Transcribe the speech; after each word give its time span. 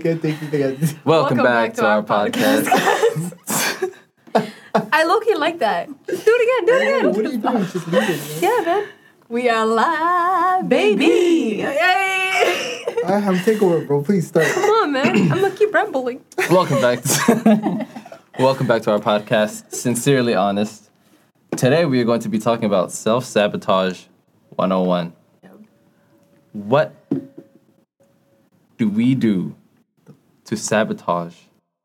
can't 0.00 0.20
take 0.20 0.42
it 0.42 0.52
again. 0.52 1.00
Welcome, 1.04 1.36
back, 1.36 1.74
to, 1.74 1.86
our, 1.86 2.02
podcast. 2.02 2.66
I 4.74 5.04
low 5.04 5.20
key 5.20 5.36
like 5.36 5.60
that. 5.60 5.86
Do 5.86 5.94
it 6.08 6.18
again. 6.18 6.66
Do 6.66 6.72
it 6.74 6.82
again. 6.82 7.12
what 7.12 7.18
are 7.18 7.30
you 7.30 7.38
doing? 7.38 7.66
Just 7.66 7.86
leave 7.86 8.10
it, 8.10 8.18
man. 8.18 8.42
Yeah, 8.42 8.64
man. 8.64 8.88
We 9.28 9.48
are 9.48 9.64
live, 9.64 10.68
baby. 10.68 11.58
Yay! 11.58 12.84
I 13.06 13.18
have 13.20 13.36
takeover, 13.36 13.86
bro. 13.86 14.02
Please 14.02 14.26
start. 14.26 14.46
Come 14.46 14.64
on, 14.64 14.92
man. 14.92 15.06
I'm 15.06 15.28
gonna 15.28 15.50
keep 15.52 15.72
rambling. 15.72 16.24
Welcome 16.50 16.80
back. 16.80 17.00
To, 17.02 17.86
welcome 18.40 18.66
back 18.66 18.82
to 18.82 18.90
our 18.90 18.98
podcast. 18.98 19.72
Sincerely 19.72 20.34
honest. 20.34 20.90
Today 21.56 21.84
we 21.84 22.00
are 22.00 22.04
going 22.04 22.20
to 22.20 22.28
be 22.28 22.40
talking 22.40 22.64
about 22.64 22.90
self 22.90 23.24
sabotage 23.24 24.06
101. 24.56 25.12
What 26.52 26.94
do 28.76 28.88
we 28.88 29.14
do 29.14 29.54
to 30.44 30.56
sabotage 30.56 31.36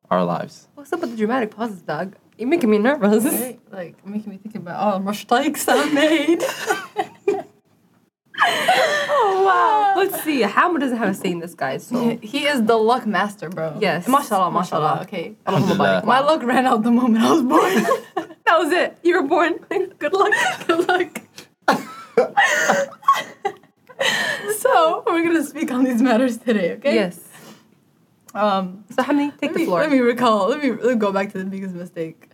our 0.10 0.24
lives? 0.24 0.68
What's 0.76 0.92
up 0.94 1.02
with 1.02 1.12
the 1.12 1.18
dramatic 1.18 1.52
pauses, 1.52 1.82
Doug? 1.82 2.16
You're 2.38 2.48
making 2.50 2.70
me 2.70 2.78
nervous. 2.78 3.26
Right? 3.26 3.60
Like 3.72 4.06
making 4.06 4.32
me 4.32 4.38
think 4.38 4.56
about 4.56 4.80
all 4.80 5.00
the 5.00 5.06
mistakes 5.06 5.66
I 5.68 5.90
made. 5.90 6.44
Oh 8.42 9.44
wow. 9.46 10.02
Let's 10.02 10.24
see. 10.24 10.42
Hamid 10.42 10.82
doesn't 10.82 10.98
have 10.98 11.10
a 11.10 11.14
say 11.14 11.32
in 11.32 11.40
this, 11.40 11.54
guys. 11.54 11.86
So 11.86 12.18
he 12.22 12.46
is 12.46 12.64
the 12.64 12.78
luck 12.78 13.06
master, 13.06 13.50
bro. 13.50 13.78
Yes. 13.82 14.08
Mashallah, 14.08 14.52
mashallah. 14.52 14.96
Mashallah. 14.96 15.02
Okay. 15.04 15.36
Alhamdulillah. 15.46 16.04
My 16.06 16.20
luck 16.20 16.44
ran 16.44 16.66
out 16.66 16.84
the 16.84 16.92
moment 16.92 17.24
I 17.24 17.32
was 17.34 17.42
born. 17.44 17.74
that 18.46 18.58
was 18.58 18.72
it. 18.72 18.98
You 19.04 19.22
were 19.22 19.28
born. 19.28 19.58
Good 20.00 20.14
luck. 20.14 20.34
Good 20.68 20.88
luck. 20.88 21.22
so 24.60 25.04
we're 25.06 25.24
gonna 25.24 25.44
speak 25.44 25.72
on 25.72 25.84
these 25.84 26.02
matters 26.02 26.38
today, 26.38 26.74
okay? 26.74 26.96
Yes. 26.96 27.29
Um. 28.36 28.84
So 28.92 29.02
Hamid, 29.04 29.32
take 29.40 29.42
Let 29.50 29.54
the 29.54 29.60
me, 29.60 29.66
floor. 29.66 29.80
let 29.82 29.92
me 29.92 30.00
recall. 30.00 30.50
Let 30.50 30.62
me, 30.64 30.72
let 30.72 30.84
me 30.84 30.96
go 30.96 31.12
back 31.12 31.32
to 31.32 31.38
the 31.40 31.46
biggest 31.46 31.74
mistake. 31.74 32.30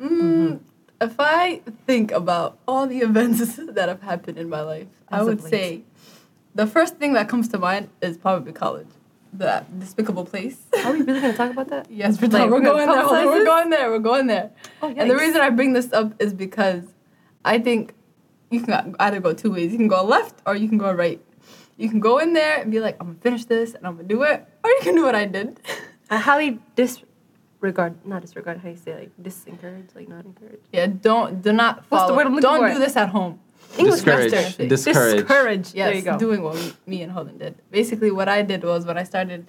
Mm, 0.00 0.60
If 1.00 1.14
I 1.18 1.60
think 1.86 2.10
about 2.12 2.58
all 2.66 2.86
the 2.86 2.98
events 3.08 3.56
that 3.56 3.88
have 3.88 4.02
happened 4.02 4.38
in 4.38 4.48
my 4.48 4.62
life, 4.62 4.86
I 5.10 5.16
As 5.16 5.22
of 5.22 5.26
would 5.28 5.42
say 5.42 5.82
the 6.54 6.66
first 6.66 6.96
thing 6.96 7.12
that 7.14 7.28
comes 7.28 7.48
to 7.48 7.58
mind 7.58 7.90
is 8.00 8.16
probably 8.16 8.52
college. 8.52 8.88
That 9.34 9.78
despicable 9.78 10.24
place. 10.24 10.56
Are 10.84 10.92
we 10.92 11.02
really 11.02 11.20
gonna 11.20 11.34
talk 11.36 11.50
about 11.50 11.68
that? 11.68 11.86
Yes, 11.90 12.18
we're, 12.20 12.28
Like, 12.28 12.48
we're 12.50 12.60
we're 12.62 12.86
gonna 12.86 13.10
there. 13.10 13.26
We're 13.26 13.44
going 13.44 13.68
there. 13.70 13.90
We're 13.90 13.98
going 13.98 14.26
there. 14.28 14.50
Oh, 14.80 14.88
And 14.88 15.10
the 15.10 15.16
reason 15.16 15.42
I 15.42 15.50
bring 15.50 15.74
this 15.74 15.92
up 15.92 16.14
is 16.18 16.32
because 16.32 16.84
I 17.44 17.58
think 17.58 17.92
you 18.50 18.62
can 18.62 18.96
either 18.98 19.20
go 19.20 19.34
two 19.34 19.52
ways. 19.52 19.72
You 19.72 19.76
can 19.78 19.88
go 19.88 20.02
left 20.02 20.40
or 20.46 20.56
you 20.56 20.68
can 20.68 20.78
go 20.78 20.90
right. 20.90 21.20
You 21.76 21.90
can 21.90 22.00
go 22.00 22.16
in 22.18 22.32
there 22.32 22.62
and 22.62 22.70
be 22.70 22.80
like, 22.80 22.96
I'm 23.00 23.08
gonna 23.08 23.18
finish 23.20 23.44
this 23.44 23.74
and 23.74 23.86
I'm 23.86 23.96
gonna 23.96 24.08
do 24.08 24.22
it, 24.22 24.48
or 24.66 24.70
you 24.70 24.80
can 24.82 24.94
do 24.94 25.04
what 25.04 25.14
I 25.14 25.24
did. 25.26 25.60
Uh, 26.08 26.14
I 26.14 26.18
highly 26.18 26.60
disregard, 26.76 27.94
not 28.06 28.22
disregard. 28.22 28.58
How 28.58 28.68
you 28.68 28.76
say 28.76 28.94
like 28.94 29.10
disencourage, 29.20 29.92
like 29.96 30.08
not 30.08 30.24
encourage. 30.24 30.60
Yeah, 30.72 30.86
don't 30.86 31.42
do 31.42 31.52
not 31.52 31.78
What's 31.88 31.88
the 31.88 31.96
follow. 31.96 32.16
word 32.16 32.26
I'm 32.26 32.34
looking 32.34 32.42
don't 32.48 32.60
for? 32.60 32.72
do 32.74 32.78
this 32.78 32.96
at 32.96 33.08
home. 33.08 33.40
English 33.76 34.02
Discourage. 34.02 34.30
master. 34.32 34.66
Discourage. 34.68 35.16
Discourage. 35.20 35.74
Yes, 35.74 35.86
there 35.88 35.94
you 35.96 36.02
go. 36.02 36.16
doing 36.16 36.42
what 36.42 36.54
we, 36.54 36.72
me 36.86 37.02
and 37.02 37.10
Holden 37.10 37.38
did. 37.38 37.56
Basically, 37.72 38.12
what 38.12 38.28
I 38.28 38.42
did 38.42 38.62
was 38.62 38.86
when 38.86 38.96
I 38.96 39.02
started, 39.02 39.48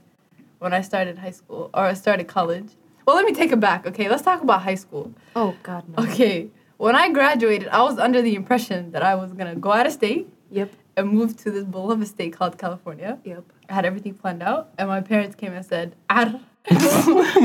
when 0.58 0.74
I 0.74 0.82
started 0.82 1.20
high 1.20 1.30
school 1.32 1.70
or 1.76 1.84
I 1.86 1.94
started 1.94 2.28
college. 2.28 2.70
Well, 3.06 3.16
let 3.16 3.26
me 3.26 3.34
take 3.34 3.52
it 3.52 3.60
back. 3.60 3.86
Okay, 3.86 4.10
let's 4.10 4.24
talk 4.24 4.42
about 4.42 4.64
high 4.64 4.76
school. 4.86 5.14
oh 5.36 5.56
God, 5.62 5.84
no. 5.90 6.04
Okay, 6.06 6.50
when 6.78 6.96
I 6.96 7.10
graduated, 7.12 7.68
I 7.70 7.84
was 7.84 8.00
under 8.00 8.22
the 8.24 8.34
impression 8.34 8.92
that 8.94 9.04
I 9.04 9.14
was 9.14 9.32
gonna 9.34 9.56
go 9.56 9.72
out 9.72 9.86
of 9.86 9.94
state 9.94 10.28
Yep. 10.50 10.72
And 10.98 11.10
moved 11.10 11.40
to 11.40 11.52
this 11.52 11.64
beloved 11.64 12.08
state 12.08 12.34
called 12.34 12.58
California. 12.58 13.20
Yep. 13.24 13.44
I 13.70 13.74
had 13.74 13.86
everything 13.86 14.14
planned 14.16 14.44
out, 14.44 14.70
and 14.78 14.90
my 14.90 15.02
parents 15.02 15.36
came 15.36 15.54
and 15.54 15.66
said, 15.66 15.96
"Ar, 16.10 16.26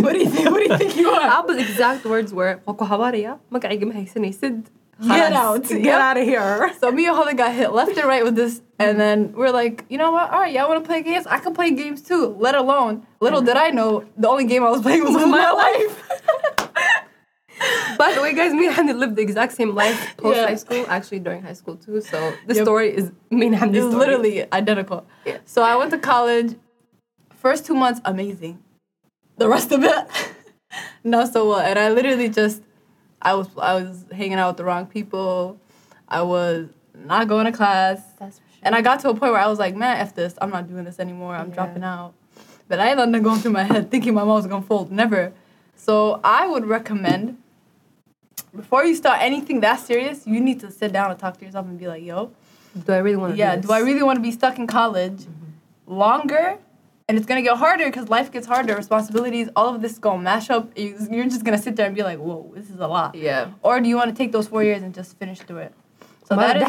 what 0.02 0.12
do 0.14 0.18
you 0.18 0.30
think? 0.30 0.50
What 0.50 0.60
do 0.64 0.72
you 0.72 0.78
think 0.78 0.96
you 0.96 1.10
are?" 1.10 1.30
Abba's 1.38 1.58
exact 1.58 2.04
words 2.04 2.32
were 2.32 2.60
"Wako 2.66 2.84
hawariya, 2.86 3.38
magacayga 3.52 3.86
ma 3.86 3.94
haysanaysid. 4.00 4.66
Get 5.02 5.32
out. 5.32 5.64
Get 5.68 5.80
Yep. 5.82 6.00
out 6.00 6.16
of 6.16 6.24
here. 6.24 6.72
So 6.80 6.92
me 6.92 7.06
and 7.06 7.16
Holly 7.16 7.34
got 7.34 7.52
hit 7.52 7.72
left 7.72 7.96
and 7.96 8.06
right 8.06 8.22
with 8.22 8.36
this, 8.36 8.60
and 8.78 9.00
then 9.00 9.32
we're 9.32 9.50
like, 9.50 9.84
you 9.88 9.98
know 9.98 10.12
what? 10.12 10.30
All 10.30 10.40
right, 10.40 10.52
y'all 10.54 10.68
want 10.68 10.84
to 10.84 10.86
play 10.86 11.02
games? 11.02 11.26
I 11.26 11.38
can 11.38 11.54
play 11.54 11.70
games 11.72 12.02
too. 12.02 12.36
Let 12.38 12.54
alone, 12.54 13.04
little 13.20 13.42
did 13.42 13.56
I 13.56 13.70
know, 13.70 14.04
the 14.16 14.28
only 14.28 14.44
game 14.44 14.62
I 14.62 14.70
was 14.70 14.80
playing 14.82 15.02
was 15.02 15.14
with 15.20 15.26
my 15.28 15.50
life. 15.50 15.94
By 18.02 18.14
the 18.14 18.20
way, 18.20 18.34
guys, 18.34 18.52
me 18.52 18.66
and 18.66 18.74
Hamdi 18.76 18.98
lived 18.98 19.14
the 19.14 19.22
exact 19.22 19.52
same 19.52 19.76
life 19.76 20.16
post 20.16 20.36
Yeah. 20.36 20.48
high 20.48 20.56
school, 20.56 20.84
actually 20.88 21.20
during 21.20 21.40
high 21.40 21.52
school 21.52 21.76
too. 21.76 22.00
So 22.00 22.16
the 22.48 22.54
Yep. 22.56 22.64
story 22.64 22.88
is 23.00 23.12
me 23.30 23.46
and 23.46 23.54
Hamdi's 23.54 23.86
story. 23.86 23.94
literally 24.02 24.52
identical. 24.52 25.06
Yeah. 25.24 25.38
So 25.44 25.62
I 25.62 25.76
went 25.76 25.90
to 25.92 25.98
college. 25.98 26.56
First 27.44 27.64
two 27.64 27.74
months, 27.74 28.00
amazing. 28.04 28.58
The 29.38 29.48
rest 29.48 29.70
of 29.70 29.84
it, 29.84 30.02
not 31.04 31.32
so 31.32 31.48
well. 31.48 31.60
And 31.60 31.78
I 31.78 31.90
literally 31.90 32.28
just, 32.28 32.62
I 33.30 33.34
was 33.34 33.48
I 33.56 33.74
was 33.80 34.04
hanging 34.20 34.38
out 34.40 34.48
with 34.50 34.56
the 34.56 34.64
wrong 34.64 34.86
people. 34.86 35.60
I 36.08 36.22
was 36.22 36.70
not 37.12 37.28
going 37.28 37.46
to 37.46 37.52
class. 37.52 38.00
That's 38.18 38.38
for 38.40 38.48
sure. 38.48 38.58
And 38.64 38.74
I 38.74 38.80
got 38.82 38.98
to 39.00 39.10
a 39.10 39.14
point 39.14 39.30
where 39.32 39.40
I 39.40 39.46
was 39.46 39.60
like, 39.60 39.74
man, 39.76 39.96
F 39.98 40.12
this. 40.16 40.34
I'm 40.42 40.50
not 40.50 40.68
doing 40.68 40.84
this 40.88 40.98
anymore. 40.98 41.36
I'm 41.36 41.48
Yeah. 41.50 41.54
dropping 41.54 41.84
out. 41.84 42.14
But 42.68 42.80
I 42.80 42.90
ended 42.90 43.14
up 43.14 43.22
going 43.22 43.38
through 43.40 43.52
my 43.52 43.62
head 43.72 43.90
thinking 43.92 44.12
my 44.14 44.24
mom 44.24 44.34
was 44.42 44.48
going 44.48 44.62
to 44.62 44.68
fold. 44.68 44.90
Never. 44.90 45.32
So 45.76 46.20
I 46.24 46.46
would 46.48 46.64
recommend, 46.66 47.38
before 48.54 48.84
you 48.84 48.94
start 48.94 49.18
anything 49.20 49.60
that 49.60 49.80
serious, 49.80 50.26
you 50.26 50.40
need 50.40 50.60
to 50.60 50.70
sit 50.70 50.92
down 50.92 51.10
and 51.10 51.18
talk 51.18 51.38
to 51.38 51.44
yourself 51.44 51.66
and 51.66 51.78
be 51.78 51.88
like, 51.88 52.02
yo, 52.02 52.32
do 52.86 52.92
I 52.92 52.98
really 52.98 53.16
want 53.16 53.32
to? 53.32 53.38
Yeah, 53.38 53.56
do, 53.56 53.68
do 53.68 53.72
I 53.72 53.80
really 53.80 54.02
want 54.02 54.16
to 54.16 54.22
be 54.22 54.30
stuck 54.30 54.58
in 54.58 54.66
college 54.66 55.22
mm-hmm. 55.22 55.94
longer? 55.94 56.58
And 57.08 57.18
it's 57.18 57.26
gonna 57.26 57.42
get 57.42 57.56
harder 57.56 57.86
because 57.86 58.08
life 58.08 58.30
gets 58.30 58.46
harder, 58.46 58.76
responsibilities, 58.76 59.48
all 59.56 59.74
of 59.74 59.82
this 59.82 59.92
is 59.92 59.98
gonna 59.98 60.22
mash 60.22 60.50
up. 60.50 60.70
You're 60.76 61.24
just 61.24 61.44
gonna 61.44 61.58
sit 61.58 61.76
there 61.76 61.86
and 61.86 61.94
be 61.94 62.02
like, 62.02 62.18
whoa, 62.18 62.52
this 62.54 62.70
is 62.70 62.80
a 62.80 62.86
lot. 62.86 63.14
Yeah. 63.14 63.50
Or 63.62 63.80
do 63.80 63.88
you 63.88 63.96
want 63.96 64.10
to 64.10 64.16
take 64.16 64.32
those 64.32 64.48
four 64.48 64.62
years 64.62 64.82
and 64.82 64.94
just 64.94 65.18
finish 65.18 65.40
through 65.40 65.58
it? 65.58 65.74
So 66.24 66.36
that 66.36 66.56
is. 66.56 66.62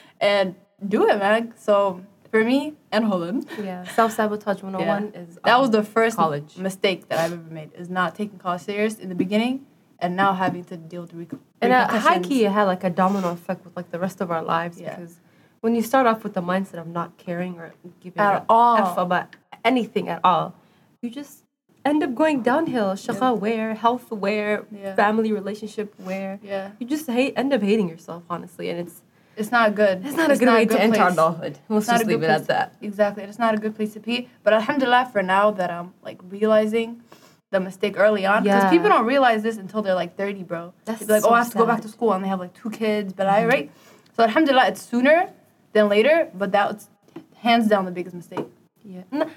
and 0.20 0.54
do 0.86 1.08
it, 1.08 1.18
man. 1.18 1.52
So 1.58 2.02
for 2.30 2.44
me 2.44 2.74
and 2.92 3.04
Holland, 3.04 3.46
Yeah. 3.62 3.84
Self 3.84 4.12
sabotage 4.12 4.62
101 4.62 5.12
is 5.14 5.38
that 5.44 5.54
um, 5.54 5.60
was 5.62 5.70
the 5.70 5.82
first 5.82 6.16
college. 6.16 6.56
mistake 6.56 7.08
that 7.08 7.18
I've 7.18 7.32
ever 7.32 7.50
made 7.50 7.70
is 7.74 7.88
not 7.88 8.14
taking 8.14 8.38
college 8.38 8.62
serious 8.62 8.94
in 8.98 9.08
the 9.08 9.14
beginning 9.14 9.66
and 9.98 10.16
now 10.16 10.32
having 10.34 10.64
to 10.64 10.76
deal 10.76 11.02
with 11.02 11.12
rec- 11.14 11.40
And 11.60 11.72
uh, 11.72 11.88
high 11.88 12.20
key, 12.20 12.44
it 12.44 12.52
had 12.52 12.64
like 12.64 12.84
a 12.84 12.90
domino 12.90 13.30
effect 13.32 13.64
with 13.64 13.76
like 13.76 13.90
the 13.90 13.98
rest 13.98 14.20
of 14.20 14.30
our 14.30 14.42
lives 14.42 14.80
Yeah. 14.80 14.96
because 14.96 15.20
when 15.60 15.74
you 15.74 15.82
start 15.82 16.06
off 16.06 16.22
with 16.24 16.34
the 16.34 16.40
mindset 16.42 16.78
of 16.80 16.86
not 16.86 17.18
caring 17.18 17.58
or 17.58 17.74
giving 18.00 18.18
At 18.20 18.42
a 18.42 18.44
all. 18.48 18.78
F 18.78 18.96
about 18.96 19.36
anything 19.64 20.08
at 20.08 20.20
all, 20.24 20.54
you 21.02 21.10
just 21.10 21.44
end 21.84 22.02
up 22.02 22.14
going 22.14 22.42
downhill. 22.42 22.92
Shakha 22.92 23.36
where, 23.38 23.74
health 23.74 24.10
where, 24.10 24.64
Yeah. 24.70 24.94
family 24.94 25.32
relationship 25.32 25.94
where. 25.98 26.38
Yeah, 26.42 26.70
You 26.78 26.86
just 26.86 27.06
hate 27.08 27.34
end 27.36 27.52
up 27.52 27.60
hating 27.62 27.88
yourself, 27.88 28.22
honestly, 28.30 28.70
and 28.70 28.78
it's 28.78 29.02
it's 29.40 29.50
not 29.50 29.74
good. 29.74 30.04
it's 30.04 30.16
not 30.16 30.30
a 30.30 30.36
good 30.36 30.48
way 30.48 30.66
to 30.66 30.80
enter 30.80 30.98
place. 30.98 31.12
adulthood. 31.14 31.58
Let's 31.68 31.88
It's 31.88 31.92
just 31.98 32.06
leave 32.06 32.20
good 32.20 32.30
it 32.30 32.40
at 32.40 32.46
that. 32.46 32.74
Exactly. 32.80 33.22
It's 33.24 33.38
not 33.38 33.54
a 33.54 33.58
good 33.58 33.74
place 33.74 33.92
to 33.94 34.00
be. 34.00 34.28
But 34.44 34.52
alhamdulillah 34.52 35.10
for 35.12 35.22
now 35.22 35.50
that 35.52 35.70
I'm 35.70 35.94
like 36.02 36.18
realizing 36.28 37.02
the 37.50 37.60
mistake 37.60 37.94
early 37.98 38.24
on. 38.26 38.42
Because 38.44 38.64
Yeah. 38.64 38.70
people 38.70 38.88
don't 38.88 39.06
realize 39.06 39.42
this 39.42 39.56
until 39.56 39.82
they're 39.82 39.94
like 39.94 40.16
30, 40.16 40.42
bro. 40.44 40.72
That's 40.84 41.00
be 41.04 41.12
like, 41.12 41.22
so 41.22 41.30
oh, 41.30 41.34
I 41.34 41.38
have 41.38 41.50
to 41.50 41.58
go 41.58 41.66
back 41.66 41.80
to 41.82 41.88
school 41.88 42.12
and 42.12 42.22
they 42.24 42.28
have 42.28 42.40
like 42.40 42.54
two 42.54 42.70
kids, 42.70 43.12
but 43.12 43.26
I, 43.26 43.40
mm-hmm. 43.40 43.48
right? 43.48 43.70
So 44.16 44.22
alhamdulillah, 44.22 44.68
it's 44.68 44.82
sooner 44.82 45.32
than 45.72 45.88
later, 45.88 46.30
but 46.34 46.52
that's 46.52 46.88
hands 47.36 47.66
down 47.68 47.84
the 47.86 47.90
biggest 47.90 48.14
mistake. 48.14 48.46
Yeah. 48.84 49.02
N- 49.12 49.30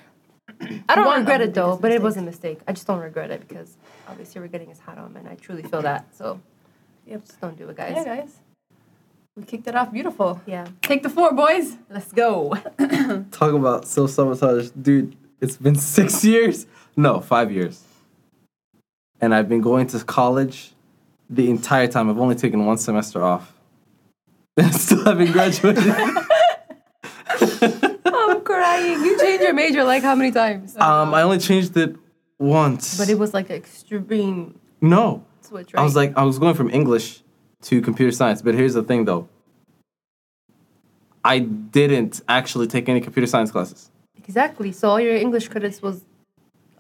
I 0.90 0.96
don't 0.96 1.06
One 1.06 1.20
regret 1.20 1.42
it 1.42 1.54
though, 1.54 1.78
but 1.78 1.92
it 1.92 2.02
was 2.02 2.18
a 2.18 2.22
mistake. 2.22 2.60
I 2.68 2.74
just 2.74 2.86
don't 2.86 3.00
regret 3.00 3.32
it 3.32 3.48
because 3.48 3.78
obviously 4.08 4.42
regretting 4.42 4.70
is 4.70 4.80
on, 4.86 5.16
and 5.18 5.28
I 5.28 5.36
truly 5.36 5.64
feel 5.64 5.82
that. 5.82 6.16
So, 6.16 6.40
Yep. 7.06 7.26
just 7.26 7.42
don't 7.42 7.58
do 7.58 7.68
it, 7.70 7.76
guys. 7.78 7.94
Yeah, 7.96 8.04
guys. 8.04 8.43
Guys. 9.36 9.44
We 9.44 9.48
kicked 9.50 9.68
it 9.68 9.76
off 9.76 9.92
beautiful. 9.92 10.42
Yeah. 10.46 10.68
Take 10.82 11.04
the 11.04 11.10
four, 11.10 11.34
boys. 11.34 11.78
Let's 11.90 12.12
go. 12.12 12.54
Talk 13.32 13.54
about 13.54 13.88
self 13.88 14.12
sabotage. 14.12 14.70
Dude, 14.70 15.16
it's 15.42 15.58
been 15.58 15.76
six 15.96 16.24
years. 16.24 16.66
No, 16.96 17.20
five 17.20 17.52
years. 17.52 17.84
And 19.22 19.34
I've 19.34 19.50
been 19.50 19.62
going 19.62 19.88
to 19.88 20.00
college 20.04 20.74
the 21.30 21.50
entire 21.50 21.88
time. 21.88 22.10
I've 22.10 22.20
only 22.20 22.36
taken 22.36 22.66
one 22.66 22.78
semester 22.78 23.24
off. 23.24 23.54
I 24.58 24.70
still 24.72 25.04
haven't 25.04 25.32
graduated. 25.32 25.84
I'm 28.06 28.42
crying. 28.42 29.02
You 29.04 29.18
changed 29.20 29.44
your 29.44 29.54
major 29.54 29.84
like 29.84 30.04
how 30.04 30.16
many 30.16 30.32
times? 30.32 30.76
um, 30.78 31.14
I 31.14 31.24
only 31.24 31.40
changed 31.40 31.76
it 31.78 31.96
once. 32.38 32.98
But 32.98 33.10
it 33.10 33.18
was 33.18 33.34
like 33.34 33.50
extreme 33.50 34.60
no. 34.82 35.26
switch, 35.42 35.74
right? 35.74 35.82
I 35.82 35.84
was 35.84 35.96
like, 35.96 36.16
I 36.18 36.24
was 36.24 36.38
going 36.38 36.54
from 36.54 36.70
English 36.70 37.23
to 37.64 37.82
computer 37.82 38.12
science. 38.12 38.42
But 38.42 38.56
here's 38.56 38.74
the 38.74 38.84
thing 38.84 39.06
though 39.06 39.28
I 41.24 41.40
didn't 41.40 42.22
actually 42.28 42.68
take 42.68 42.90
any 42.90 43.00
computer 43.02 43.28
science 43.28 43.52
classes. 43.52 43.90
exactly. 44.18 44.72
So 44.72 44.90
all 44.90 45.00
your 45.00 45.16
English 45.16 45.48
credits 45.50 45.82
was 45.82 46.04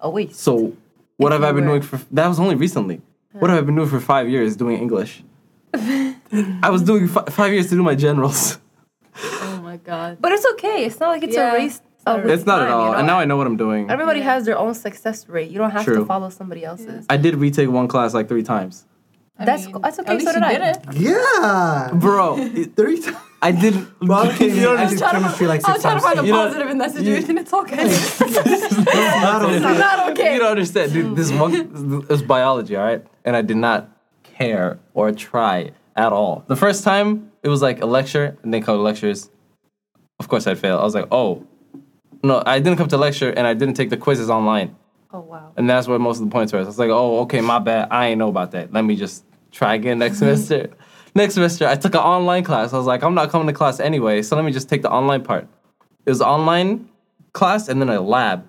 a 0.02 0.10
waste. 0.10 0.40
So 0.40 0.74
what 1.18 1.32
If 1.32 1.42
have 1.42 1.44
I 1.44 1.52
been 1.52 1.66
were- 1.66 1.72
doing 1.80 1.82
for? 1.82 1.98
That 2.12 2.28
was 2.28 2.40
only 2.40 2.56
recently. 2.56 3.02
What 3.32 3.50
have 3.50 3.60
I 3.60 3.66
been 3.66 3.76
doing 3.76 3.90
for 3.90 4.00
five 4.00 4.30
years 4.30 4.56
doing 4.56 4.78
English? 4.80 5.24
I 5.74 6.70
was 6.70 6.82
doing 6.84 7.08
fi- 7.08 7.26
five 7.32 7.52
years 7.52 7.70
to 7.70 7.76
do 7.76 7.84
my 7.84 7.96
generals. 7.96 8.60
Oh 9.16 9.62
my 9.62 9.78
god. 9.78 10.18
But 10.20 10.32
it's 10.34 10.46
okay. 10.54 10.86
It's 10.86 11.00
not 11.00 11.10
like 11.10 11.24
it's 11.24 11.36
Yeah. 11.36 11.52
a 11.54 11.56
race 11.56 11.82
Oh, 12.06 12.18
It's 12.18 12.46
not 12.46 12.62
at 12.64 12.70
all. 12.70 12.88
you 12.88 12.92
know? 12.92 12.98
And 12.98 13.08
now 13.08 13.18
I 13.20 13.26
know 13.26 13.38
what 13.38 13.48
I'm 13.48 13.56
doing. 13.58 13.90
Everybody 13.90 14.20
Yeah. 14.20 14.34
has 14.34 14.46
their 14.46 14.58
own 14.58 14.74
success 14.74 15.30
rate. 15.30 15.50
You 15.52 15.58
don't 15.58 15.72
have 15.72 15.86
True. 15.86 15.98
to 16.00 16.06
follow 16.06 16.30
somebody 16.30 16.66
else's. 16.66 17.06
I 17.10 17.18
did 17.18 17.36
retake 17.36 17.70
one 17.70 17.88
class 17.88 18.14
like 18.14 18.28
three 18.28 18.44
times. 18.44 18.86
I 19.40 19.46
That's- 19.46 19.66
mean, 19.66 19.82
that's 19.82 20.00
okay, 20.00 20.12
At 20.12 20.18
least 20.20 20.28
so 20.28 20.34
did 20.34 20.42
you 20.44 20.48
I. 20.48 20.54
did 20.54 20.62
it. 20.62 20.94
Yeah. 20.94 21.90
Bro, 21.94 22.38
Three 22.76 23.02
times. 23.02 23.18
I 23.42 23.52
didn't. 23.52 24.00
Bro, 24.00 24.16
I 24.18 24.38
came 24.38 24.50
You 24.52 24.56
in, 24.58 24.62
know, 24.64 24.76
I 24.78 24.86
did 24.90 25.00
chemistry 25.02 25.48
like 25.48 25.66
I 25.68 25.74
was 25.74 25.82
six 25.82 25.84
trying 25.84 25.98
to 25.98 26.02
find 26.02 26.16
times. 26.16 26.28
the 26.28 26.34
positive 26.34 26.70
in 26.70 26.78
that 26.78 26.92
situation. 26.92 27.38
it's 27.40 27.52
okay. 27.54 27.76
Not 29.22 29.42
okay. 29.44 29.56
it's 29.56 29.80
not 29.80 30.12
okay. 30.12 30.34
You 30.34 30.40
don't 30.40 30.52
understand, 30.52 30.94
dude. 30.94 31.16
This 31.16 31.32
one 31.32 31.54
it 31.54 32.10
was 32.10 32.22
biology, 32.24 32.76
all 32.78 32.86
right, 32.86 33.04
and 33.26 33.36
I 33.36 33.42
did 33.42 33.58
not 33.58 33.90
care 34.24 34.80
or 34.94 35.12
try 35.12 35.72
at 35.96 36.14
all. 36.14 36.46
The 36.48 36.56
first 36.56 36.84
time 36.86 37.32
it 37.42 37.50
was 37.50 37.62
like 37.62 37.82
a 37.82 37.86
lecture, 37.86 38.38
and 38.44 38.54
they 38.54 38.62
called 38.62 38.80
lectures. 38.82 39.30
Of 40.20 40.30
course, 40.30 40.48
I'd 40.48 40.58
fail. 40.60 40.78
I 40.78 40.84
was 40.84 40.96
like, 40.96 41.08
oh, 41.12 41.46
no, 42.24 42.42
I 42.46 42.60
didn't 42.60 42.78
come 42.78 42.88
to 42.90 42.98
lecture, 42.98 43.30
and 43.32 43.46
I 43.46 43.54
didn't 43.56 43.74
take 43.74 43.90
the 43.90 43.98
quizzes 43.98 44.30
online, 44.30 44.76
wow. 45.34 45.54
and 45.58 45.70
that's 45.70 45.88
where 45.88 46.00
most 46.00 46.20
of 46.20 46.26
the 46.26 46.32
points 46.32 46.54
were. 46.54 46.60
I 46.60 46.64
was 46.64 46.80
like, 46.80 46.90
oh, 46.90 47.22
okay, 47.22 47.42
my 47.42 47.60
bad. 47.60 47.90
I 47.92 48.08
ain't 48.08 48.20
know 48.20 48.30
about 48.30 48.52
that. 48.52 48.72
Let 48.72 48.84
me 48.84 48.96
just 48.96 49.26
try 49.52 49.76
again 49.76 50.00
next 50.00 50.18
mm-hmm. 50.18 50.36
semester. 50.36 50.76
Next 51.16 51.36
semester, 51.36 51.68
I 51.68 51.76
took 51.76 51.94
an 51.94 52.02
online 52.02 52.44
class. 52.44 52.74
I 52.74 52.78
was 52.78 52.88
like, 52.88 53.04
I'm 53.04 53.14
not 53.14 53.30
coming 53.30 53.48
to 53.48 53.54
class 53.54 53.80
anyway, 53.80 54.22
so 54.24 54.36
let 54.36 54.46
me 54.46 54.52
just 54.52 54.68
take 54.68 54.82
the 54.82 54.90
online 54.90 55.24
part. 55.24 55.48
It 56.06 56.10
was 56.10 56.22
online 56.22 56.90
class 57.34 57.68
and 57.68 57.80
then 57.82 57.90
a 57.90 58.02
lab. 58.02 58.48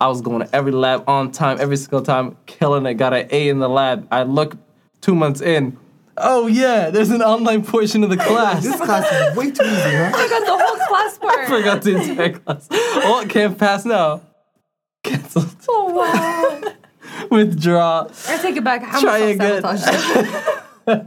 I 0.00 0.08
was 0.08 0.20
going 0.20 0.46
to 0.46 0.54
every 0.54 0.72
lab 0.72 1.08
on 1.08 1.32
time, 1.32 1.58
every 1.60 1.76
single 1.76 2.02
time, 2.02 2.36
killing 2.46 2.86
it. 2.86 2.94
Got 2.94 3.14
an 3.14 3.28
A 3.30 3.48
in 3.48 3.58
the 3.58 3.68
lab. 3.68 4.06
I 4.10 4.22
look 4.24 4.56
two 5.00 5.14
months 5.14 5.40
in. 5.40 5.76
Oh 6.16 6.46
yeah, 6.46 6.90
there's 6.90 7.10
an 7.10 7.22
online 7.22 7.64
portion 7.64 8.04
of 8.04 8.10
the 8.10 8.16
class. 8.28 8.62
This 8.62 8.76
class 8.76 9.10
is 9.10 9.36
way 9.36 9.50
too 9.50 9.64
easy, 9.64 9.72
huh? 9.74 10.12
I 10.14 10.28
got 10.28 10.46
the 10.46 10.64
whole 10.64 10.86
class 10.86 11.18
part. 11.18 11.32
I 11.32 11.36
part. 11.36 11.48
forgot 11.48 11.82
the 11.82 11.96
entire 11.96 12.38
class. 12.38 12.68
Oh, 12.70 13.24
can't 13.28 13.58
pass 13.58 13.84
now. 13.84 14.22
Cancel. 15.04 15.44
Oh 15.68 15.92
wow. 15.94 16.72
Withdraw. 17.30 18.08
I 18.28 18.38
take 18.38 18.56
it 18.56 18.64
back. 18.64 18.82
How 18.82 19.00
Try 19.00 19.20
much 19.20 19.34
again. 19.36 19.62
self-sabotage? 19.62 20.66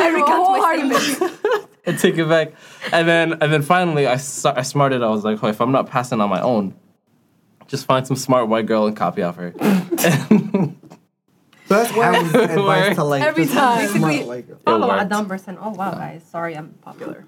I 0.00 0.08
recant 0.08 0.38
my 0.38 1.18
statement. 1.18 1.68
I 1.86 1.92
take 1.92 2.16
it 2.16 2.28
back, 2.28 2.52
and 2.92 3.08
then 3.08 3.32
and 3.42 3.52
then 3.52 3.62
finally 3.62 4.06
I 4.06 4.12
I 4.12 4.16
smarted. 4.18 5.02
I 5.02 5.08
was 5.08 5.24
like, 5.24 5.42
oh, 5.42 5.48
if 5.48 5.60
I'm 5.60 5.72
not 5.72 5.88
passing 5.90 6.20
on 6.20 6.30
my 6.30 6.40
own, 6.40 6.74
just 7.66 7.86
find 7.86 8.06
some 8.06 8.16
smart 8.16 8.46
white 8.48 8.66
girl 8.66 8.86
and 8.86 8.96
copy 8.96 9.22
off 9.22 9.34
her. 9.36 9.52
So 11.66 11.78
that's 11.78 11.96
Adam's 11.96 12.34
advice 12.34 12.96
to 12.96 13.04
like 13.04 13.22
Every 13.22 13.44
just 13.44 13.54
time. 13.56 13.88
smart, 13.88 14.10
Basically- 14.12 14.24
like 14.28 14.62
Follow. 14.64 14.90
Adam 14.92 15.26
Berson. 15.26 15.58
Oh 15.60 15.70
wow, 15.70 15.92
guys. 15.92 16.22
Sorry, 16.30 16.54
I'm 16.56 16.68
popular. 16.82 17.26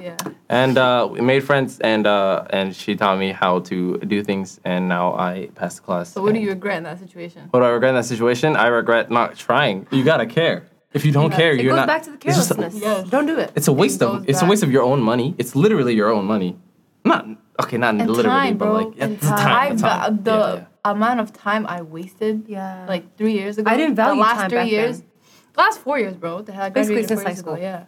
Yeah. 0.00 0.16
and 0.48 0.76
uh, 0.78 1.08
we 1.10 1.20
made 1.20 1.40
friends, 1.44 1.80
and 1.80 2.06
uh, 2.06 2.44
and 2.50 2.74
she 2.74 2.96
taught 2.96 3.18
me 3.18 3.32
how 3.32 3.60
to 3.60 3.98
do 3.98 4.22
things, 4.22 4.60
and 4.64 4.88
now 4.88 5.14
I 5.14 5.48
passed 5.54 5.76
the 5.78 5.82
class. 5.82 6.12
So 6.12 6.22
what 6.22 6.34
do 6.34 6.40
you 6.40 6.50
regret 6.50 6.76
in 6.78 6.84
that 6.84 6.98
situation? 6.98 7.48
What 7.50 7.60
do 7.60 7.66
I 7.66 7.70
regret 7.70 7.90
in 7.90 7.96
that 7.96 8.04
situation? 8.04 8.56
I 8.56 8.66
regret 8.68 9.10
not 9.10 9.36
trying. 9.36 9.86
You 9.90 10.04
gotta 10.04 10.26
care. 10.26 10.66
If 10.92 11.04
you 11.04 11.12
don't 11.12 11.30
care, 11.32 11.52
It 11.52 11.60
you're 11.62 11.72
goes 11.72 11.80
not. 11.84 11.86
back 11.88 12.02
to 12.04 12.10
the 12.10 12.16
it's 12.16 12.36
just- 12.36 12.54
carelessness. 12.54 12.82
Yes. 12.82 13.08
Don't 13.10 13.26
do 13.26 13.38
it. 13.38 13.52
It's 13.54 13.68
a 13.68 13.72
waste 13.72 14.00
It 14.00 14.06
of. 14.06 14.12
goes 14.20 14.24
It's 14.28 14.42
a 14.42 14.46
waste 14.46 14.62
of 14.62 14.70
your 14.70 14.82
own 14.82 15.00
money. 15.02 15.34
It's 15.38 15.54
literally 15.54 15.94
your 15.94 16.10
own 16.10 16.24
money. 16.24 16.56
Not 17.04 17.26
okay, 17.62 17.76
not 17.76 17.94
And 17.96 18.08
literally, 18.10 18.28
time, 18.28 18.56
but 18.56 18.72
like 18.72 18.92
and 18.98 19.12
it's 19.14 19.26
time. 19.28 19.38
time. 19.38 19.76
the 19.76 19.82
time. 19.82 20.16
The, 20.16 20.22
the 20.22 20.36
Yeah, 20.38 20.54
yeah. 20.54 20.90
amount 20.92 21.20
of 21.20 21.32
time 21.32 21.66
I 21.66 21.82
wasted, 21.82 22.44
Yeah. 22.48 22.86
like 22.88 23.16
three 23.18 23.32
years 23.32 23.58
ago. 23.58 23.70
I 23.70 23.76
didn't 23.76 23.94
value 23.96 24.16
the 24.16 24.26
last 24.28 24.36
time 24.40 24.50
three 24.50 24.58
back 24.58 24.70
years. 24.70 24.98
then. 25.00 25.08
Last 25.56 25.80
four 25.80 25.98
years, 25.98 26.16
bro. 26.16 26.42
The 26.42 26.52
hell, 26.52 26.64
I 26.64 26.68
Basically 26.70 27.04
since 27.06 27.22
high 27.22 27.30
years 27.30 27.40
ago, 27.40 27.52
school. 27.54 27.62
Yeah. 27.62 27.84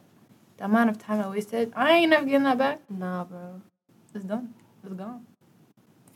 The 0.58 0.64
amount 0.64 0.90
of 0.90 0.98
time 0.98 1.20
I 1.20 1.28
wasted, 1.30 1.72
I 1.76 1.92
ain't 1.92 2.10
never 2.10 2.26
getting 2.26 2.42
that 2.42 2.58
back. 2.58 2.80
Nah, 2.90 3.22
bro. 3.22 3.60
It's 4.12 4.24
done. 4.24 4.54
It's 4.82 4.92
gone. 4.92 5.24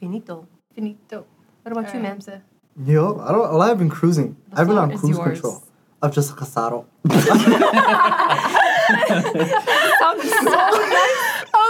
Finito. 0.00 0.48
Finito. 0.74 1.26
What 1.62 1.70
about 1.70 1.94
you, 1.94 2.00
Alright. 2.00 2.18
Mamsa? 2.18 2.42
Yo, 2.84 3.20
I 3.20 3.30
don't. 3.30 3.52
Well, 3.52 3.62
I've 3.62 3.78
been 3.78 3.88
cruising. 3.88 4.36
The 4.50 4.60
I've 4.60 4.66
been 4.66 4.78
on 4.78 4.98
cruise 4.98 5.16
yours. 5.16 5.40
control. 5.40 5.62
I've 6.02 6.12
just 6.12 6.34
casado. 6.34 6.86
I 7.04 7.20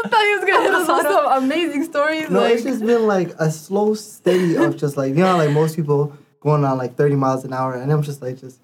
thought 0.08 0.24
he 0.24 0.34
was 0.34 0.44
gonna 0.46 0.62
hit 0.62 0.72
us 0.74 0.88
with 0.88 1.12
some 1.12 1.42
amazing 1.42 1.84
stories. 1.84 2.30
No, 2.30 2.40
like, 2.40 2.54
it's 2.54 2.62
just 2.62 2.80
been 2.86 3.06
like 3.06 3.34
a 3.38 3.50
slow, 3.50 3.92
steady 3.94 4.56
of 4.56 4.78
just 4.78 4.96
like 4.96 5.10
you 5.10 5.22
know, 5.22 5.36
like 5.36 5.50
most 5.50 5.76
people 5.76 6.16
going 6.40 6.64
on 6.64 6.78
like 6.78 6.96
thirty 6.96 7.16
miles 7.16 7.44
an 7.44 7.52
hour, 7.52 7.74
and 7.74 7.92
I'm 7.92 8.02
just 8.02 8.22
like 8.22 8.40
just 8.40 8.60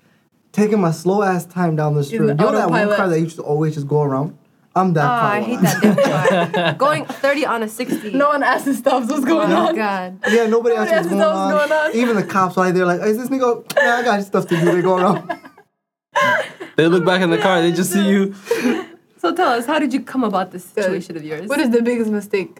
taking 0.59 0.81
my 0.81 0.91
slow 0.91 1.23
ass 1.23 1.47
time 1.47 1.77
down 1.77 1.95
the 1.95 2.05
street. 2.05 2.19
You 2.21 2.35
know 2.35 2.53
that 2.53 2.69
one 2.71 2.95
car 2.97 3.09
that 3.09 3.21
used 3.21 3.37
to 3.37 3.43
always 3.43 3.75
just 3.75 3.89
go 3.89 4.03
around? 4.03 4.37
I'm 4.77 4.93
that 4.93 5.05
Oh, 5.05 5.09
car. 5.09 5.33
I 5.33 5.41
hate 5.41 5.61
that 5.61 5.83
damn 5.83 6.53
car. 6.53 6.73
Going 6.75 7.05
30 7.07 7.47
on 7.47 7.63
a 7.63 7.69
60. 7.69 8.13
no 8.13 8.29
one 8.29 8.43
asked 8.43 8.69
us 8.69 8.79
stuff. 8.79 9.09
What's 9.09 9.23
Oh 9.23 9.27
going 9.27 9.51
my 9.51 9.57
on? 9.69 9.75
god. 9.75 10.19
Yeah, 10.31 10.47
nobody 10.47 10.77
else 10.77 10.89
Nobody 10.91 11.09
was 11.15 11.21
else 11.23 11.37
going 11.37 11.53
on. 11.63 11.69
going 11.69 11.73
on. 11.73 11.97
Even 11.97 12.17
the 12.17 12.23
cops, 12.25 12.57
like 12.57 12.75
they're 12.75 12.87
like, 12.87 13.01
"Is 13.01 13.17
this 13.19 13.29
nigga? 13.29 13.65
Yeah, 13.77 13.97
I 13.97 14.03
got 14.05 14.23
stuff 14.25 14.47
to 14.49 14.57
do." 14.61 14.65
They 14.73 14.83
go 14.83 14.97
around. 14.97 15.41
They 16.77 16.87
look 16.87 17.05
back 17.05 17.23
in 17.23 17.31
the 17.31 17.39
car. 17.39 17.61
They 17.61 17.73
just 17.73 17.93
see 17.93 18.09
you. 18.09 18.35
So 19.19 19.35
tell 19.35 19.49
us, 19.49 19.67
how 19.67 19.81
did 19.81 19.93
you 19.93 20.01
come 20.01 20.23
about 20.23 20.53
this 20.53 20.65
situation 20.65 21.17
of 21.17 21.25
yours? 21.25 21.49
What 21.49 21.59
is 21.59 21.71
the 21.71 21.83
biggest 21.83 22.09
mistake? 22.11 22.59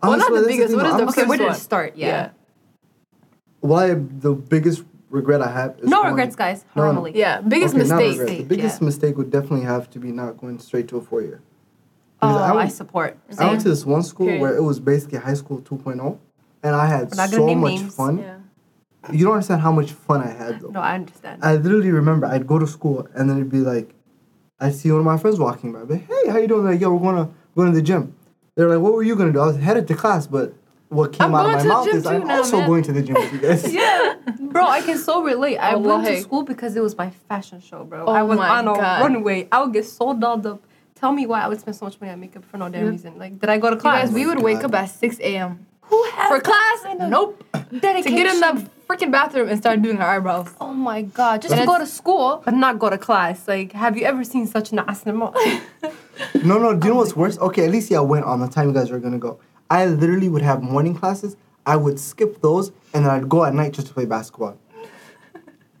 Well, 0.00 0.16
not 0.16 0.32
the 0.32 0.42
biggest, 0.46 0.68
thing, 0.68 0.76
what 0.76 0.86
is 0.86 0.92
the 0.94 1.02
I'm 1.02 1.08
okay, 1.08 1.20
first 1.22 1.28
where 1.28 1.38
did 1.38 1.50
it 1.50 1.54
start? 1.56 1.96
Yeah. 1.96 2.30
Why 3.60 3.94
the 3.94 4.34
biggest 4.34 4.84
regret 5.10 5.40
I 5.42 5.50
have 5.50 5.78
is 5.78 5.88
No 5.88 5.98
going- 6.02 6.14
regrets, 6.14 6.36
guys. 6.36 6.64
No, 6.76 6.82
no. 6.82 6.92
Normally. 6.92 7.12
Yeah. 7.18 7.40
Biggest 7.40 7.74
Okay, 7.74 7.82
mistake. 7.84 8.18
regret. 8.18 8.38
The 8.38 8.44
biggest 8.44 8.80
yeah. 8.80 8.84
mistake 8.86 9.16
would 9.16 9.30
definitely 9.30 9.62
have 9.66 9.88
to 9.90 9.98
be 9.98 10.12
not 10.12 10.36
going 10.38 10.58
straight 10.58 10.88
to 10.88 10.98
a 10.98 11.00
four 11.00 11.22
year. 11.22 11.40
Oh, 12.20 12.28
Because 12.28 12.42
I 12.42 12.48
I, 12.48 12.52
went- 12.56 12.72
support. 12.72 13.16
I 13.38 13.46
went 13.46 13.60
to 13.62 13.68
this 13.68 13.86
one 13.86 14.02
school 14.02 14.26
Period. 14.26 14.40
where 14.42 14.56
it 14.56 14.62
was 14.62 14.80
basically 14.80 15.18
high 15.18 15.34
school 15.34 15.60
2.0, 15.60 16.18
and 16.62 16.74
I 16.76 16.86
had 16.86 17.14
not 17.16 17.30
gonna 17.30 17.42
so 17.52 17.54
much 17.54 17.72
names. 17.80 17.94
fun. 17.94 18.18
Yeah. 18.18 18.34
You 19.12 19.24
don't 19.24 19.34
understand 19.34 19.60
how 19.62 19.72
much 19.72 19.92
fun 19.92 20.20
I 20.22 20.30
had 20.30 20.60
though. 20.60 20.68
No, 20.70 20.80
I 20.80 20.94
understand. 20.96 21.42
I 21.44 21.54
literally 21.56 21.90
remember 21.92 22.26
I'd 22.26 22.46
go 22.46 22.58
to 22.58 22.66
school 22.66 23.06
and 23.14 23.30
then 23.30 23.36
it'd 23.38 23.50
be 23.50 23.60
like, 23.60 23.94
I'd 24.60 24.74
see 24.74 24.90
one 24.90 24.98
of 25.00 25.06
my 25.06 25.16
friends 25.16 25.38
walking 25.38 25.72
by. 25.72 25.80
I'd 25.82 25.88
be 25.88 25.94
like, 25.94 26.08
hey, 26.08 26.30
how 26.30 26.38
you 26.38 26.48
doing? 26.48 26.64
Like, 26.64 26.80
yo, 26.80 26.92
we're 26.92 27.12
going 27.12 27.24
to 27.26 27.32
going 27.54 27.70
to 27.70 27.74
the 27.76 27.80
gym. 27.82 28.14
They're 28.56 28.68
like, 28.68 28.80
what 28.80 28.92
were 28.92 29.04
you 29.04 29.14
gonna 29.14 29.32
do? 29.32 29.38
I 29.40 29.46
was 29.46 29.56
headed 29.56 29.86
to 29.88 29.94
class, 29.94 30.26
but 30.26 30.52
what 30.88 31.12
came 31.12 31.26
I'm 31.26 31.34
out 31.34 31.46
of 31.46 31.52
going 31.52 31.56
my 31.56 31.62
to 31.62 31.68
the 31.68 31.74
mouth 31.74 31.84
gym 31.86 31.96
is 31.96 32.02
too 32.04 32.08
I'm 32.08 32.26
now, 32.26 32.36
also 32.38 32.58
man." 32.58 32.66
going 32.68 32.82
to 32.84 32.92
the 32.92 33.02
gym 33.02 33.14
with 33.14 33.32
you 33.32 33.38
guys. 33.40 33.72
yeah, 33.80 34.14
bro, 34.40 34.66
I 34.66 34.80
can 34.80 34.98
so 34.98 35.22
relate. 35.22 35.58
I 35.58 35.74
oh, 35.74 35.78
went 35.78 36.06
to 36.06 36.20
school 36.22 36.42
because 36.42 36.76
it 36.76 36.80
was 36.82 36.96
my 36.96 37.10
fashion 37.28 37.60
show, 37.60 37.84
bro. 37.84 38.06
Oh 38.06 38.12
I 38.12 38.22
was 38.22 38.38
my 38.38 38.48
on 38.58 38.68
a 38.68 38.74
God. 38.74 39.00
runway. 39.02 39.48
I 39.52 39.62
would 39.62 39.72
get 39.72 39.84
so 39.86 40.14
dolled 40.14 40.46
up. 40.46 40.62
Tell 40.94 41.12
me 41.12 41.26
why 41.26 41.42
I 41.42 41.48
would 41.48 41.60
spend 41.60 41.76
so 41.76 41.84
much 41.86 42.00
money 42.00 42.12
on 42.12 42.20
makeup 42.20 42.44
for 42.44 42.56
no 42.58 42.68
damn 42.68 42.84
Yeah. 42.84 42.90
reason. 42.90 43.18
Like, 43.18 43.38
did 43.38 43.48
I 43.50 43.58
go 43.58 43.70
to 43.70 43.76
class? 43.76 44.06
guys, 44.06 44.12
we 44.14 44.26
would 44.26 44.38
oh 44.38 44.42
wake 44.42 44.64
up 44.64 44.74
at 44.74 44.86
6 44.86 45.18
a.m. 45.20 45.64
Who 45.82 46.04
has 46.14 46.28
For 46.28 46.40
class? 46.40 46.82
kind 46.82 47.02
of 47.02 47.08
Nope. 47.10 47.44
To 47.52 47.80
get 47.80 48.26
in 48.34 48.40
the 48.40 48.68
freaking 48.88 49.10
bathroom 49.12 49.48
and 49.48 49.58
start 49.58 49.80
doing 49.82 49.98
our 49.98 50.16
eyebrows. 50.16 50.48
Oh 50.60 50.72
my 50.72 51.02
god! 51.02 51.42
Just 51.42 51.52
And 51.54 51.60
to 51.62 51.66
go 51.66 51.78
to 51.78 51.86
school, 51.86 52.42
but 52.44 52.54
not 52.54 52.78
go 52.78 52.90
to 52.90 52.98
class. 52.98 53.46
Like, 53.46 53.72
have 53.72 53.96
you 53.96 54.04
ever 54.04 54.24
seen 54.24 54.46
such 54.46 54.72
an 54.72 54.78
asnamo? 54.78 55.32
No, 56.44 56.58
no. 56.58 56.74
Do 56.74 56.88
you 56.88 56.92
know 56.94 56.98
what's 57.00 57.14
worse? 57.16 57.38
Okay, 57.38 57.64
at 57.64 57.70
least 57.70 57.90
yeah, 57.90 57.98
I 57.98 58.00
went 58.02 58.24
on 58.24 58.40
the 58.40 58.48
time 58.48 58.68
you 58.68 58.74
guys 58.74 58.90
were 58.90 58.98
gonna 58.98 59.18
go. 59.18 59.38
I 59.70 59.86
literally 59.86 60.28
would 60.28 60.42
have 60.42 60.62
morning 60.62 60.94
classes. 60.94 61.36
I 61.66 61.76
would 61.76 62.00
skip 62.00 62.40
those 62.40 62.72
and 62.94 63.04
then 63.04 63.10
I'd 63.10 63.28
go 63.28 63.44
at 63.44 63.54
night 63.54 63.72
just 63.72 63.88
to 63.88 63.94
play 63.94 64.06
basketball. 64.06 64.58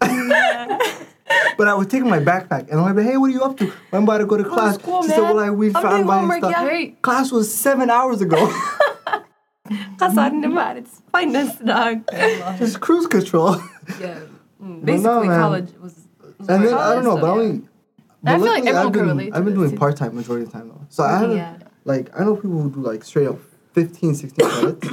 but 0.00 1.66
I 1.68 1.74
would 1.74 1.90
take 1.90 2.04
my 2.04 2.18
backpack 2.18 2.68
and 2.70 2.80
I'd 2.80 2.94
be, 2.96 3.02
hey, 3.02 3.16
what 3.16 3.30
are 3.30 3.32
you 3.32 3.42
up 3.42 3.56
to? 3.58 3.72
I'm 3.92 4.04
about 4.04 4.18
to 4.18 4.26
go 4.26 4.36
to 4.36 4.44
class. 4.44 4.74
school, 4.76 5.02
she 5.02 5.08
said, 5.08 5.20
man. 5.22 5.34
well, 5.36 5.44
I 5.44 5.50
we 5.50 5.68
I'm 5.68 5.72
found 5.74 5.88
doing 5.90 6.06
my 6.06 6.18
homework, 6.20 6.38
stuff. 6.38 6.52
yeah. 6.72 6.90
Class 7.02 7.32
was 7.32 7.52
seven 7.54 7.90
hours 7.90 8.20
ago. 8.20 8.36
Kasar 9.98 10.32
naman. 10.32 10.76
It's 10.78 11.02
finest, 11.12 11.64
dog. 11.64 12.00
just 12.58 12.80
cruise 12.80 13.06
control. 13.06 13.56
yeah. 14.00 14.20
Mm, 14.62 14.84
Basically, 14.84 15.28
no, 15.28 15.36
college 15.38 15.72
was. 15.80 16.06
was 16.38 16.48
and 16.48 16.60
my 16.60 16.66
then 16.66 16.74
I 16.74 16.94
don't 16.94 17.04
know, 17.04 17.18
college, 17.18 17.20
but 17.20 17.26
so, 17.26 17.40
only. 17.40 17.54
yeah. 17.54 17.60
But 18.22 18.32
I 18.32 18.36
feel 18.38 18.46
like 18.46 18.64
luckily, 18.64 18.68
everyone 18.68 18.86
I've 18.86 18.92
can 18.92 18.92
been, 18.92 19.08
relate 19.16 19.32
I've 19.34 19.44
been 19.44 19.54
doing 19.54 19.76
part 19.76 19.96
time 19.96 20.14
majority 20.16 20.44
of 20.46 20.52
the 20.52 20.58
time 20.58 20.68
though. 20.68 20.86
So 20.88 21.04
I 21.04 21.18
haven't 21.18 21.36
Yeah. 21.36 21.56
like 21.84 22.10
I 22.18 22.24
know 22.24 22.34
people 22.36 22.60
who 22.62 22.70
do 22.70 22.80
like 22.80 23.04
straight 23.04 23.28
up 23.28 23.38
15, 23.86 24.14
16 24.14 24.48
credits, 24.50 24.88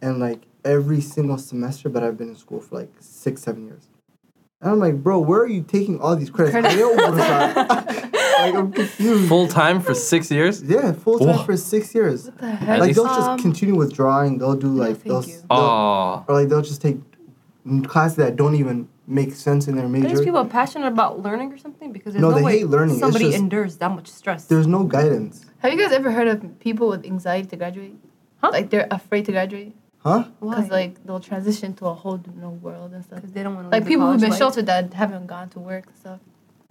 and 0.00 0.18
like 0.18 0.40
every 0.64 1.00
single 1.00 1.38
semester. 1.38 1.88
But 1.88 2.02
I've 2.02 2.16
been 2.16 2.28
in 2.30 2.36
school 2.36 2.60
for 2.60 2.76
like 2.76 2.92
six, 3.00 3.42
seven 3.42 3.66
years. 3.66 3.88
And 4.62 4.70
I'm 4.70 4.78
like, 4.78 5.02
bro, 5.02 5.18
where 5.18 5.40
are 5.40 5.46
you 5.48 5.62
taking 5.62 6.00
all 6.00 6.16
these 6.16 6.30
credits? 6.30 6.52
Credits. 6.52 6.74
Ayo, 6.74 6.96
like 7.76 8.54
I'm 8.56 8.72
confused. 8.72 9.28
Full 9.28 9.48
time 9.48 9.80
for 9.82 9.94
six 9.94 10.30
years. 10.30 10.62
Yeah, 10.62 10.92
full 10.92 11.18
time 11.18 11.44
for 11.44 11.56
six 11.58 11.94
years. 11.94 12.24
the 12.24 12.46
heck? 12.50 12.78
Like 12.80 12.88
least- 12.88 12.96
they'll 12.96 13.04
just 13.06 13.28
Um, 13.28 13.38
continue 13.38 13.74
with 13.76 13.92
drawing. 13.92 14.38
They'll 14.38 14.54
do 14.56 14.68
like 14.68 14.96
thank 14.96 15.04
they'll, 15.04 15.24
you. 15.24 15.34
they'll 15.36 15.46
Oh, 15.50 16.24
or 16.26 16.34
like 16.40 16.48
they'll 16.48 16.62
just 16.62 16.80
take 16.80 16.98
classes 17.84 18.16
that 18.16 18.36
don't 18.36 18.54
even 18.54 18.88
make 19.06 19.34
sense 19.34 19.68
in 19.68 19.76
their 19.76 19.84
Are 19.84 19.88
major. 19.88 20.08
these 20.08 20.20
people 20.22 20.44
passionate 20.46 20.86
about 20.88 21.20
learning 21.22 21.52
or 21.52 21.58
something? 21.58 21.92
Because 21.92 22.14
there's 22.14 22.22
No, 22.22 22.30
no, 22.30 22.36
they 22.36 22.42
way 22.42 22.58
hate 22.58 22.68
learning. 22.68 22.94
It's 22.94 23.00
somebody 23.00 23.26
just- 23.26 23.38
endures 23.38 23.76
that 23.76 23.90
much 23.90 24.08
stress. 24.08 24.46
There's 24.46 24.66
no 24.66 24.84
guidance, 24.84 25.44
Have 25.58 25.72
you 25.72 25.78
guys 25.78 25.92
ever 25.92 26.10
heard 26.12 26.28
of 26.28 26.58
people 26.60 26.88
with 26.88 27.04
anxiety 27.04 27.46
to 27.48 27.56
graduate? 27.56 27.94
Huh? 28.42 28.50
Like 28.52 28.70
they're 28.70 28.86
afraid 28.90 29.24
to 29.26 29.32
graduate 29.32 29.74
huh? 30.02 30.24
because 30.40 30.68
like 30.70 31.04
they'll 31.04 31.20
transition 31.20 31.74
to 31.74 31.86
a 31.86 31.94
whole 31.94 32.20
new 32.34 32.50
world 32.50 32.92
and 32.92 33.02
stuff. 33.04 33.16
because 33.16 33.32
they 33.32 33.42
don't 33.42 33.54
want 33.54 33.70
to 33.70 33.76
Like 33.76 33.86
people 33.86 34.10
who've 34.10 34.20
been 34.20 34.32
sheltered 34.34 34.66
that 34.66 34.92
haven't 34.94 35.26
gone 35.26 35.48
to 35.50 35.58
work 35.58 35.86
and 35.86 35.96
stuff. 35.96 36.20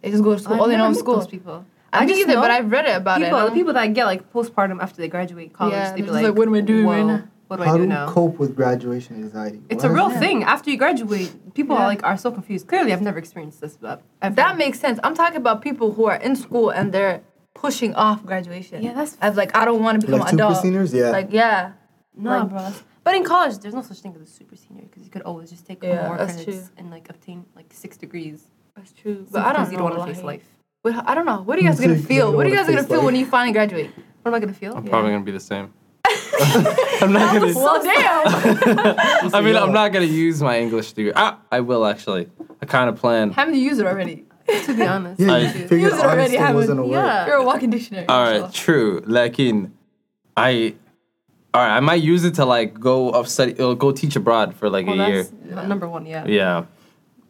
They 0.02 0.12
just 0.12 0.24
go 0.24 0.34
to 0.36 0.40
school. 0.40 0.60
All 0.62 0.68
they 0.68 0.78
know 0.78 0.90
is 0.92 1.00
school. 1.00 1.18
Those 1.18 1.28
people. 1.28 1.66
I, 1.92 2.00
I 2.00 2.06
didn't 2.06 2.10
just 2.18 2.22
either, 2.30 2.36
know 2.36 2.42
but 2.42 2.52
I've 2.52 2.70
read 2.72 2.86
it 2.86 2.96
about 2.96 3.20
people, 3.20 3.40
it. 3.40 3.46
the 3.46 3.52
people 3.52 3.74
that 3.74 3.88
get 3.94 4.06
like 4.06 4.32
postpartum 4.32 4.82
after 4.82 4.98
they 5.02 5.08
graduate 5.08 5.54
college, 5.54 5.74
Yeah, 5.74 5.92
they 5.92 5.96
be 5.98 6.02
they're 6.04 6.14
like, 6.14 6.24
like, 6.26 6.36
what 6.38 6.48
am 6.48 6.54
I 6.54 6.62
doing 6.62 6.86
right 6.86 7.02
"Whoa, 7.02 7.08
now?" 7.08 7.24
What 7.48 7.58
do 7.58 7.64
How 7.64 7.74
I 7.76 7.78
do 7.78 7.84
to 7.84 7.88
now? 7.90 8.10
cope 8.12 8.38
with 8.40 8.56
graduation 8.56 9.16
anxiety? 9.18 9.62
It's 9.70 9.84
What 9.84 9.92
a 9.92 9.94
real 9.94 10.10
is- 10.12 10.18
thing. 10.20 10.44
After 10.44 10.70
you 10.72 10.78
graduate, 10.78 11.54
people 11.54 11.76
Yeah. 11.76 11.84
are 11.84 11.88
like 11.88 12.04
are 12.04 12.18
so 12.18 12.32
confused. 12.32 12.68
Clearly, 12.68 12.92
I've 12.92 13.02
never 13.04 13.18
experienced 13.20 13.62
this, 13.62 13.78
but 13.78 14.02
I've 14.22 14.36
That 14.36 14.58
makes 14.58 14.80
sense. 14.80 15.00
I'm 15.04 15.16
talking 15.16 15.38
about 15.38 15.62
people 15.62 15.94
who 15.94 16.06
are 16.06 16.16
in 16.18 16.36
school 16.36 16.70
and 16.70 16.92
they're 16.92 17.22
pushing 17.56 17.96
off 17.96 18.24
graduation. 18.26 18.84
Yeah, 18.84 18.90
that's- 18.94 19.18
as 19.22 19.36
like 19.36 19.56
I 19.58 19.66
don't 19.66 19.82
want 19.82 20.00
to 20.02 20.06
become 20.06 20.20
Like 20.20 20.32
an 20.34 20.38
super 20.38 20.44
adult. 20.52 20.62
seniors, 20.62 20.94
yeah. 20.94 21.10
Like 21.10 21.30
yeah, 21.32 21.72
no, 22.16 22.30
like- 22.40 22.50
bro. 22.50 22.72
But 23.04 23.14
in 23.16 23.24
college, 23.24 23.60
there's 23.60 23.74
no 23.76 23.82
such 23.84 24.00
thing 24.00 24.14
as 24.16 24.22
a 24.22 24.32
super 24.40 24.56
senior 24.56 24.84
because 24.84 25.04
you 25.04 25.12
could 25.12 25.22
always 25.24 25.50
just 25.52 25.66
take 25.66 25.84
Yeah, 25.84 26.08
more 26.08 26.18
that's 26.18 26.36
credits 26.36 26.58
true. 26.68 26.70
and 26.78 26.90
like 26.90 27.08
obtain 27.10 27.46
like 27.56 27.68
six 27.72 27.98
degrees. 27.98 28.46
that's 28.76 28.92
true. 28.92 29.26
But 29.32 29.32
But 29.32 29.46
I 29.46 29.54
don't 29.54 29.72
you 29.72 29.78
don't 29.78 29.90
want 29.96 30.08
to 30.08 30.14
face 30.14 30.24
life. 30.24 30.46
Wait, 30.84 30.96
I 30.96 31.14
don't 31.16 31.26
know. 31.26 31.42
What 31.42 31.58
are 31.58 31.62
you 31.62 31.68
guys 31.70 31.80
gonna 31.80 31.98
feel? 31.98 32.32
What 32.36 32.46
are 32.46 32.50
you 32.50 32.56
guys 32.56 32.68
gonna 32.68 32.84
feel 32.84 32.98
life. 32.98 33.06
when 33.06 33.16
you 33.16 33.26
finally 33.26 33.54
graduate? 33.54 33.90
What 34.22 34.30
am 34.32 34.36
I 34.36 34.40
gonna 34.40 34.54
feel? 34.54 34.76
I'm 34.76 34.84
Yeah. 34.86 34.90
probably 34.90 35.12
gonna 35.12 35.24
be 35.24 35.32
the 35.32 35.40
same. 35.40 35.72
I'm 37.02 37.14
not 37.14 37.34
gonna. 37.34 37.54
Well, 37.54 37.82
damn. 37.84 39.34
I 39.38 39.42
mean, 39.42 39.56
I'm 39.56 39.72
not 39.72 39.92
gonna 39.94 40.06
use 40.06 40.42
my 40.42 40.60
English 40.60 40.94
degree. 40.94 41.14
Ah, 41.16 41.40
I 41.52 41.60
will 41.62 41.86
actually. 41.86 42.30
I 42.62 42.66
kind 42.66 42.90
of 42.90 42.96
plan. 42.98 43.32
Haven't 43.32 43.54
you 43.56 43.62
used 43.62 43.80
it 43.80 43.86
already? 43.88 44.26
To 44.48 44.74
be 44.76 44.84
honest. 44.86 45.20
Yeah, 45.20 45.34
I- 45.34 45.40
you 45.40 45.50
figured 45.50 45.82
Use 45.82 45.94
it 45.94 46.00
already, 46.00 46.20
honesty 46.20 46.38
haven't- 46.38 46.56
wasn't 46.56 46.80
a 46.80 46.84
word. 46.84 46.92
yeah. 46.92 47.26
You're 47.28 47.36
a 47.38 47.44
walking 47.46 47.70
dictionary. 47.70 48.08
All 48.08 48.24
right, 48.24 48.52
true. 48.54 49.04
Like 49.06 49.40
in, 49.40 49.74
I, 50.38 50.76
all 51.54 51.62
right, 51.62 51.78
I 51.78 51.80
might 51.80 52.02
use 52.02 52.24
it 52.26 52.36
to 52.36 52.46
like 52.46 52.80
go 52.80 53.10
up 53.12 53.28
study, 53.28 53.58
uh, 53.60 53.74
go 53.74 53.92
teach 53.92 54.16
abroad 54.16 54.56
for 54.56 54.70
like 54.70 54.86
Well, 54.88 55.00
a 55.02 55.08
year. 55.08 55.28
number 55.46 55.88
one. 55.88 56.06
Yeah. 56.06 56.26
Yeah, 56.26 56.66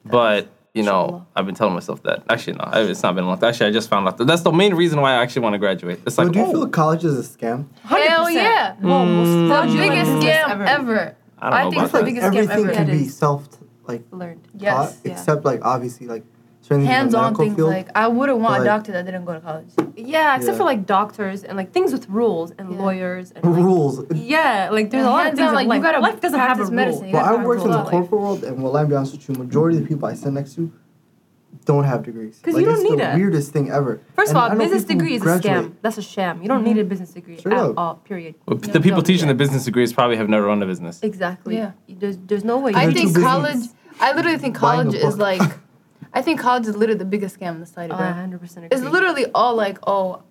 but 0.04 0.48
you 0.74 0.84
know, 0.84 1.04
Inshallah. 1.06 1.28
I've 1.38 1.46
been 1.46 1.56
telling 1.56 1.74
myself 1.74 2.04
that. 2.04 2.24
Actually, 2.30 2.58
no, 2.58 2.70
it's 2.74 3.02
not 3.02 3.16
been 3.16 3.24
a 3.24 3.28
long. 3.28 3.38
time. 3.38 3.48
Actually, 3.50 3.68
I 3.68 3.72
just 3.72 3.90
found 3.90 4.08
out 4.08 4.18
that 4.18 4.26
that's 4.26 4.42
the 4.42 4.52
main 4.52 4.74
reason 4.74 5.00
why 5.00 5.12
I 5.14 5.22
actually 5.22 5.44
want 5.44 5.54
to 5.54 5.58
graduate. 5.60 6.02
It's 6.06 6.16
So 6.16 6.24
like, 6.24 6.34
do 6.34 6.40
you 6.40 6.46
oh, 6.46 6.52
feel 6.52 6.68
college 6.68 7.06
is 7.06 7.18
a 7.18 7.38
scam? 7.38 7.68
Hell 7.84 8.30
yeah. 8.30 8.76
Well, 8.82 9.06
most 9.06 9.30
Mm. 9.30 9.72
The 9.72 9.78
biggest 9.78 10.12
scam 10.12 10.68
ever. 10.68 11.16
I 11.40 11.64
don't 11.64 11.66
know 11.66 11.70
think 11.72 11.76
about 11.76 11.84
it's 11.86 11.92
the 11.94 12.04
biggest 12.04 12.28
scam 12.28 12.28
ever. 12.28 12.52
Everything 12.52 12.76
can 12.76 12.88
be 12.98 13.08
self 13.08 13.48
like 13.88 14.04
Learned. 14.12 14.44
taught, 14.44 14.62
Yes. 14.62 15.00
yeah. 15.06 15.12
except 15.14 15.46
like 15.46 15.64
obviously 15.64 16.08
like 16.08 16.24
certain 16.66 16.86
things 16.86 16.90
in 16.90 17.12
the 17.12 17.18
Hands-on 17.20 17.36
things 17.36 17.56
field. 17.56 17.70
like 17.70 17.90
I 17.96 18.08
wouldn't 18.08 18.40
want 18.40 18.56
But, 18.58 18.62
a 18.64 18.66
doctor 18.66 18.92
that 18.94 19.06
didn't 19.06 19.26
go 19.26 19.34
to 19.34 19.40
college. 19.40 19.68
Yeah, 19.96 20.36
except 20.36 20.54
Yeah. 20.54 20.58
for 20.58 20.64
like 20.64 20.86
doctors 20.86 21.44
and 21.44 21.56
like 21.58 21.72
things 21.72 21.92
with 21.94 22.10
rules 22.10 22.52
and 22.58 22.72
Yeah. 22.72 22.82
lawyers 22.82 23.32
and 23.36 23.46
like, 23.46 23.56
rules. 23.64 24.04
yeah, 24.14 24.70
like 24.72 24.90
there's 24.92 25.06
a 25.06 25.10
lot 25.10 25.28
of 25.28 25.38
Hands-on, 25.38 25.46
things 25.46 25.54
like, 25.56 25.66
in 25.66 25.72
you 25.72 25.82
life. 25.82 25.82
gotta 25.84 26.00
life 26.00 26.20
doesn't 26.22 26.40
have 26.40 26.50
a 26.52 26.54
practice 26.56 26.70
rule. 26.70 26.76
medicine. 26.76 27.08
You 27.10 27.14
Well, 27.14 27.26
I 27.26 27.44
worked 27.44 27.62
in 27.64 27.72
the 27.72 27.76
practice 27.78 27.94
law. 27.94 28.00
corporate 28.00 28.22
world, 28.22 28.44
and 28.44 28.64
well, 28.64 28.76
I'm 28.78 28.88
be 28.88 28.96
honest 28.96 29.14
with 29.14 29.30
you, 29.30 29.36
majority 29.36 29.78
of 29.78 29.84
the 29.84 29.88
people 29.90 30.08
I 30.08 30.14
sit 30.16 30.34
next 30.34 30.56
to 30.56 30.72
don't 31.66 31.84
have 31.86 32.04
degrees. 32.04 32.40
'Cause 32.44 32.54
like, 32.54 32.62
you 32.62 32.66
don't 32.68 32.82
it's 32.82 32.90
need 32.92 33.00
the 33.00 33.12
it. 33.14 33.16
weirdest 33.16 33.52
thing 33.52 33.72
ever. 33.72 34.00
First 34.16 34.30
And 34.30 34.38
of 34.38 34.44
all, 34.44 34.50
know 34.50 34.56
business 34.64 34.84
people 34.84 35.00
degree 35.00 35.16
is 35.16 35.22
a 35.24 35.40
scam. 35.40 35.72
That's 35.82 35.98
a 35.98 36.02
sham. 36.02 36.42
You 36.44 36.48
don't 36.48 36.64
need 36.64 36.78
a 36.78 36.82
mm-hmm. 36.82 36.90
business 36.90 37.12
degree 37.12 37.38
Straight 37.38 37.54
at 37.54 37.60
up. 37.60 37.74
all. 37.78 37.96
Period. 38.04 38.36
Well, 38.48 38.60
You 38.62 38.72
the 38.74 38.80
people 38.82 39.02
teaching 39.02 39.28
the 39.30 39.34
business 39.34 39.66
degrees 39.66 39.92
probably 39.94 40.18
have 40.18 40.30
never 40.30 40.46
run 40.48 40.62
a 40.62 40.66
business. 40.68 41.00
Exactly. 41.02 41.56
Yeah. 41.56 41.72
There's 41.90 42.18
there's 42.28 42.44
no 42.44 42.60
way. 42.60 42.74
I 42.76 42.92
think 42.94 43.18
college. 43.20 43.66
I 44.00 44.14
literally 44.14 44.38
think 44.38 44.56
college 44.56 44.94
is 44.94 45.18
like. 45.18 45.42
I 46.16 46.22
think 46.22 46.40
college 46.40 46.66
is 46.66 46.76
literally 46.76 46.98
the 46.98 47.06
biggest 47.06 47.40
scam 47.40 47.50
on 47.52 47.60
the 47.60 47.66
side, 47.66 47.92
I 47.92 47.98
bro. 47.98 48.06
100 48.06 48.40
percent 48.40 48.66
agree. 48.66 48.78
It's 48.78 48.88
literally 48.92 49.26
all 49.36 49.54
like, 49.56 49.78
oh, 49.86 50.24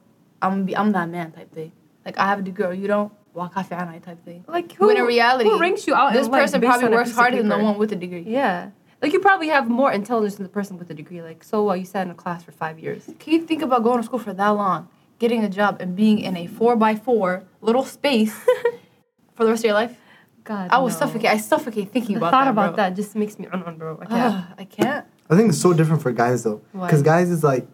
I'm 0.42 0.64
be, 0.64 0.76
I'm 0.76 0.90
that 0.92 1.08
man 1.08 1.30
type 1.32 1.52
thing. 1.52 1.72
Like 2.04 2.18
I 2.18 2.26
have 2.26 2.40
a 2.40 2.42
degree, 2.42 2.66
or 2.66 2.72
you 2.74 2.88
don't. 2.88 3.12
Walk 3.34 3.56
off 3.56 3.68
your 3.68 3.80
eye 3.80 3.98
type 3.98 4.24
thing. 4.24 4.44
like 4.46 4.70
who, 4.74 4.86
when 4.86 4.96
in 4.96 5.02
reality, 5.04 5.50
who 5.50 5.58
ranks 5.58 5.88
you 5.88 5.94
out? 5.94 6.12
this 6.12 6.26
in 6.26 6.30
life 6.32 6.42
person 6.42 6.60
probably 6.60 6.88
works 6.88 7.10
harder 7.12 7.38
than 7.38 7.48
the 7.48 7.58
one 7.58 7.76
with 7.78 7.90
a 7.90 7.96
degree. 7.96 8.22
Yeah. 8.22 8.70
Like 9.02 9.12
you 9.12 9.18
probably 9.18 9.48
have 9.48 9.68
more 9.68 9.90
intelligence 9.90 10.36
than 10.36 10.44
the 10.44 10.50
person 10.50 10.78
with 10.78 10.88
a 10.90 10.94
degree. 10.94 11.20
Like 11.20 11.42
so, 11.42 11.68
uh, 11.68 11.74
you 11.74 11.84
sat 11.84 12.06
in 12.06 12.12
a 12.12 12.14
class 12.14 12.44
for 12.44 12.52
five 12.52 12.78
years. 12.78 13.10
Can 13.18 13.32
you 13.32 13.42
think 13.42 13.60
about 13.60 13.82
going 13.82 13.98
to 13.98 14.04
school 14.04 14.20
for 14.20 14.32
that 14.32 14.48
long, 14.50 14.88
getting 15.18 15.42
a 15.42 15.48
job, 15.48 15.78
and 15.80 15.96
being 15.96 16.20
in 16.20 16.36
a 16.36 16.46
four 16.46 16.76
by 16.76 16.94
four 16.94 17.42
little 17.60 17.84
space 17.84 18.32
for 19.34 19.42
the 19.44 19.50
rest 19.50 19.64
of 19.64 19.68
your 19.70 19.74
life? 19.74 19.96
God, 20.44 20.70
I 20.70 20.78
will 20.78 20.88
no. 20.90 20.94
suffocate. 20.94 21.30
I 21.30 21.38
suffocate 21.38 21.90
thinking 21.90 22.14
The 22.14 22.20
about 22.20 22.30
thought 22.30 22.44
that. 22.44 22.50
about 22.52 22.76
bro. 22.76 22.84
that 22.84 22.94
just 22.94 23.16
makes 23.16 23.36
me 23.40 23.48
on 23.48 23.76
bro. 23.78 23.98
I 24.00 24.06
can't. 24.06 24.34
Ugh, 24.34 24.44
I 24.58 24.64
can't. 24.64 25.06
I 25.30 25.36
think 25.36 25.48
it's 25.50 25.60
so 25.60 25.72
different 25.72 26.02
for 26.02 26.12
guys 26.12 26.42
though, 26.44 26.60
because 26.72 27.02
guys 27.02 27.30
is 27.30 27.42
like, 27.42 27.66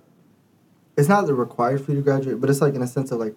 it's 0.97 1.09
not 1.09 1.27
the 1.27 1.35
required 1.35 1.85
for 1.85 1.93
you 1.93 1.99
to 1.99 2.03
graduate, 2.03 2.41
but 2.41 2.51
it's 2.51 2.61
like 2.61 2.75
in 2.75 2.83
a 2.83 2.87
sense 2.87 3.11
of 3.11 3.19
like, 3.21 3.35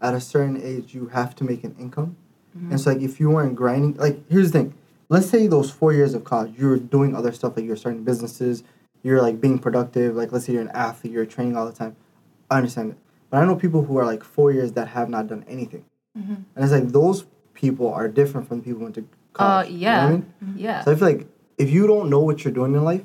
at 0.00 0.14
a 0.14 0.20
certain 0.20 0.60
age 0.62 0.94
you 0.94 1.06
have 1.08 1.34
to 1.36 1.44
make 1.44 1.64
an 1.64 1.74
income, 1.78 2.16
Mm-hmm. 2.56 2.70
and 2.72 2.80
so 2.80 2.90
like 2.92 3.02
if 3.02 3.20
you 3.20 3.28
weren't 3.30 3.54
grinding, 3.54 3.94
like 3.96 4.18
here's 4.30 4.50
the 4.52 4.58
thing, 4.58 4.74
let's 5.10 5.28
say 5.28 5.46
those 5.46 5.70
four 5.70 5.92
years 5.92 6.14
of 6.14 6.24
college 6.24 6.54
you're 6.58 6.78
doing 6.78 7.14
other 7.14 7.30
stuff 7.30 7.54
like 7.56 7.66
you're 7.66 7.76
starting 7.76 8.04
businesses, 8.04 8.64
you're 9.02 9.20
like 9.20 9.38
being 9.38 9.58
productive, 9.58 10.16
like 10.16 10.32
let's 10.32 10.46
say 10.46 10.54
you're 10.54 10.62
an 10.62 10.70
athlete, 10.70 11.12
you're 11.12 11.26
training 11.26 11.56
all 11.58 11.66
the 11.66 11.72
time, 11.72 11.94
I 12.50 12.56
understand 12.56 12.92
it, 12.92 12.98
but 13.28 13.36
I 13.36 13.44
know 13.44 13.54
people 13.54 13.84
who 13.84 13.98
are 13.98 14.06
like 14.06 14.24
four 14.24 14.50
years 14.50 14.72
that 14.72 14.88
have 14.88 15.08
not 15.10 15.26
done 15.26 15.44
anything, 15.48 15.84
Mm-hmm. 16.18 16.34
and 16.56 16.64
it's 16.64 16.72
like 16.72 16.88
those 16.88 17.26
people 17.52 17.92
are 17.92 18.08
different 18.08 18.48
from 18.48 18.58
the 18.58 18.64
people 18.64 18.78
who 18.78 18.84
went 18.86 18.94
to 18.96 19.02
Uh, 19.02 19.04
college. 19.34 19.68
you 19.70 19.80
know 19.80 19.92
what 19.92 20.00
yeah, 20.00 20.06
I 20.06 20.10
mean? 20.10 20.32
yeah. 20.56 20.84
So 20.84 20.92
I 20.92 20.94
feel 20.94 21.08
like 21.08 21.26
if 21.58 21.70
you 21.70 21.86
don't 21.86 22.08
know 22.08 22.20
what 22.20 22.44
you're 22.44 22.54
doing 22.54 22.74
in 22.74 22.82
life. 22.82 23.02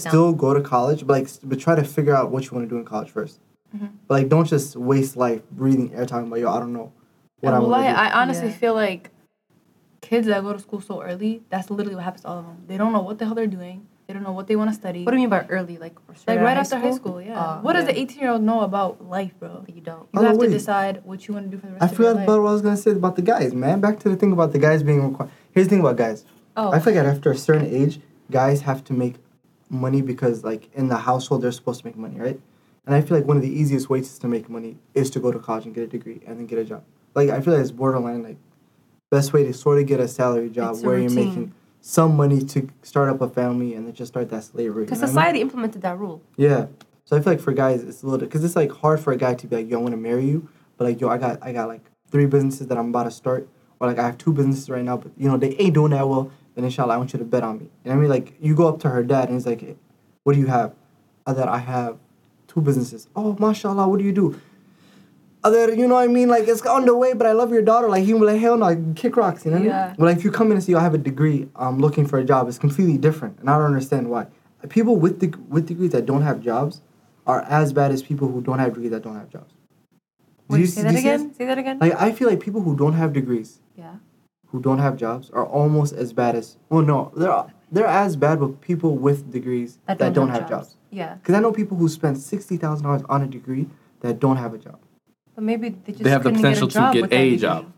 Still 0.00 0.32
go 0.32 0.54
to 0.54 0.60
college, 0.60 1.06
but 1.06 1.14
like, 1.20 1.28
but 1.44 1.58
try 1.60 1.74
to 1.74 1.84
figure 1.84 2.14
out 2.14 2.30
what 2.30 2.44
you 2.44 2.50
want 2.52 2.68
to 2.68 2.74
do 2.74 2.78
in 2.78 2.84
college 2.84 3.12
1st 3.12 3.38
Mm-hmm. 3.76 3.86
But 4.06 4.14
like, 4.14 4.28
don't 4.28 4.46
just 4.46 4.76
waste 4.76 5.16
life 5.16 5.42
breathing 5.50 5.92
air 5.94 6.06
talking 6.06 6.28
about 6.28 6.38
yo. 6.38 6.50
I 6.52 6.60
don't 6.60 6.72
know 6.72 6.92
what 7.40 7.52
I 7.52 7.56
And 7.56 7.64
want 7.66 7.70
wallahi, 7.72 7.88
to 7.88 7.94
do. 7.94 8.00
I 8.00 8.22
honestly 8.22 8.48
Yeah. 8.48 8.54
feel 8.54 8.74
like 8.74 9.10
kids 10.00 10.26
that 10.28 10.42
go 10.42 10.52
to 10.52 10.58
school 10.58 10.80
so 10.80 11.02
early, 11.02 11.42
that's 11.50 11.68
literally 11.70 11.96
what 11.96 12.04
happens 12.04 12.22
to 12.22 12.28
all 12.28 12.38
of 12.38 12.46
them. 12.46 12.58
They 12.68 12.76
don't 12.78 12.92
know 12.92 13.00
what 13.02 13.18
the 13.18 13.24
hell 13.26 13.34
they're 13.34 13.46
doing. 13.46 13.86
They 14.06 14.14
don't 14.14 14.22
know 14.22 14.30
what 14.32 14.46
they 14.46 14.54
want 14.54 14.70
to 14.70 14.74
study. 14.74 15.02
What 15.04 15.10
do 15.10 15.16
you 15.16 15.22
mean 15.22 15.30
by 15.30 15.44
early? 15.48 15.78
Like 15.78 15.96
straight 16.14 16.36
like 16.36 16.44
right 16.44 16.56
after 16.56 16.78
high 16.78 16.92
school, 16.92 17.20
yeah. 17.20 17.38
Uh, 17.40 17.60
what 17.60 17.72
does 17.72 17.86
the 17.86 17.98
18 17.98 18.20
year 18.20 18.30
old 18.30 18.42
know 18.42 18.60
about 18.60 19.04
life, 19.04 19.32
bro? 19.40 19.64
You 19.66 19.80
don't. 19.80 20.02
You 20.14 20.20
Oh, 20.20 20.22
have 20.22 20.36
wait. 20.36 20.46
to 20.46 20.52
decide 20.52 21.02
what 21.04 21.26
you 21.26 21.34
want 21.34 21.50
to 21.50 21.56
do 21.56 21.58
for 21.60 21.66
the 21.66 21.72
rest 21.72 21.82
I 21.82 21.86
of 21.86 21.90
your 21.92 21.96
forgot 21.96 22.14
life. 22.18 22.24
about 22.28 22.42
what 22.42 22.48
I 22.50 22.52
was 22.52 22.62
gonna 22.62 22.76
say 22.76 22.92
about 22.92 23.16
the 23.16 23.22
guys, 23.22 23.52
man. 23.52 23.80
Back 23.80 23.98
to 24.00 24.08
the 24.08 24.14
thing 24.16 24.30
about 24.30 24.52
the 24.52 24.60
guys 24.60 24.84
being 24.84 25.02
required. 25.08 25.32
Here's 25.50 25.66
the 25.66 25.70
thing 25.70 25.80
about 25.80 25.96
guys. 25.96 26.24
Oh, 26.56 26.70
I 26.70 26.78
feel 26.78 26.94
like 26.94 27.04
after 27.04 27.32
a 27.32 27.36
certain 27.36 27.66
age, 27.66 27.98
guys 28.30 28.60
have 28.60 28.84
to 28.84 28.92
make 28.92 29.16
money 29.68 30.02
because 30.02 30.44
like 30.44 30.68
in 30.74 30.88
the 30.88 30.96
household 30.96 31.42
they're 31.42 31.52
supposed 31.52 31.80
to 31.80 31.86
make 31.86 31.96
money, 31.96 32.18
right? 32.18 32.40
And 32.86 32.94
I 32.94 33.00
feel 33.00 33.16
like 33.16 33.26
one 33.26 33.36
of 33.36 33.42
the 33.42 33.50
easiest 33.50 33.90
ways 33.90 34.18
to 34.18 34.28
make 34.28 34.48
money 34.48 34.76
is 34.94 35.10
to 35.10 35.20
go 35.20 35.32
to 35.32 35.38
college 35.38 35.66
and 35.66 35.74
get 35.74 35.84
a 35.84 35.88
degree 35.88 36.20
and 36.26 36.38
then 36.38 36.46
get 36.46 36.58
a 36.58 36.64
job. 36.64 36.84
Like 37.14 37.30
I 37.30 37.40
feel 37.40 37.54
like 37.54 37.62
it's 37.62 37.72
borderline 37.72 38.22
like 38.22 38.36
best 39.10 39.32
way 39.32 39.44
to 39.44 39.52
sort 39.52 39.78
of 39.78 39.86
get 39.86 40.00
a 40.00 40.08
salary 40.08 40.50
job 40.50 40.76
a 40.76 40.78
where 40.80 40.98
you're 40.98 41.10
making 41.10 41.52
some 41.80 42.16
money 42.16 42.42
to 42.42 42.68
start 42.82 43.08
up 43.08 43.20
a 43.20 43.28
family 43.28 43.74
and 43.74 43.86
then 43.86 43.94
just 43.94 44.12
start 44.12 44.28
that 44.30 44.42
slavery. 44.42 44.82
you 44.82 44.86
because 44.86 45.00
know 45.00 45.06
what 45.06 45.10
I 45.10 45.14
mean? 45.14 45.22
society 45.22 45.40
implemented 45.40 45.82
that 45.82 45.98
rule. 45.98 46.20
Yeah. 46.36 46.66
So 47.04 47.16
I 47.16 47.20
feel 47.20 47.34
like 47.34 47.40
for 47.40 47.52
guys, 47.52 47.84
it's 47.84 48.02
a 48.02 48.06
little 48.06 48.26
because 48.26 48.42
it's 48.44 48.56
like 48.56 48.72
hard 48.72 48.98
for 48.98 49.12
a 49.12 49.16
guy 49.16 49.34
to 49.34 49.46
be 49.46 49.56
like, 49.56 49.70
"Yo, 49.70 49.78
I 49.78 49.80
want 49.80 49.92
to 49.92 49.96
marry 49.96 50.26
you," 50.26 50.48
but 50.76 50.86
like, 50.86 51.00
"Yo, 51.00 51.08
I 51.08 51.18
got 51.18 51.38
I 51.40 51.52
got 51.52 51.68
like 51.68 51.82
three 52.10 52.26
businesses 52.26 52.66
that 52.66 52.76
I'm 52.76 52.88
about 52.88 53.04
to 53.04 53.12
start," 53.12 53.48
or 53.78 53.86
like 53.86 53.98
I 53.98 54.02
have 54.02 54.18
two 54.18 54.32
businesses 54.32 54.68
right 54.68 54.84
now, 54.84 54.96
but 54.96 55.12
you 55.16 55.28
know 55.28 55.36
they 55.36 55.54
ain't 55.56 55.74
doing 55.74 55.92
that 55.92 56.08
well. 56.08 56.32
Then 56.56 56.64
inshallah, 56.64 56.94
I 56.94 56.96
want 56.96 57.12
you 57.12 57.18
to 57.20 57.24
bet 57.24 57.44
on 57.44 57.58
me. 57.58 57.68
And 57.84 57.92
I 57.92 57.96
mean? 57.96 58.08
Like 58.08 58.34
you 58.40 58.56
go 58.56 58.66
up 58.66 58.80
to 58.80 58.88
her 58.88 59.04
dad 59.04 59.28
and 59.28 59.34
he's 59.34 59.46
like, 59.46 59.62
"What 60.24 60.32
do 60.32 60.40
you 60.40 60.46
have?" 60.46 60.74
Uh, 61.26 61.34
that 61.34 61.48
I 61.48 61.58
have 61.58 61.98
two 62.48 62.60
businesses. 62.60 63.08
Oh, 63.14 63.36
mashallah, 63.38 63.86
what 63.88 63.98
do 63.98 64.04
you 64.04 64.12
do? 64.12 64.40
Other, 65.44 65.72
you 65.74 65.86
know 65.86 65.94
what 65.94 66.04
I 66.04 66.06
mean? 66.08 66.28
Like 66.28 66.48
it's 66.48 66.62
on 66.62 66.86
the 66.86 66.96
way, 66.96 67.12
but 67.12 67.26
I 67.26 67.32
love 67.32 67.50
your 67.52 67.62
daughter. 67.62 67.88
Like 67.88 68.04
he 68.04 68.12
will 68.14 68.20
be 68.20 68.26
like, 68.26 68.40
hell 68.40 68.56
no, 68.56 68.66
I 68.66 68.76
kick 68.94 69.16
rocks. 69.16 69.44
You 69.44 69.50
know 69.52 69.58
what 69.58 69.64
I 69.64 69.66
Yeah. 69.66 69.86
mean? 69.88 69.94
But 69.98 70.04
like 70.06 70.16
if 70.16 70.24
you 70.24 70.30
come 70.30 70.46
in 70.48 70.54
and 70.54 70.64
say, 70.64 70.72
"Yo, 70.72 70.78
I 70.78 70.82
have 70.82 70.94
a 70.94 70.98
degree, 70.98 71.48
I'm 71.56 71.78
looking 71.78 72.06
for 72.06 72.18
a 72.18 72.24
job," 72.24 72.48
it's 72.48 72.58
completely 72.58 72.96
different, 72.96 73.38
and 73.40 73.50
I 73.50 73.56
don't 73.58 73.66
understand 73.66 74.08
why. 74.08 74.26
People 74.70 74.96
with 74.96 75.20
the 75.20 75.32
with 75.48 75.66
degrees 75.66 75.90
that 75.92 76.06
don't 76.06 76.22
have 76.22 76.40
jobs 76.40 76.80
are 77.26 77.42
as 77.42 77.72
bad 77.72 77.92
as 77.92 78.02
people 78.02 78.28
who 78.28 78.40
don't 78.40 78.58
have 78.58 78.72
degrees 78.74 78.90
that 78.92 79.02
don't 79.02 79.14
have 79.14 79.28
jobs. 79.28 79.52
Wait, 80.48 80.60
you 80.60 80.66
say 80.66 80.82
that 80.82 80.94
see 80.94 81.00
again. 81.00 81.34
Say 81.34 81.44
that 81.44 81.58
again. 81.58 81.78
Like 81.78 81.94
I 82.00 82.10
feel 82.12 82.28
like 82.28 82.40
people 82.40 82.62
who 82.62 82.74
don't 82.76 82.94
have 82.94 83.12
degrees, 83.12 83.60
yeah. 83.76 83.96
Who 84.48 84.60
don't 84.60 84.78
have 84.78 84.96
jobs, 84.96 85.30
are 85.30 85.44
almost 85.46 85.92
as 85.94 86.12
bad 86.12 86.34
as 86.36 86.56
well. 86.68 86.82
No, 86.82 87.12
they're 87.16 87.44
they're 87.72 87.86
as 87.86 88.16
bad 88.16 88.40
with 88.40 88.60
people 88.60 88.96
with 88.96 89.32
degrees 89.32 89.78
that, 89.86 89.98
don't, 90.14 90.28
have, 90.28 90.48
jobs. 90.48 90.76
Yeah, 90.90 91.14
Because 91.14 91.34
I 91.34 91.40
know 91.40 91.52
people 91.52 91.76
who 91.76 91.88
spend 91.88 92.16
sixty 92.18 92.56
thousand 92.56 92.84
dollars 92.86 93.02
on 93.08 93.22
a 93.22 93.26
degree 93.26 93.66
that 94.00 94.20
don't 94.20 94.36
have 94.36 94.54
a 94.54 94.58
job. 94.58 94.78
but 95.34 95.42
maybe 95.44 95.70
they 95.70 95.92
just 95.92 96.04
They 96.04 96.10
have 96.10 96.22
the 96.22 96.30
couldn't 96.30 96.42
potential 96.42 96.68
get 96.68 96.72
to 96.74 96.78
a 96.78 96.82
job 97.02 97.10
get 97.10 97.12
a 97.12 97.36
job. 97.36 97.72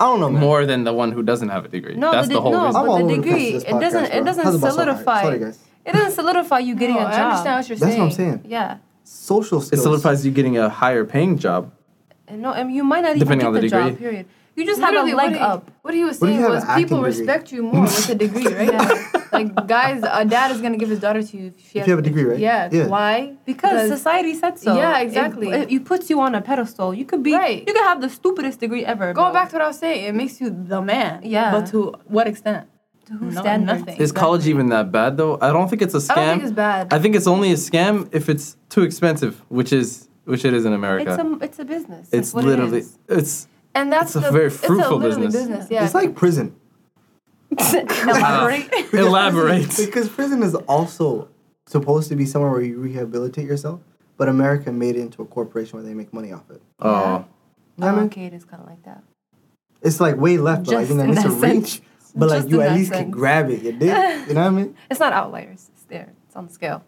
I 0.00 0.04
don't 0.06 0.20
know, 0.20 0.30
man. 0.30 0.40
More 0.42 0.66
than 0.66 0.84
the 0.84 0.92
one 0.92 1.12
who 1.12 1.22
doesn't 1.22 1.48
have 1.48 1.64
a 1.64 1.68
degree. 1.68 1.94
No, 1.96 2.12
That's 2.12 2.28
the, 2.28 2.34
the 2.34 2.40
whole 2.40 2.52
no, 2.52 2.66
reason. 2.66 2.82
But 2.82 2.84
the 2.86 2.90
over 2.92 3.02
the 3.02 3.22
place 3.22 3.24
degree 3.24 3.52
with 3.54 3.64
it 3.68 3.80
doesn't 3.80 4.04
it 4.12 4.24
doesn't 4.24 4.44
How's 4.44 4.52
the 4.54 4.58
bus 4.58 4.72
all 4.78 4.78
right? 4.78 4.86
solidify 4.86 5.22
Sorry, 5.22 5.38
guys. 5.38 5.58
it 5.86 5.92
doesn't 5.92 6.12
solidify 6.12 6.58
you 6.60 6.74
getting 6.74 6.96
No, 6.96 7.02
a 7.02 7.06
I 7.06 7.16
job. 7.16 7.20
understand 7.32 7.56
what 7.56 7.68
you're 7.68 7.78
That's 7.78 7.90
saying. 7.92 8.00
what 8.00 8.06
I'm 8.06 8.12
saying. 8.12 8.40
Yeah, 8.46 8.78
Social 9.04 9.60
It 9.62 9.76
solidifies 9.76 10.24
you 10.26 10.32
getting 10.32 10.58
a 10.58 10.68
higher 10.68 11.04
paying 11.04 11.38
job. 11.38 11.72
and 12.28 12.42
no, 12.42 12.52
I 12.52 12.64
mean 12.64 12.74
you 12.74 12.84
might 12.84 13.02
not 13.02 13.10
even 13.16 13.20
Depending 13.20 13.44
get 13.44 13.48
on 13.48 13.54
the 13.54 13.60
the, 13.60 13.68
job. 13.68 13.84
degree. 13.90 13.98
Period. 14.06 14.26
You 14.56 14.64
just 14.64 14.80
Literally, 14.80 15.10
have 15.10 15.18
a 15.18 15.22
leg 15.22 15.30
what 15.32 15.38
he, 15.38 15.38
up. 15.38 15.70
What 15.82 15.94
he 15.94 16.04
was 16.04 16.18
do 16.18 16.26
you 16.26 16.32
saying 16.32 16.40
have 16.40 16.50
was 16.50 16.64
people 16.76 16.96
degree? 17.02 17.10
respect 17.18 17.52
you 17.52 17.62
more 17.62 17.82
with 17.82 18.08
a 18.08 18.14
degree, 18.14 18.46
right? 18.46 18.72
like 19.32 19.66
guys, 19.66 20.02
a 20.02 20.24
dad 20.24 20.50
is 20.50 20.62
gonna 20.62 20.78
give 20.78 20.88
his 20.88 21.00
daughter 21.00 21.22
to 21.22 21.36
you 21.36 21.46
if, 21.48 21.60
she 21.60 21.78
If 21.78 21.84
has 21.84 21.86
you 21.88 21.90
have 21.92 21.98
a 21.98 22.02
degree, 22.02 22.24
right? 22.24 22.38
Yeah. 22.38 22.70
Yeah. 22.72 22.86
Why? 22.86 23.34
Because 23.44 23.90
society 23.90 24.32
said 24.34 24.58
so. 24.58 24.74
Yeah, 24.74 25.00
exactly. 25.00 25.50
It, 25.50 25.70
it 25.70 25.84
puts 25.84 26.08
you 26.08 26.20
on 26.20 26.34
a 26.34 26.40
pedestal. 26.40 26.94
You 26.94 27.04
could 27.04 27.22
be. 27.22 27.34
Right. 27.34 27.60
You 27.68 27.74
could 27.74 27.84
have 27.84 28.00
the 28.00 28.08
stupidest 28.08 28.60
degree 28.60 28.84
ever. 28.84 29.12
Going 29.12 29.34
back 29.34 29.50
to 29.50 29.56
what 29.56 29.62
I 29.62 29.66
was 29.68 29.78
saying, 29.78 30.06
it 30.06 30.14
makes 30.14 30.40
you 30.40 30.48
the 30.50 30.80
man. 30.80 31.20
Yeah. 31.22 31.50
But 31.52 31.66
to 31.72 31.94
what 32.06 32.26
extent? 32.26 32.66
to 33.06 33.12
whose 33.12 33.34
No, 33.34 33.40
standards? 33.42 33.80
nothing. 33.80 33.96
Is 34.00 34.10
college 34.10 34.48
even 34.48 34.68
that 34.70 34.90
bad 34.90 35.16
though? 35.16 35.38
I 35.40 35.52
don't 35.52 35.68
think 35.68 35.82
it's 35.82 35.94
a 35.94 35.98
scam. 35.98 36.10
I 36.10 36.14
don't 36.16 36.28
think 36.38 36.42
it's 36.44 36.52
bad. 36.52 36.92
I 36.92 36.98
think 36.98 37.14
it's 37.14 37.26
only 37.26 37.52
a 37.52 37.56
scam 37.56 38.08
if 38.12 38.28
it's 38.28 38.56
too 38.68 38.82
expensive, 38.82 39.42
which 39.48 39.72
is 39.72 40.08
which 40.24 40.44
it 40.44 40.52
is 40.54 40.64
in 40.64 40.72
America. 40.72 41.10
It's 41.12 41.22
a 41.22 41.44
it's 41.44 41.58
a 41.60 41.64
business. 41.64 42.08
It's 42.08 42.10
That's 42.10 42.34
what 42.34 42.44
it 42.44 42.48
literally 42.48 42.78
is. 42.80 42.98
it's 43.08 43.48
And 43.76 43.92
that's 43.92 44.16
It's 44.16 44.24
a 44.24 44.28
the, 44.28 44.32
very 44.32 44.46
it's 44.46 44.62
a 44.64 44.66
fruitful 44.66 44.98
business. 44.98 45.34
business. 45.34 45.66
Yeah. 45.70 45.84
It's 45.84 45.94
like 45.94 46.14
prison. 46.14 46.56
Elaborate. 47.58 48.70
Elaborate. 48.94 49.76
Because 49.76 50.08
prison 50.08 50.42
is 50.42 50.54
also 50.66 51.28
supposed 51.66 52.08
to 52.08 52.16
be 52.16 52.24
somewhere 52.24 52.50
where 52.50 52.62
you 52.62 52.78
rehabilitate 52.78 53.44
yourself, 53.46 53.80
but 54.16 54.28
America 54.30 54.72
made 54.72 54.96
it 54.96 55.00
into 55.02 55.20
a 55.20 55.26
corporation 55.26 55.78
where 55.78 55.86
they 55.86 55.92
make 55.94 56.12
money 56.14 56.32
off 56.32 56.50
it. 56.50 56.62
Oh. 56.80 56.88
You 56.88 56.94
know 56.96 57.26
what 57.76 57.86
I 57.86 57.92
mean? 57.96 58.04
okay, 58.06 58.24
it 58.24 58.32
is 58.32 58.44
kind 58.46 58.62
of 58.62 58.68
like 58.68 58.82
that. 58.84 59.02
It's 59.82 60.00
like 60.00 60.16
way 60.16 60.38
left, 60.38 60.64
but 60.64 60.74
like 60.74 60.82
Just 60.88 60.92
in 60.92 60.96
the 60.96 61.04
in 61.04 61.10
midst 61.10 61.24
that 61.24 61.32
of 61.34 61.38
sense. 61.40 61.74
reach. 61.74 61.82
But 62.14 62.30
like 62.30 62.38
Just 62.44 62.48
you 62.50 62.62
at 62.62 62.70
that 62.70 62.76
least 62.76 62.92
can 62.92 63.10
grab 63.10 63.50
it. 63.50 63.60
You 63.62 63.72
dig? 63.72 63.82
You 64.28 64.34
know 64.34 64.40
what 64.40 64.46
I 64.46 64.50
mean? 64.50 64.74
It's 64.90 65.00
not 65.00 65.12
outliers. 65.12 65.68
It's 65.74 65.84
there. 65.84 66.14
It's 66.26 66.34
on 66.34 66.46
the 66.46 66.52
scale. 66.52 66.82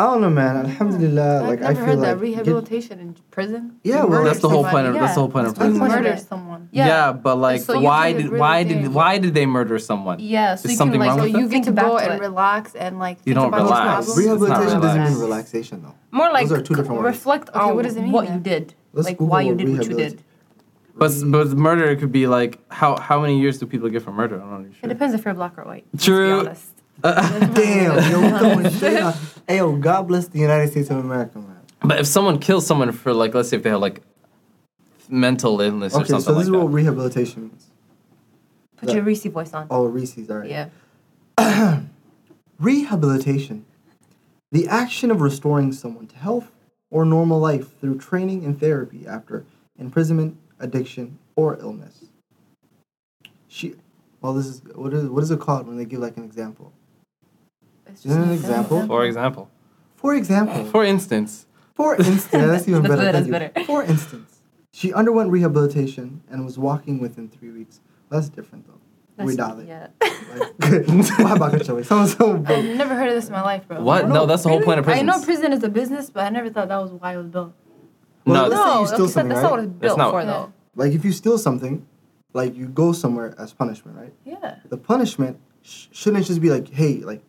I 0.00 0.04
don't 0.04 0.20
know, 0.20 0.30
man. 0.30 0.56
Alhamdulillah, 0.64 1.42
I've 1.42 1.48
like 1.48 1.58
I 1.58 1.62
never 1.62 1.74
feel 1.74 1.84
heard 1.86 1.98
like 1.98 2.06
that 2.06 2.14
get- 2.14 2.20
rehabilitation 2.22 3.00
in 3.00 3.16
prison. 3.32 3.80
Yeah, 3.82 4.04
well, 4.04 4.22
That's 4.22 4.38
the 4.38 4.48
whole 4.48 4.62
somebody. 4.62 4.84
point 4.84 4.86
of 4.94 5.00
that's 5.02 5.14
the 5.14 5.20
whole 5.20 5.28
point 5.28 5.46
of 5.48 5.54
That's 5.56 5.74
You 5.74 5.80
prison. 5.80 6.02
murder 6.04 6.16
someone. 6.16 6.68
Yeah, 6.70 6.86
Yeah. 6.86 7.12
but 7.12 7.34
like 7.36 7.62
So 7.62 7.80
why 7.80 8.12
can 8.12 8.22
did 8.22 8.26
really 8.30 8.40
why 8.40 8.62
do 8.62 8.74
did 8.74 8.84
it. 8.84 8.88
why 8.92 9.18
did 9.18 9.34
they 9.34 9.44
murder 9.46 9.76
someone? 9.80 10.20
Yeah, 10.20 10.54
so 10.54 10.66
Is 10.66 10.70
you 10.72 10.76
something 10.76 11.00
can 11.00 11.08
like 11.08 11.08
wrong 11.08 11.18
So 11.18 11.22
with 11.24 11.32
so 11.32 11.38
that? 11.38 11.42
you 11.44 11.48
get 11.50 11.58
to 11.58 11.64
think 11.64 11.76
back 11.76 11.84
go 11.86 11.98
and 11.98 12.12
it. 12.14 12.20
relax 12.20 12.74
and 12.76 13.00
like 13.00 13.18
You 13.24 13.34
think 13.34 13.50
don't 13.52 13.60
relax. 13.60 14.16
Rehabilitation 14.16 14.80
doesn't 14.80 15.04
mean 15.04 15.18
relaxation 15.18 15.82
though. 15.82 15.94
More 16.12 16.30
like 16.32 16.46
Those 16.48 16.58
are 16.58 16.62
two 16.62 16.74
different 16.76 17.00
reflect 17.02 17.48
Okay, 17.48 17.58
on 17.58 17.74
what 17.74 17.82
does 17.84 17.96
it 17.96 18.02
mean 18.02 18.12
what 18.12 18.30
you 18.32 18.38
did, 18.38 18.74
like 18.92 19.18
why 19.18 19.40
you 19.42 19.56
did 19.56 19.68
what 19.76 19.84
you 19.88 19.96
did. 19.96 20.22
But 20.96 21.10
but 21.26 21.48
murder 21.68 21.94
could 21.96 22.12
be 22.12 22.28
like 22.28 22.60
how 22.70 22.96
how 23.00 23.20
many 23.20 23.40
years 23.40 23.58
do 23.58 23.66
people 23.66 23.88
get 23.88 24.02
for 24.02 24.12
murder? 24.12 24.36
I'm 24.40 24.50
not 24.50 24.58
really 24.58 24.74
It 24.80 24.88
depends 24.88 25.12
if 25.14 25.24
you're 25.24 25.34
black 25.34 25.58
or 25.58 25.64
white. 25.64 25.86
let's 25.92 26.04
True. 26.04 26.48
Uh, 27.02 27.46
Be. 27.48 27.54
Damn, 27.54 28.10
yo, 28.10 28.20
we 28.20 28.38
throwing 28.38 28.70
shade 28.70 28.96
out. 28.98 29.16
Hey, 29.46 29.58
yo, 29.58 29.76
God 29.76 30.08
bless 30.08 30.28
the 30.28 30.38
United 30.38 30.70
States 30.70 30.90
of 30.90 30.98
America, 30.98 31.38
man. 31.38 31.56
But 31.80 32.00
if 32.00 32.06
someone 32.06 32.38
kills 32.38 32.66
someone 32.66 32.90
for 32.92 33.12
like 33.12 33.34
let's 33.34 33.48
say 33.50 33.56
if 33.56 33.62
they 33.62 33.70
have 33.70 33.80
like 33.80 34.02
mental 35.08 35.60
illness 35.60 35.94
or 35.94 36.00
Okay, 36.00 36.08
something 36.08 36.24
so 36.24 36.30
this 36.32 36.36
like 36.36 36.42
is 36.46 36.50
that. 36.50 36.58
what 36.58 36.72
rehabilitation 36.72 37.42
means. 37.42 37.66
Put 38.78 38.92
your 38.92 39.02
Reese 39.02 39.24
voice 39.24 39.52
on. 39.54 39.66
Oh, 39.70 39.86
Reese's, 39.86 40.30
all 40.30 40.38
right. 40.38 40.68
Yeah. 41.38 41.80
Rehabilitation. 42.60 43.64
The 44.50 44.66
action 44.68 45.10
of 45.10 45.20
restoring 45.20 45.72
someone 45.72 46.06
to 46.08 46.16
health 46.16 46.50
or 46.90 47.04
normal 47.04 47.38
life 47.38 47.78
through 47.80 47.98
training 47.98 48.44
and 48.44 48.58
therapy 48.58 49.06
after 49.06 49.44
imprisonment, 49.78 50.36
addiction, 50.58 51.18
or 51.36 51.58
illness. 51.60 52.06
She, 53.46 53.74
well, 54.20 54.32
this 54.34 54.46
is 54.46 54.62
what 54.74 54.92
is 54.94 55.08
what 55.08 55.22
is 55.22 55.30
it 55.30 55.40
called 55.40 55.66
when 55.66 55.76
they 55.76 55.84
give 55.84 56.00
like 56.00 56.16
an 56.16 56.24
example? 56.24 56.72
It's 57.98 58.06
Isn't 58.06 58.22
an 58.22 58.28
just- 58.28 58.44
example? 58.44 58.86
For 58.86 59.04
example. 59.04 59.50
For 59.96 60.14
example, 60.14 60.64
For 60.66 60.84
instance. 60.84 61.46
for 61.74 61.96
instance, 61.98 62.26
that's 62.30 62.68
even 62.68 62.82
That's 62.82 62.94
better. 62.94 63.30
better, 63.30 63.50
that's 63.54 63.58
you. 63.58 63.64
For 63.74 63.82
instance, 63.82 64.38
she 64.72 64.92
underwent 64.92 65.30
rehabilitation 65.30 66.22
and 66.30 66.44
was 66.44 66.56
walking 66.58 67.00
within 67.00 67.28
three 67.28 67.50
weeks. 67.50 67.80
That's 68.10 68.28
different 68.28 68.66
though. 68.68 68.74
We 69.24 69.34
That's- 69.34 69.36
dial 69.36 69.58
it. 69.60 69.66
Yeah. 69.68 69.88
Like, 70.38 70.86
why 71.18 71.32
about 71.34 71.52
Kachawi? 71.52 71.84
So 72.16 72.44
I've 72.46 72.64
never 72.76 72.94
heard 72.94 73.08
of 73.08 73.14
this 73.14 73.26
in 73.26 73.32
my 73.32 73.42
life, 73.42 73.66
bro. 73.66 73.82
What? 73.82 74.08
No, 74.08 74.26
that's 74.26 74.44
the 74.44 74.48
whole 74.50 74.62
point 74.62 74.78
of 74.78 74.84
prison. 74.84 75.08
I 75.08 75.16
know 75.16 75.24
prison 75.24 75.52
is 75.52 75.64
a 75.64 75.68
business, 75.68 76.08
but 76.10 76.24
I 76.24 76.28
never 76.28 76.50
thought 76.50 76.68
that 76.68 76.76
was 76.80 76.92
why 76.92 77.14
it 77.14 77.16
was 77.16 77.26
built. 77.26 77.52
Well, 78.24 78.34
No, 78.34 78.48
let's 78.48 78.54
you 78.54 78.64
No, 78.66 78.84
steal 78.86 78.98
that's, 78.98 79.12
something, 79.14 79.28
that's 79.30 79.36
right? 79.38 79.42
not 79.42 79.50
what 79.50 79.60
it's 79.64 79.72
That's 79.72 79.80
built 79.80 79.98
not- 79.98 80.10
for, 80.12 80.20
Yeah. 80.20 80.26
though. 80.26 80.52
Like 80.76 80.92
if 80.92 81.04
you 81.04 81.10
steal 81.12 81.38
something, 81.38 81.84
like 82.34 82.54
you 82.54 82.66
go 82.68 82.92
somewhere 82.92 83.34
as 83.38 83.52
punishment, 83.52 83.96
right? 83.98 84.12
Yeah. 84.24 84.56
The 84.68 84.76
punishment 84.76 85.40
sh- 85.62 85.86
shouldn't 85.90 86.24
just 86.26 86.40
be 86.40 86.50
like, 86.50 86.68
hey, 86.68 86.98
like 86.98 87.22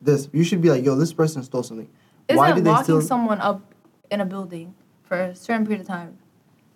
this. 0.00 0.28
You 0.32 0.44
should 0.44 0.60
be 0.62 0.70
like, 0.70 0.84
yo, 0.84 0.94
this 0.96 1.12
person 1.12 1.42
stole 1.42 1.62
something. 1.62 1.88
Isn't 2.28 2.38
Why 2.38 2.52
did 2.52 2.64
they 2.64 2.70
locking 2.70 2.84
steal? 2.84 3.00
someone 3.02 3.40
up 3.40 3.60
in 4.10 4.20
a 4.20 4.24
building 4.24 4.74
for 5.02 5.20
a 5.20 5.34
certain 5.34 5.64
period 5.66 5.80
of 5.82 5.86
time 5.86 6.18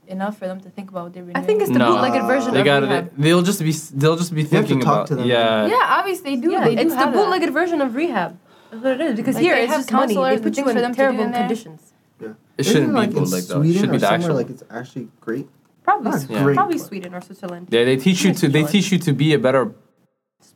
enough 0.06 0.36
for 0.38 0.46
them 0.46 0.60
to 0.60 0.68
think 0.68 0.90
about 0.90 1.04
what 1.04 1.12
they've 1.14 1.26
been 1.26 1.34
I 1.36 1.40
think 1.40 1.62
it's 1.62 1.70
the 1.70 1.78
No. 1.78 1.92
bootlegged 1.94 2.26
version 2.26 2.52
They 2.52 2.60
of 2.60 2.64
got 2.66 2.82
rehab. 2.82 3.06
it. 3.06 3.12
They'll 3.18 3.42
just 3.42 3.60
be 3.60 3.72
they'll 3.72 4.16
just 4.16 4.34
be 4.34 4.42
have 4.42 4.50
to 4.50 4.56
thinking 4.58 4.80
talk 4.80 4.94
about 4.94 5.06
to 5.08 5.14
them. 5.16 5.26
yeah. 5.26 5.66
yeah, 5.66 5.76
obviously 5.98 6.36
they 6.36 6.40
do. 6.42 6.50
Yeah, 6.52 6.64
they 6.64 6.74
do 6.74 6.82
it's 6.82 6.90
the 6.92 6.96
have 6.98 7.12
that. 7.12 7.18
bootlegged 7.18 7.50
version 7.52 7.80
of 7.80 7.94
rehab. 7.94 8.36
That's 8.70 8.82
what 8.84 8.92
it 8.92 9.00
is. 9.00 9.16
Because 9.16 9.36
Like, 9.36 9.44
here 9.44 9.54
it's 9.56 9.72
just 9.72 9.90
money. 9.92 10.14
They 10.14 10.38
put 10.38 10.56
you 10.58 10.64
things 10.64 10.74
them 10.74 10.84
in 10.90 10.94
terrible 10.94 11.24
in 11.24 11.32
conditions. 11.32 11.92
Yeah. 12.20 12.28
It 12.28 12.34
Isn't 12.58 12.72
shouldn't 12.72 12.90
be 12.92 12.94
like 12.96 13.08
in 13.10 13.14
bootleg 13.14 13.44
though. 13.44 13.62
It 13.62 13.72
should 13.74 13.90
be 13.92 13.98
the 13.98 14.10
actual. 14.12 14.34
like 14.34 14.50
it's 14.50 14.62
actually 14.70 15.08
great. 15.20 15.48
Probably, 15.84 16.10
Not 16.10 16.20
Sweden. 16.20 16.44
great, 16.44 16.54
probably 16.56 16.78
Sweden 16.78 17.14
or 17.14 17.20
Switzerland. 17.20 17.68
Yeah, 17.70 17.84
they 17.84 17.96
teach 17.96 18.24
you 18.24 18.34
to 18.34 18.48
they 18.48 18.64
teach 18.64 18.90
you 18.92 18.98
to 18.98 19.12
be 19.12 19.32
a 19.34 19.38
better 19.38 19.66
Person. 19.66 19.76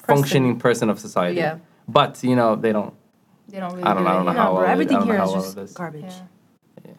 functioning 0.07 0.59
person 0.59 0.90
of 0.90 0.98
society. 0.98 1.37
Yeah. 1.38 1.59
But 1.88 2.22
you 2.22 2.37
know 2.37 2.55
they 2.57 2.72
don't. 2.72 2.94
They 3.48 3.59
don't 3.61 3.70
really 3.72 3.85
I 3.85 3.94
don't 3.94 3.98
do 3.98 4.05
know, 4.05 4.11
I 4.11 4.14
don't 4.14 4.27
know 4.27 4.33
how 4.33 4.55
well 4.55 4.64
everything 4.64 4.98
don't 4.98 5.07
know 5.09 5.12
here 5.14 5.20
how 5.22 5.37
is 5.37 5.55
well 5.57 5.64
just 5.64 5.74
garbage. 5.77 6.12
Yeah. 6.85 6.92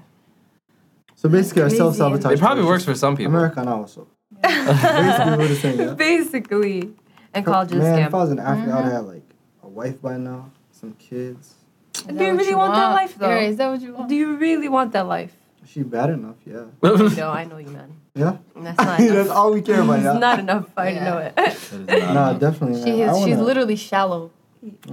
So 1.15 1.30
basically, 1.30 1.62
our 1.63 1.67
Crazy. 1.67 1.78
self 1.78 1.95
sabotage. 1.95 2.34
It 2.34 2.39
probably 2.39 2.63
works 2.63 2.84
for 2.86 2.95
some 2.95 3.15
people. 3.15 3.34
America 3.36 3.63
now 3.63 3.82
also. 3.82 4.08
basically, 4.41 5.38
what 5.38 5.52
it's 5.52 5.60
saying. 5.62 5.80
Yeah. 5.80 5.93
Basically, 5.93 6.93
and 7.34 7.45
college 7.45 7.71
is 7.71 7.78
a 7.78 7.82
Man, 7.82 7.99
if 7.99 8.13
I 8.13 8.17
was 8.17 8.32
in 8.32 8.39
Africa, 8.39 8.71
Mm-hmm. 8.71 8.88
I'd 8.88 8.91
have 8.91 9.06
like 9.06 9.30
a 9.63 9.67
wife 9.67 10.02
by 10.02 10.17
now, 10.17 10.52
some 10.71 10.93
kids. 10.93 11.56
Do 11.93 12.13
you 12.13 12.32
what 12.32 12.38
really 12.39 12.56
want 12.56 12.73
that 12.75 12.88
life, 12.89 13.15
though? 13.17 13.28
Gary, 13.28 13.45
is 13.47 13.58
that 13.58 13.69
what 13.69 13.82
you 13.82 13.93
want? 13.93 14.10
Do 14.10 14.15
you 14.15 14.36
really 14.38 14.69
want 14.69 14.93
that 14.93 15.06
life? 15.08 15.36
She 15.65 15.84
bad 15.84 16.10
enough, 16.12 16.38
yeah. 16.45 16.63
no, 16.82 17.30
I 17.30 17.43
know 17.43 17.58
you, 17.58 17.67
man. 17.69 17.93
Yeah. 18.15 18.38
That's 18.56 18.78
not 18.78 18.78
That's 18.97 19.02
enough. 19.12 19.30
all 19.30 19.52
we 19.54 19.62
care 19.62 19.82
about, 19.82 19.99
It's 19.99 20.19
not 20.19 20.39
enough. 20.39 20.65
I 20.78 20.89
Yeah. 20.91 21.04
know 21.04 21.17
it. 21.19 21.36
That 21.36 21.54
is 21.54 22.13
Nah, 22.13 22.34
definitely. 22.34 22.82
She 22.84 22.97
man. 23.06 23.10
Is. 23.15 23.23
She's 23.25 23.38
literally 23.38 23.75
shallow. 23.75 24.32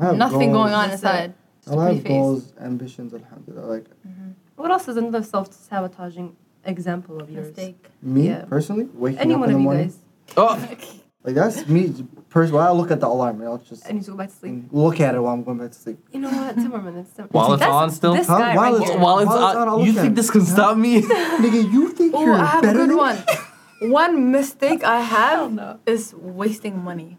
I 0.00 0.04
have 0.06 0.16
Nothing 0.16 0.52
goals. 0.52 0.70
going 0.70 0.74
on 0.74 0.88
That's 0.90 1.02
inside. 1.02 1.34
I 1.34 1.70
Just 1.70 1.76
a 1.76 1.80
have 1.80 1.86
pretty 1.88 2.00
face. 2.00 2.08
goals, 2.08 2.52
ambitions, 2.60 3.14
alhamdulillah. 3.14 3.66
Like 3.66 3.84
mm-hmm. 4.06 4.30
what 4.56 4.70
else 4.70 4.88
is 4.88 4.96
another 4.96 5.22
self-sabotaging 5.22 6.36
example 6.64 7.20
of 7.20 7.30
yours? 7.30 7.48
Mistake. 7.48 7.86
me 8.02 8.28
Yeah. 8.28 8.44
personally, 8.44 8.88
waking 8.94 9.18
Any 9.20 9.34
up 9.34 9.40
one 9.40 9.50
in 9.50 9.54
of 9.56 9.58
the 9.58 9.62
you 9.62 9.64
morning. 9.64 9.86
guys. 9.88 9.98
Oh, 10.36 10.68
Like 11.26 11.34
that's 11.34 11.66
me 11.66 11.92
personally. 12.30 12.62
I'll 12.62 12.76
look 12.76 12.92
at 12.92 13.00
the 13.00 13.08
alarm 13.08 13.40
and 13.40 13.48
I'll 13.48 13.58
just 13.58 13.84
I 13.88 13.90
need 13.90 14.04
to 14.04 14.12
go 14.12 14.16
back 14.16 14.28
to 14.28 14.34
sleep. 14.36 14.66
look 14.70 15.00
at 15.00 15.16
it 15.16 15.18
while 15.20 15.34
I'm 15.34 15.42
going 15.42 15.58
back 15.58 15.72
to 15.72 15.76
sleep. 15.76 15.98
You 16.12 16.20
know 16.20 16.30
what, 16.30 16.54
Timmerman? 16.54 16.96
It's 17.00 17.12
Tim- 17.14 17.26
While 17.32 17.54
it's 17.54 17.64
on 17.64 17.90
still? 17.90 18.14
This 18.14 18.28
Huh? 18.28 18.38
guy 18.38 18.54
While 18.54 18.64
right 18.72 18.74
it's- 18.76 18.90
here. 18.90 19.00
while 19.00 19.18
it's 19.18 19.26
While 19.26 19.36
it's 19.48 19.56
on, 19.56 19.62
on, 19.62 19.68
I'll 19.68 19.80
you 19.84 19.92
look 19.92 20.02
think 20.02 20.12
it. 20.12 20.14
this 20.14 20.30
can 20.30 20.42
stop 20.46 20.76
me? 20.76 21.02
Nigga, 21.42 21.72
you 21.72 21.88
think 21.88 22.14
Oh, 22.14 22.24
you're 22.24 22.34
I 22.36 22.44
have 22.46 22.58
a 22.62 22.66
better 22.68 22.78
good 22.86 22.90
than 22.90 22.96
one. 22.96 23.18
One 23.90 24.30
mistake 24.30 24.84
I 24.84 25.00
have 25.00 25.80
is 25.84 26.14
wasting 26.14 26.78
money. 26.84 27.18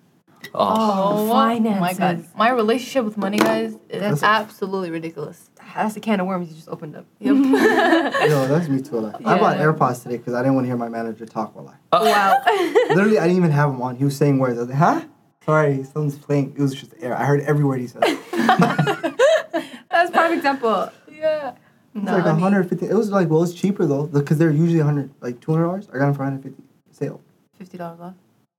Oh, 0.60 0.64
oh, 0.66 1.30
oh, 1.30 1.32
oh, 1.32 1.80
my 1.80 1.94
god. 1.94 2.26
My 2.36 2.50
relationship 2.50 3.06
with 3.06 3.16
money, 3.18 3.38
guys, 3.38 3.74
is 3.90 4.02
That's- 4.02 4.24
absolutely 4.24 4.90
ridiculous. 4.92 5.50
That's 5.76 5.96
a 5.96 6.00
can 6.00 6.20
of 6.20 6.26
worms 6.26 6.50
you 6.50 6.56
just 6.56 6.70
opened 6.70 6.96
up. 6.96 7.06
Yep. 7.20 7.36
Yo, 8.30 8.48
that's 8.48 8.68
me 8.68 8.82
too. 8.82 9.00
Like, 9.02 9.16
I 9.24 9.38
bought 9.38 9.58
Yeah. 9.58 9.66
AirPods 9.66 10.02
today 10.02 10.18
because 10.18 10.34
I 10.34 10.40
didn't 10.42 10.56
want 10.56 10.66
to 10.66 10.70
hear 10.70 10.78
my 10.78 10.90
manager 10.90 11.28
talk 11.28 11.56
while 11.56 11.68
I. 11.70 11.76
Oh. 11.92 12.04
wow. 12.04 12.42
Literally, 12.96 13.20
I 13.20 13.24
didn't 13.28 13.38
even 13.38 13.52
have 13.52 13.72
them 13.72 13.82
on. 13.84 13.96
He 13.96 14.04
was 14.04 14.18
saying 14.18 14.40
words. 14.40 14.58
I 14.58 14.62
was 14.62 14.70
like, 14.70 14.78
huh? 14.80 15.02
Sorry, 15.46 15.84
someone's 15.84 16.18
playing. 16.18 16.56
It 16.58 16.62
was 16.62 16.74
just 16.74 16.94
air. 17.00 17.16
I 17.16 17.26
heard 17.26 17.42
every 17.42 17.64
word 17.64 17.80
he 17.80 17.86
said. 17.88 18.02
It's 18.06 18.32
That's 19.92 20.10
prime 20.12 20.34
example. 20.34 20.90
yeah. 21.12 21.54
No, 21.94 22.12
like 22.14 22.24
I 22.26 22.32
mean, 22.34 22.42
150. 22.42 22.86
It 22.88 22.94
was 22.94 23.12
like, 23.12 23.30
well, 23.30 23.44
it's 23.44 23.54
cheaper 23.54 23.86
though 23.86 24.08
because 24.08 24.38
they're 24.40 24.50
usually 24.52 24.78
100, 24.80 25.12
like 25.22 25.40
200 25.42 25.64
dollars. 25.64 25.90
I 25.90 25.94
got 25.94 26.06
them 26.06 26.14
for 26.16 26.24
150 26.24 26.64
sale. 26.92 27.22
fifty 27.58 27.78
dollars 27.78 28.00
off. 28.00 28.14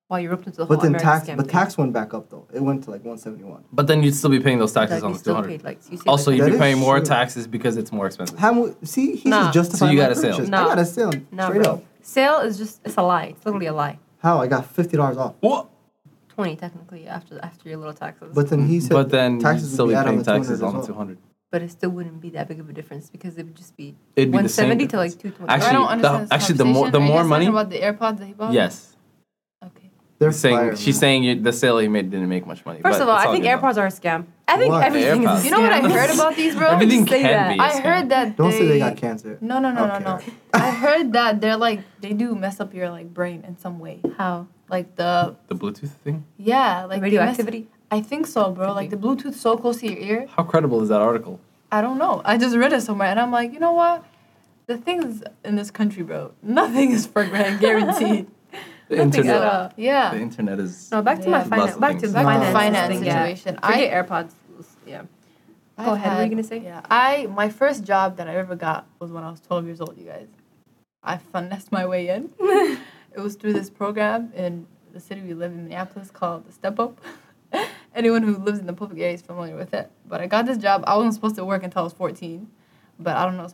While 0.08 0.20
you're 0.20 0.32
up 0.32 0.46
into 0.46 0.56
the 0.56 0.64
whole 0.64 0.74
But 0.76 0.82
then 0.82 0.94
American 0.94 1.10
tax, 1.10 1.28
scam 1.28 1.36
but 1.36 1.46
thing. 1.46 1.52
tax 1.52 1.76
went 1.76 1.92
back 1.92 2.14
up 2.14 2.30
though. 2.30 2.46
It 2.52 2.62
went 2.62 2.84
to 2.84 2.90
like 2.90 3.02
171. 3.04 3.64
but 3.72 3.86
then 3.86 4.02
you'd 4.02 4.14
still 4.14 4.30
be 4.30 4.40
paying 4.40 4.58
those 4.58 4.72
taxes 4.72 5.02
Like, 5.02 5.04
on 5.04 5.12
the 5.12 5.18
200. 5.18 5.48
paid, 5.48 5.64
like, 5.64 5.78
you 5.90 5.98
Also, 6.06 6.30
like, 6.30 6.38
you'd 6.38 6.46
be 6.46 6.52
is 6.52 6.58
paying 6.58 6.78
more 6.78 6.98
taxes 7.00 7.46
because 7.46 7.76
it's 7.76 7.92
more 7.92 8.06
expensive. 8.06 8.38
How 8.38 8.52
mu- 8.54 8.74
see, 8.84 9.16
he's 9.16 9.26
Nah. 9.26 9.52
just 9.52 9.70
justifying 9.72 9.90
So 9.90 9.92
you 9.92 9.98
got 10.00 10.12
a 10.12 10.14
sale. 10.16 10.30
purchase. 10.32 10.48
Nah. 10.48 10.64
I 10.64 10.68
got 10.68 10.78
a 10.78 10.84
sale. 10.86 11.12
Nah, 11.30 11.48
straight 11.48 11.62
bro. 11.62 11.72
up. 11.74 11.82
Sale 12.00 12.38
is 12.38 12.56
just 12.56 12.80
it's 12.86 12.96
a 12.96 13.02
lie. 13.02 13.24
It's 13.36 13.44
literally 13.44 13.66
a 13.66 13.74
lie. 13.74 13.98
How 14.20 14.40
I 14.40 14.46
got 14.46 14.64
fifty 14.64 14.96
dollars 14.96 15.18
off. 15.18 15.34
What? 15.40 15.68
Twenty 16.30 16.56
technically 16.56 17.06
after 17.06 17.38
after 17.42 17.68
your 17.68 17.76
little 17.76 17.92
taxes. 17.92 18.28
But 18.34 18.48
then 18.48 18.66
he 18.66 18.80
said, 18.80 18.92
But 18.94 19.10
then 19.10 19.32
you'd 19.34 19.42
taxes 19.42 19.70
still 19.74 19.86
would 19.88 19.92
be 19.92 19.96
be 19.98 20.04
paying 20.04 20.18
on 20.20 20.24
the 20.24 20.32
taxes 20.32 20.62
on 20.62 20.80
the 20.80 20.86
200. 20.86 21.18
but 21.50 21.60
it 21.60 21.70
still 21.70 21.90
wouldn't 21.90 22.22
be 22.22 22.30
that 22.30 22.48
big 22.48 22.60
of 22.60 22.70
a 22.70 22.72
difference 22.72 23.10
because 23.10 23.36
it 23.36 23.44
would 23.44 23.56
just 23.56 23.76
be 23.76 23.94
It'd 24.16 24.30
be 24.30 24.36
one 24.36 24.44
the 24.44 24.48
same 24.48 24.78
to 24.88 24.96
like 24.96 25.18
two 25.18 25.30
twenty. 25.32 25.50
Actually, 25.52 25.68
I 25.68 25.72
don't 25.96 26.00
the- 26.02 26.18
this 26.20 26.28
actually, 26.30 26.56
the 26.56 26.64
more- 26.64 26.86
the 26.86 26.92
conversation. 26.92 27.12
More 27.14 27.24
money- 27.24 27.44
talking 27.46 27.58
about 27.60 27.70
the 27.70 27.80
AirPods 27.80 28.18
that 28.20 28.26
he 28.26 28.32
bought? 28.32 28.52
Yes. 28.54 28.94
Okay. 30.20 30.24
They're 30.24 30.32
She's 30.32 30.40
saying, 30.40 30.56
fire, 30.56 30.76
she's 30.76 30.96
man. 30.96 31.00
saying 31.00 31.22
you, 31.24 31.40
the 31.40 31.52
sale 31.52 31.78
he 31.78 31.86
made 31.86 32.10
didn't 32.10 32.28
make 32.28 32.44
much 32.44 32.66
money. 32.66 32.80
First 32.82 33.00
of 33.00 33.08
all, 33.08 33.14
I 33.16 33.30
think 33.30 33.44
good, 33.44 33.52
though. 33.52 33.58
AirPods 33.62 33.76
are 33.76 33.86
a 33.86 33.90
scam. 33.90 34.26
I 34.48 34.56
think 34.56 34.70
What? 34.72 34.82
everything 34.84 35.22
is 35.22 35.28
AirPods. 35.28 35.36
scam. 35.38 35.44
You 35.44 35.50
know 35.52 35.60
what 35.60 35.72
I 35.72 35.88
heard 35.88 36.10
about 36.10 36.34
these, 36.36 36.54
bro? 36.56 36.68
Everything 36.70 37.06
say 37.06 37.20
can 37.20 37.30
that. 37.32 37.48
be. 37.54 37.58
a 37.58 37.62
I 37.62 37.70
scam. 37.70 37.82
heard 37.84 38.08
that 38.08 38.36
Don't 38.36 38.50
say 38.52 38.58
they 38.60 38.68
they 38.68 38.78
got 38.80 38.96
cancer. 38.96 39.38
No, 39.40 39.60
no, 39.60 39.72
no, 39.72 39.84
Okay. 39.84 40.04
no, 40.04 40.16
no. 40.16 40.20
I 40.54 40.70
heard 40.70 41.12
that 41.12 41.40
they're 41.40 41.56
like 41.56 41.80
they 42.00 42.12
do 42.14 42.34
mess 42.34 42.58
up 42.58 42.74
your 42.74 42.90
like 42.90 43.14
brain 43.14 43.44
in 43.46 43.56
some 43.58 43.78
way. 43.78 44.00
How 44.16 44.48
Like 44.68 44.96
the 44.96 45.36
the 45.46 45.54
Bluetooth 45.54 45.90
thing. 46.02 46.24
yeah, 46.36 46.84
like 46.84 47.00
they 47.00 47.10
mess- 47.10 47.38
radioactivity. 47.38 47.68
I 47.90 48.00
think 48.00 48.26
so, 48.26 48.50
bro. 48.50 48.72
Like 48.72 48.90
the 48.90 48.96
Bluetooth 48.96 49.34
so 49.34 49.56
close 49.56 49.78
to 49.80 49.86
your 49.88 49.98
ear. 49.98 50.26
How 50.36 50.42
credible 50.42 50.82
is 50.82 50.88
that 50.88 51.00
article? 51.00 51.38
I 51.70 51.80
don't 51.80 51.96
know. 51.98 52.22
I 52.24 52.38
just 52.38 52.56
read 52.56 52.72
it 52.72 52.82
somewhere, 52.82 53.08
and 53.08 53.20
I'm 53.20 53.30
like, 53.30 53.52
you 53.52 53.60
know 53.60 53.72
what? 53.72 54.04
The 54.66 54.76
things 54.76 55.22
in 55.44 55.54
this 55.56 55.70
country, 55.70 56.02
bro, 56.02 56.32
nothing 56.42 56.90
is 56.90 57.06
for 57.06 57.24
grand 57.24 57.60
guaranteed 57.64 58.26
the 58.88 59.00
internet. 59.02 59.72
Yeah. 59.76 60.14
The 60.14 60.20
internet 60.20 60.58
is. 60.60 60.90
No, 60.90 61.02
back 61.02 61.18
to 61.20 61.24
yeah. 61.24 61.30
my 61.30 61.44
finance. 61.44 61.76
Back 61.76 61.98
to 61.98 62.08
back 62.08 62.24
no. 62.24 62.52
finance, 62.52 62.98
situation. 62.98 63.54
Yeah. 63.54 63.60
I 63.62 63.76
get 63.78 64.08
AirPods. 64.08 64.32
Yeah. 64.86 65.02
I've 65.76 65.86
Go 65.86 65.92
ahead. 65.92 66.06
Had, 66.06 66.14
what 66.14 66.20
are 66.20 66.24
you 66.24 66.30
gonna 66.30 66.42
say? 66.42 66.58
Yeah. 66.58 66.80
I 66.90 67.26
my 67.26 67.48
first 67.48 67.84
job 67.84 68.16
that 68.16 68.28
I 68.28 68.34
ever 68.34 68.56
got 68.56 68.86
was 68.98 69.12
when 69.12 69.22
I 69.22 69.30
was 69.30 69.40
12 69.40 69.66
years 69.66 69.80
old. 69.80 69.96
You 69.96 70.06
guys, 70.06 70.28
I 71.02 71.18
finessed 71.18 71.70
my 71.70 71.86
way 71.86 72.08
in. 72.08 72.30
it 72.40 73.20
was 73.20 73.36
through 73.36 73.52
this 73.52 73.70
program 73.70 74.32
in 74.34 74.66
the 74.92 75.00
city 75.00 75.20
we 75.20 75.34
live 75.34 75.52
in 75.52 75.64
Minneapolis 75.64 76.10
called 76.10 76.46
the 76.46 76.52
Step 76.52 76.80
Up. 76.80 77.00
Anyone 77.94 78.22
who 78.22 78.36
lives 78.36 78.58
in 78.58 78.66
the 78.66 78.72
public 78.72 79.00
area 79.00 79.14
is 79.14 79.22
familiar 79.22 79.56
with 79.56 79.72
it. 79.74 79.90
But 80.06 80.20
I 80.20 80.26
got 80.26 80.46
this 80.46 80.58
job. 80.58 80.84
I 80.86 80.96
wasn't 80.96 81.14
supposed 81.14 81.36
to 81.36 81.44
work 81.44 81.62
until 81.62 81.80
I 81.80 81.84
was 81.84 81.92
14. 81.92 82.48
But 82.98 83.16
I 83.16 83.24
don't 83.24 83.36
know. 83.36 83.48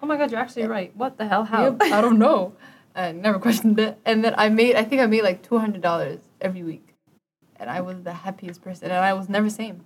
Oh 0.00 0.06
my 0.06 0.16
god, 0.16 0.30
you're 0.30 0.40
actually 0.40 0.66
right. 0.66 0.94
What 0.96 1.18
the 1.18 1.26
hell? 1.26 1.44
How? 1.44 1.64
Yep, 1.64 1.82
I 1.82 2.00
don't 2.00 2.18
know. 2.18 2.52
I 2.98 3.12
never 3.12 3.38
questioned 3.38 3.78
it. 3.78 3.98
And 4.04 4.24
then 4.24 4.34
I 4.36 4.48
made, 4.48 4.74
I 4.76 4.84
think 4.84 5.00
I 5.00 5.06
made 5.06 5.22
like 5.22 5.42
$200 5.48 6.18
every 6.40 6.62
week. 6.62 6.94
And 7.56 7.70
I 7.70 7.80
was 7.80 8.02
the 8.02 8.12
happiest 8.12 8.62
person. 8.62 8.90
And 8.90 9.04
I 9.04 9.12
was 9.14 9.28
never 9.28 9.48
same. 9.50 9.80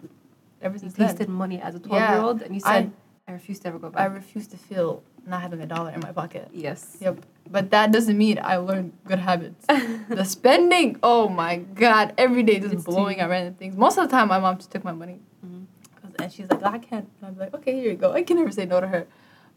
Ever 0.61 0.75
You 0.75 0.81
since 0.81 0.94
then. 0.94 1.09
tasted 1.09 1.29
money 1.29 1.61
as 1.61 1.75
a 1.75 1.79
12 1.81 2.11
year 2.11 2.20
old 2.20 2.42
and 2.42 2.55
you 2.55 2.61
said, 2.61 2.92
I, 3.29 3.33
refuse 3.33 3.59
to 3.61 3.68
ever 3.68 3.79
go 3.79 3.90
back." 3.90 4.01
I 4.03 4.07
refuse 4.07 4.46
to 4.48 4.57
feel 4.57 5.03
not 5.27 5.40
having 5.42 5.61
a 5.61 5.66
dollar 5.66 5.90
in 5.90 6.01
my 6.01 6.12
pocket. 6.12 6.48
yes. 6.53 6.96
Yep. 7.01 7.18
But 7.51 7.70
that 7.70 7.92
doesn't 7.92 8.16
mean 8.16 8.38
I 8.42 8.57
learned 8.57 8.92
good 9.05 9.18
habits. 9.18 9.66
the 10.09 10.25
spending, 10.25 10.98
oh 11.03 11.29
my 11.29 11.57
god, 11.59 12.14
every 12.16 12.42
day 12.42 12.59
just 12.61 12.75
It's 12.75 12.85
blowing 12.85 13.18
at 13.20 13.29
random 13.29 13.55
things. 13.55 13.77
Most 13.77 13.98
of 13.98 14.09
the 14.09 14.11
time, 14.16 14.29
my 14.29 14.38
mom 14.38 14.57
just 14.57 14.70
took 14.70 14.85
my 14.85 14.92
money. 14.92 15.20
Mhm. 15.44 15.66
'Cause- 16.01 16.12
And 16.20 16.33
she's 16.33 16.48
like, 16.51 16.62
I 16.64 16.79
can't. 16.79 17.09
And 17.20 17.29
I'm 17.29 17.37
like, 17.38 17.53
okay, 17.55 17.72
here 17.75 17.90
you 17.92 17.96
go. 17.96 18.12
I 18.12 18.22
can 18.22 18.37
never 18.37 18.51
say 18.53 18.64
no 18.64 18.81
to 18.81 18.87
her. 18.88 19.07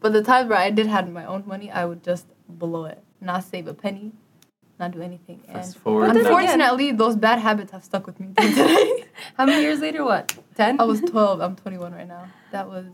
But 0.00 0.12
the 0.12 0.22
times 0.22 0.48
where 0.50 0.58
I 0.58 0.70
did 0.70 0.86
have 0.88 1.08
my 1.10 1.24
own 1.24 1.44
money, 1.46 1.70
I 1.70 1.84
would 1.84 2.02
just 2.04 2.26
blow 2.48 2.84
it, 2.84 3.02
not 3.20 3.44
save 3.44 3.66
a 3.66 3.74
penny, 3.74 4.12
not 4.78 4.90
do 4.92 5.00
anything. 5.02 5.40
Fast 5.40 5.74
and 5.74 5.82
forward. 5.82 6.08
then 6.08 6.16
again- 6.18 6.26
unfortunately, 6.26 6.92
those 6.92 7.16
bad 7.16 7.38
habits 7.38 7.72
have 7.72 7.84
stuck 7.84 8.06
with 8.06 8.18
me 8.20 8.28
today. 8.38 9.04
How 9.36 9.46
many 9.46 9.62
years 9.62 9.80
later? 9.80 10.04
What? 10.04 10.36
10? 10.56 10.80
I 10.80 10.84
was 10.84 11.00
12. 11.00 11.40
I'm 11.40 11.56
21 11.56 11.92
right 11.94 12.06
now. 12.08 12.28
That 12.52 12.68
was 12.68 12.86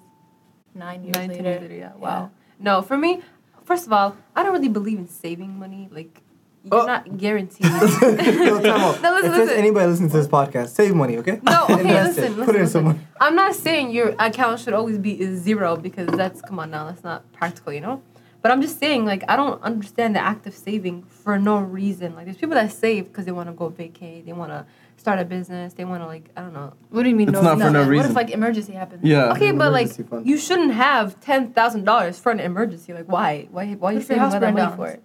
nine 0.75 1.05
years 1.05 1.17
later. 1.17 1.43
years 1.43 1.63
later. 1.63 1.75
Yeah. 1.75 1.93
Wow. 1.97 2.31
No, 2.59 2.83
for 2.83 2.97
me, 2.97 3.21
first 3.65 3.87
of 3.87 3.93
all, 3.93 4.17
I 4.37 4.43
don't 4.43 4.53
really 4.53 4.69
believe 4.69 4.99
in 4.99 5.09
saving 5.09 5.59
money. 5.59 5.89
Like, 5.91 6.21
you're 6.65 6.83
Oh. 6.83 6.87
not 6.87 7.19
guaranteed. 7.19 7.67
Yo, 7.67 7.71
time 7.81 8.67
out. 8.67 9.03
No, 9.03 9.11
listen, 9.15 9.17
if 9.17 9.23
there's 9.23 9.37
listen. 9.37 9.59
anybody 9.59 9.87
listening 9.89 10.11
to 10.11 10.17
this 10.17 10.29
podcast, 10.29 10.69
save 10.69 10.95
money, 10.95 11.19
okay? 11.19 11.41
No, 11.43 11.65
okay, 11.71 11.81
Invest 11.81 12.19
listen, 12.19 12.25
it. 12.25 12.29
listen, 12.37 12.45
Put 12.45 12.55
it 12.55 12.59
in 12.59 12.63
listen. 12.63 12.69
someone. 12.73 13.07
I'm 13.21 13.35
not 13.35 13.57
saying 13.57 13.91
your 13.91 14.15
account 14.21 14.61
should 14.61 14.73
always 14.73 14.97
be 14.99 15.35
zero 15.35 15.77
because 15.77 16.07
that's 16.11 16.41
come 16.41 16.61
on 16.61 16.71
now, 16.71 16.85
that's 16.87 17.03
not 17.03 17.31
practical, 17.33 17.73
you 17.73 17.81
know. 17.81 18.01
But 18.43 18.51
I'm 18.51 18.61
just 18.61 18.79
saying, 18.81 19.05
like, 19.07 19.23
I 19.29 19.37
don't 19.37 19.63
understand 19.63 20.17
the 20.17 20.21
act 20.21 20.47
of 20.49 20.55
saving 20.55 21.05
for 21.05 21.39
no 21.39 21.59
reason. 21.59 22.17
Like, 22.17 22.25
there's 22.25 22.37
people 22.37 22.55
that 22.57 22.73
save 22.73 23.07
because 23.09 23.25
they 23.25 23.31
want 23.33 23.49
to 23.49 23.53
go 23.53 23.71
vacay, 23.71 24.25
they 24.27 24.33
want 24.33 24.51
to 24.51 24.67
start 24.97 25.21
a 25.21 25.25
business, 25.25 25.75
they 25.75 25.85
want 25.85 26.03
to 26.03 26.07
like, 26.07 26.29
I 26.37 26.41
don't 26.43 26.53
know. 26.53 26.73
What 26.91 27.05
do 27.05 27.09
you 27.09 27.15
mean? 27.15 27.29
It's 27.29 27.41
not 27.41 27.59
for 27.59 27.71
no 27.71 27.81
What 27.81 27.89
reason. 27.89 27.97
What 27.97 28.11
if 28.11 28.17
like 28.17 28.31
emergency 28.31 28.73
happens? 28.73 29.05
Yeah. 29.05 29.33
Okay, 29.33 29.53
but 29.53 29.73
like, 29.73 29.91
fund. 30.09 30.27
you 30.27 30.37
shouldn't 30.37 30.73
have 30.73 31.21
ten 31.21 31.53
thousand 31.53 31.85
dollars 31.85 32.19
for 32.19 32.33
an 32.33 32.41
emergency. 32.41 32.93
Like, 32.93 33.07
why? 33.07 33.47
Why? 33.51 33.75
Why 33.75 33.91
are 33.91 33.93
you 33.93 33.99
What 34.01 34.07
saving 34.09 34.23
all 34.23 34.31
that 34.31 34.41
burned 34.41 34.55
money 34.57 34.67
down? 34.67 34.77
for 34.77 34.89
it? 34.89 35.03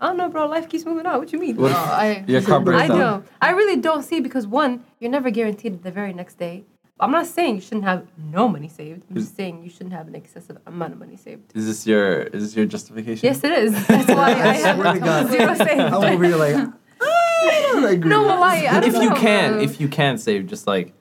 I 0.00 0.06
don't 0.06 0.16
know, 0.16 0.28
bro. 0.28 0.46
Life 0.46 0.68
keeps 0.68 0.84
moving 0.86 1.06
on. 1.06 1.18
What 1.18 1.32
you 1.32 1.38
mean? 1.40 1.56
What 1.56 1.72
No, 1.72 1.76
if 1.76 1.90
I. 1.90 2.24
your 2.26 2.40
car 2.42 2.60
breaks 2.60 2.82
I 2.82 2.86
down? 2.86 2.98
know. 2.98 3.24
I 3.42 3.50
really 3.50 3.76
don't 3.80 4.02
see 4.02 4.20
because 4.20 4.46
one, 4.46 4.84
you're 5.00 5.10
never 5.10 5.30
guaranteed 5.30 5.82
the 5.82 5.90
very 5.90 6.12
next 6.12 6.38
day. 6.38 6.64
I'm 7.00 7.10
not 7.10 7.26
saying 7.26 7.54
you 7.56 7.60
shouldn't 7.60 7.84
have 7.84 8.06
no 8.16 8.46
money 8.48 8.68
saved. 8.68 9.04
I'm 9.08 9.16
just 9.16 9.34
saying 9.36 9.62
you 9.64 9.70
shouldn't 9.70 9.92
have 9.94 10.06
an 10.06 10.14
excessive 10.14 10.58
amount 10.66 10.92
of 10.92 10.98
money 10.98 11.16
saved. 11.16 11.52
Is 11.56 11.66
this 11.66 11.86
your 11.86 12.22
is 12.22 12.42
this 12.44 12.56
your 12.56 12.66
justification? 12.66 13.26
Yes, 13.26 13.42
it 13.42 13.52
is. 13.52 13.72
That's 13.86 14.08
why 14.08 14.30
I, 14.32 14.32
I 14.50 14.52
have 14.54 14.76
swear 14.76 14.92
to 14.94 15.00
God. 15.00 15.30
zero 15.30 15.54
saved. 15.54 15.80
I'm 15.80 15.94
over 15.94 16.24
here 16.24 16.36
like, 16.36 16.56
ah, 16.56 17.04
I 17.04 17.60
don't 17.72 17.84
agree. 17.86 18.10
No, 18.10 18.22
why? 18.24 18.66
I 18.66 18.80
don't 18.80 18.84
if 18.84 18.94
you 19.02 19.08
know, 19.10 19.16
can, 19.16 19.52
bro. 19.54 19.62
if 19.62 19.80
you 19.80 19.88
can 19.88 20.18
save, 20.18 20.46
just 20.46 20.66
like 20.66 20.92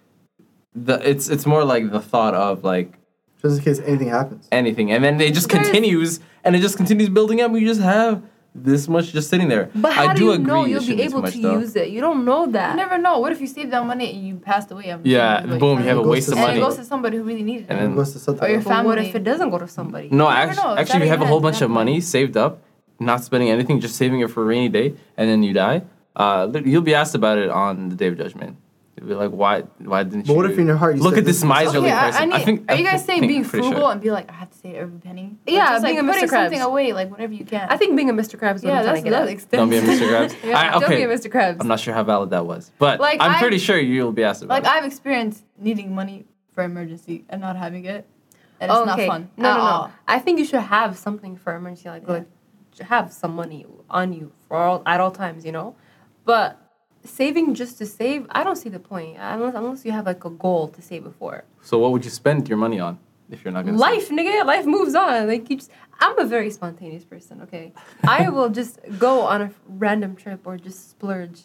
the 0.74 0.96
it's 1.08 1.28
it's 1.30 1.46
more 1.46 1.64
like 1.66 1.92
the 1.92 2.00
thought 2.00 2.34
of 2.34 2.64
like 2.64 2.94
Just 3.42 3.58
in 3.60 3.64
case 3.66 3.80
anything 3.80 4.08
happens. 4.10 4.48
anything, 4.52 4.92
and 4.92 5.04
then 5.04 5.20
it 5.20 5.34
just 5.34 5.50
There's- 5.50 5.66
continues, 5.70 6.20
and 6.44 6.56
it 6.56 6.60
just 6.62 6.78
continues 6.78 7.10
building 7.10 7.42
up. 7.42 7.52
and 7.52 7.60
You 7.60 7.68
just 7.68 7.82
have 7.82 8.24
this 8.56 8.88
much 8.88 9.12
just 9.12 9.30
sitting 9.30 9.48
there. 9.48 9.70
But 9.76 9.94
how 9.94 10.08
I 10.08 10.14
do, 10.14 10.20
do 10.20 10.26
you 10.26 10.32
agree 10.34 10.46
know 10.46 10.66
you'll 10.66 10.86
be 10.86 11.02
able 11.02 11.22
to 11.24 11.42
though. 11.42 11.60
use 11.60 11.76
it? 11.76 11.90
You 11.90 12.02
don't 12.02 12.26
know 12.26 12.48
that. 12.48 12.72
You 12.72 12.78
never 12.78 12.98
know. 12.98 13.20
What 13.20 13.32
if 13.32 13.40
you 13.42 13.48
save 13.48 13.70
that 13.72 13.86
money 13.86 14.12
and 14.14 14.28
you 14.28 14.36
passed 14.38 14.72
away? 14.72 14.90
I'm 14.92 15.02
Yeah, 15.06 15.38
assuming, 15.38 15.52
like, 15.52 15.60
boom, 15.60 15.80
you 15.80 15.86
have 15.86 15.98
a 16.00 16.02
waste 16.02 16.28
to 16.30 16.34
of 16.34 16.38
And 16.40 16.48
money. 16.48 16.60
it 16.60 16.62
goes 16.62 16.76
to 16.78 16.84
somebody 16.84 17.18
who 17.18 17.24
really 17.24 17.44
needed 17.44 17.64
it. 17.66 17.70
And 17.70 17.80
It 17.80 17.82
then 17.84 17.96
goes 17.96 18.12
to 18.14 18.20
something. 18.20 18.44
Or 18.44 18.50
your 18.52 18.62
family. 18.62 18.96
But 18.96 19.00
what 19.04 19.08
if 19.08 19.16
it 19.16 19.24
doesn't 19.24 19.50
go 19.52 19.60
to 19.60 19.68
somebody? 19.68 20.10
no, 20.12 20.30
never 20.30 20.32
actually, 20.52 20.64
know. 20.64 20.78
Actually, 20.78 21.04
you 21.04 21.10
have 21.10 21.22
a 21.22 21.26
whole 21.28 21.40
bunch 21.42 21.62
of 21.62 21.70
money 21.70 22.02
saved 22.02 22.36
up, 22.38 22.62
not 23.00 23.24
spending 23.24 23.50
anything, 23.50 23.80
just 23.80 23.96
saving 23.96 24.20
it 24.22 24.30
for 24.30 24.42
a 24.44 24.46
rainy 24.46 24.70
day, 24.70 24.96
and 25.16 25.30
then 25.30 25.44
you 25.44 25.54
die. 25.54 25.84
Uh, 26.16 26.50
you'll 26.66 26.82
be 26.82 26.96
asked 26.96 27.16
about 27.16 27.38
it 27.38 27.50
on 27.50 27.90
the 27.90 27.96
day 27.96 28.08
of 28.08 28.18
judgment. 28.18 28.58
You'll 29.00 29.08
be 29.08 29.14
like, 29.16 29.32
why? 29.32 29.62
Why 29.78 30.04
didn't 30.04 30.22
But 30.28 30.30
you? 30.30 30.36
what 30.36 30.46
if 30.52 30.58
in 30.60 30.68
your 30.68 30.76
heart 30.76 30.98
you 30.98 31.02
look 31.04 31.14
said 31.14 31.20
at 31.20 31.26
this 31.26 31.38
this 31.38 31.44
miserly 31.46 31.88
Okay, 31.88 31.96
I, 31.98 32.12
person? 32.12 32.34
I 32.34 32.38
need, 32.38 32.46
think. 32.46 32.72
are 32.72 32.76
you 32.76 32.86
I 32.88 32.92
guys 32.92 33.06
saying 33.06 33.22
think- 33.22 33.30
being 33.32 33.44
frugal 33.46 33.72
sure. 33.72 33.92
and 33.94 34.02
be 34.02 34.12
like, 34.12 34.30
I 34.30 34.34
have 34.34 34.50
to 34.52 34.58
save 34.58 34.76
every 34.76 35.00
penny? 35.00 35.38
Yeah, 35.48 35.72
just, 35.72 35.84
like, 35.84 35.94
being 35.96 36.00
a 36.00 36.04
Mr. 36.04 36.14
putting 36.16 36.30
something 36.30 36.62
away, 36.62 36.92
like 36.92 37.10
whatever 37.10 37.32
you 37.34 37.46
can. 37.46 37.68
I 37.70 37.78
think 37.78 37.96
being 37.96 38.10
a 38.10 38.14
Mr. 38.14 38.38
Krabs 38.38 38.56
is 38.56 38.64
what 38.64 38.72
yeah, 38.72 38.80
I'm 38.80 38.86
that's 38.86 39.02
trying 39.02 39.04
to 39.06 39.10
that's 39.12 39.12
get 39.12 39.14
at. 39.14 39.30
extensive. 39.30 39.52
Don't 39.52 39.70
be 39.70 39.78
a 39.78 39.82
Mr. 39.82 40.10
Krabs. 40.10 40.36
Yeah. 40.50 40.58
I, 40.60 40.72
Don't 40.72 40.84
okay, 40.84 40.96
be 40.98 41.04
a 41.04 41.08
Mr. 41.08 41.32
Krabs. 41.32 41.58
I'm 41.62 41.68
not 41.68 41.80
sure 41.80 41.94
how 41.94 42.04
valid 42.04 42.32
that 42.32 42.46
was, 42.46 42.72
but 42.78 43.00
Like, 43.00 43.22
I'm 43.22 43.36
I- 43.36 43.40
pretty 43.40 43.58
sure 43.58 43.80
you'll 43.80 44.12
be 44.12 44.24
asked 44.26 44.42
about 44.44 44.56
Like 44.56 44.64
it. 44.64 44.70
I've 44.70 44.86
experienced 44.86 45.44
needing 45.58 45.96
money 45.96 46.26
for 46.54 46.64
emergency 46.64 47.24
and 47.30 47.40
not 47.40 47.56
having 47.56 47.86
it, 47.86 48.06
and 48.60 48.70
it's 48.70 48.78
Oh, 48.78 48.84
not 48.84 49.00
okay. 49.00 49.08
fun. 49.08 49.30
No, 49.38 49.54
no, 49.56 49.60
all. 49.62 49.88
no. 49.88 49.94
I 50.10 50.20
think 50.20 50.40
you 50.40 50.46
should 50.46 50.60
have 50.60 50.98
something 50.98 51.38
for 51.38 51.56
emergency, 51.56 51.88
like 51.88 52.04
Yeah. 52.06 52.14
like 52.14 52.26
have 52.82 53.12
some 53.14 53.34
money 53.36 53.66
on 53.90 54.12
you 54.14 54.32
for 54.48 54.58
all 54.58 54.82
at 54.86 55.00
all 55.00 55.12
times, 55.12 55.46
you 55.46 55.52
know. 55.54 55.76
But 56.26 56.58
saving 57.10 57.56
just 57.56 57.78
to 57.80 57.86
save, 57.86 58.26
I 58.32 58.44
don't 58.44 58.56
see 58.56 58.70
the 58.70 58.80
point 58.80 59.18
unless 59.20 59.56
unless 59.56 59.86
you 59.86 59.92
have 59.92 60.06
like 60.06 60.24
a 60.26 60.30
goal 60.30 60.68
to 60.70 60.82
save 60.82 61.06
it 61.06 61.14
for. 61.20 61.44
so 61.62 61.78
what 61.80 61.92
would 61.92 62.04
you 62.06 62.12
spend 62.12 62.48
your 62.48 62.58
money 62.58 62.80
on 62.80 62.98
if 63.30 63.44
you're 63.44 63.52
not 63.52 63.66
gonna? 63.66 63.78
save? 63.78 63.90
Life, 63.90 64.10
nigga, 64.10 64.46
life 64.46 64.66
moves 64.66 64.96
on. 64.96 65.28
Like 65.28 65.50
you 65.50 65.58
just, 65.58 65.72
I'm 66.00 66.18
a 66.20 66.26
very 66.26 66.50
spontaneous 66.52 67.04
person. 67.04 67.42
Okay, 67.44 67.74
I 68.04 68.30
will 68.30 68.50
just 68.50 68.80
go 68.98 69.22
on 69.22 69.42
a 69.42 69.52
random 69.68 70.16
trip 70.16 70.42
or 70.46 70.58
just 70.58 70.90
splurge 70.92 71.42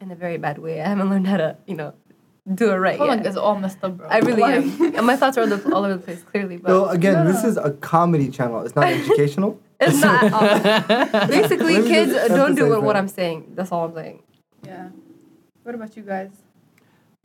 in 0.00 0.10
a 0.10 0.14
very 0.16 0.36
bad 0.38 0.58
way. 0.58 0.80
I 0.80 0.88
haven't 0.88 1.08
learned 1.10 1.28
how 1.28 1.36
to, 1.36 1.56
you 1.66 1.76
know, 1.76 1.94
do 2.54 2.72
it 2.72 2.76
right 2.76 2.98
Hold 2.98 3.10
on, 3.10 3.18
yet. 3.18 3.26
it's 3.28 3.36
all 3.36 3.56
messed 3.56 3.78
up, 3.84 3.96
bro. 3.98 4.08
I 4.08 4.18
really 4.18 4.42
am. 4.42 4.96
And 4.96 5.06
my 5.06 5.14
thoughts 5.14 5.38
are 5.38 5.42
all, 5.42 5.46
the, 5.46 5.72
all 5.72 5.84
over 5.84 5.94
the 5.94 6.00
place, 6.02 6.22
clearly. 6.24 6.56
But 6.56 6.70
So 6.70 6.88
again, 6.88 7.24
this 7.24 7.44
is 7.44 7.56
a 7.56 7.70
comedy 7.70 8.28
channel. 8.28 8.62
It's 8.62 8.74
not 8.74 8.86
educational. 8.98 9.60
It's 9.80 10.00
not. 10.00 10.24
at. 10.24 11.28
Basically, 11.30 11.74
kids 11.82 12.12
don't 12.28 12.56
do 12.56 12.68
what, 12.68 12.82
what. 12.82 12.96
I'm 12.96 13.06
saying. 13.06 13.52
That's 13.54 13.70
all 13.70 13.84
I'm 13.84 13.94
saying. 13.94 14.22
Yeah. 14.66 14.88
What 15.62 15.74
about 15.74 15.96
you 15.96 16.02
guys? 16.02 16.30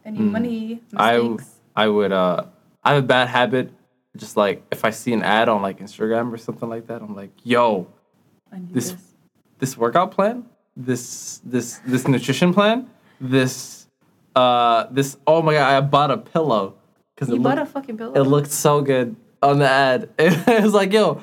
Any 0.06 0.17
Hmm. 0.19 0.32
money 0.32 0.82
I 0.95 1.17
mistakes? 1.17 1.60
I 1.76 1.88
would 1.88 2.12
uh 2.12 2.45
I 2.84 2.93
have 2.93 3.04
a 3.04 3.08
bad 3.08 3.28
habit. 3.28 3.71
Just 4.15 4.38
like 4.38 4.63
if 4.71 4.84
I 4.86 4.89
see 4.91 5.13
an 5.13 5.21
ad 5.23 5.50
on 5.50 5.62
like 5.62 5.80
Instagram 5.80 6.32
or 6.34 6.38
something 6.38 6.69
like 6.69 6.88
that, 6.88 7.02
I'm 7.02 7.15
like, 7.15 7.32
yo, 7.43 7.88
I 8.52 8.60
this- 8.71 8.91
this. 8.91 9.02
this 9.60 9.78
workout 9.78 10.12
plan, 10.12 10.45
this 10.76 11.39
this 11.43 11.80
this 11.86 12.08
nutrition 12.08 12.54
plan, 12.54 12.89
this 13.21 13.88
uh 14.36 14.86
this 14.91 15.17
oh 15.28 15.41
my 15.41 15.54
god, 15.54 15.73
I 15.73 15.82
bought 15.82 16.12
a 16.12 16.17
pillow 16.17 16.76
because 17.15 17.30
You 17.30 17.36
it 17.36 17.43
bought 17.43 17.58
a 17.58 17.62
looked, 17.62 17.73
fucking 17.73 17.97
pillow. 17.97 18.13
it 18.13 18.21
looked 18.21 18.52
so 18.52 18.82
good 18.82 19.15
on 19.43 19.60
the 19.60 19.69
ad. 19.69 20.10
It 20.17 20.63
was 20.63 20.73
like, 20.73 20.93
yo, 20.93 21.21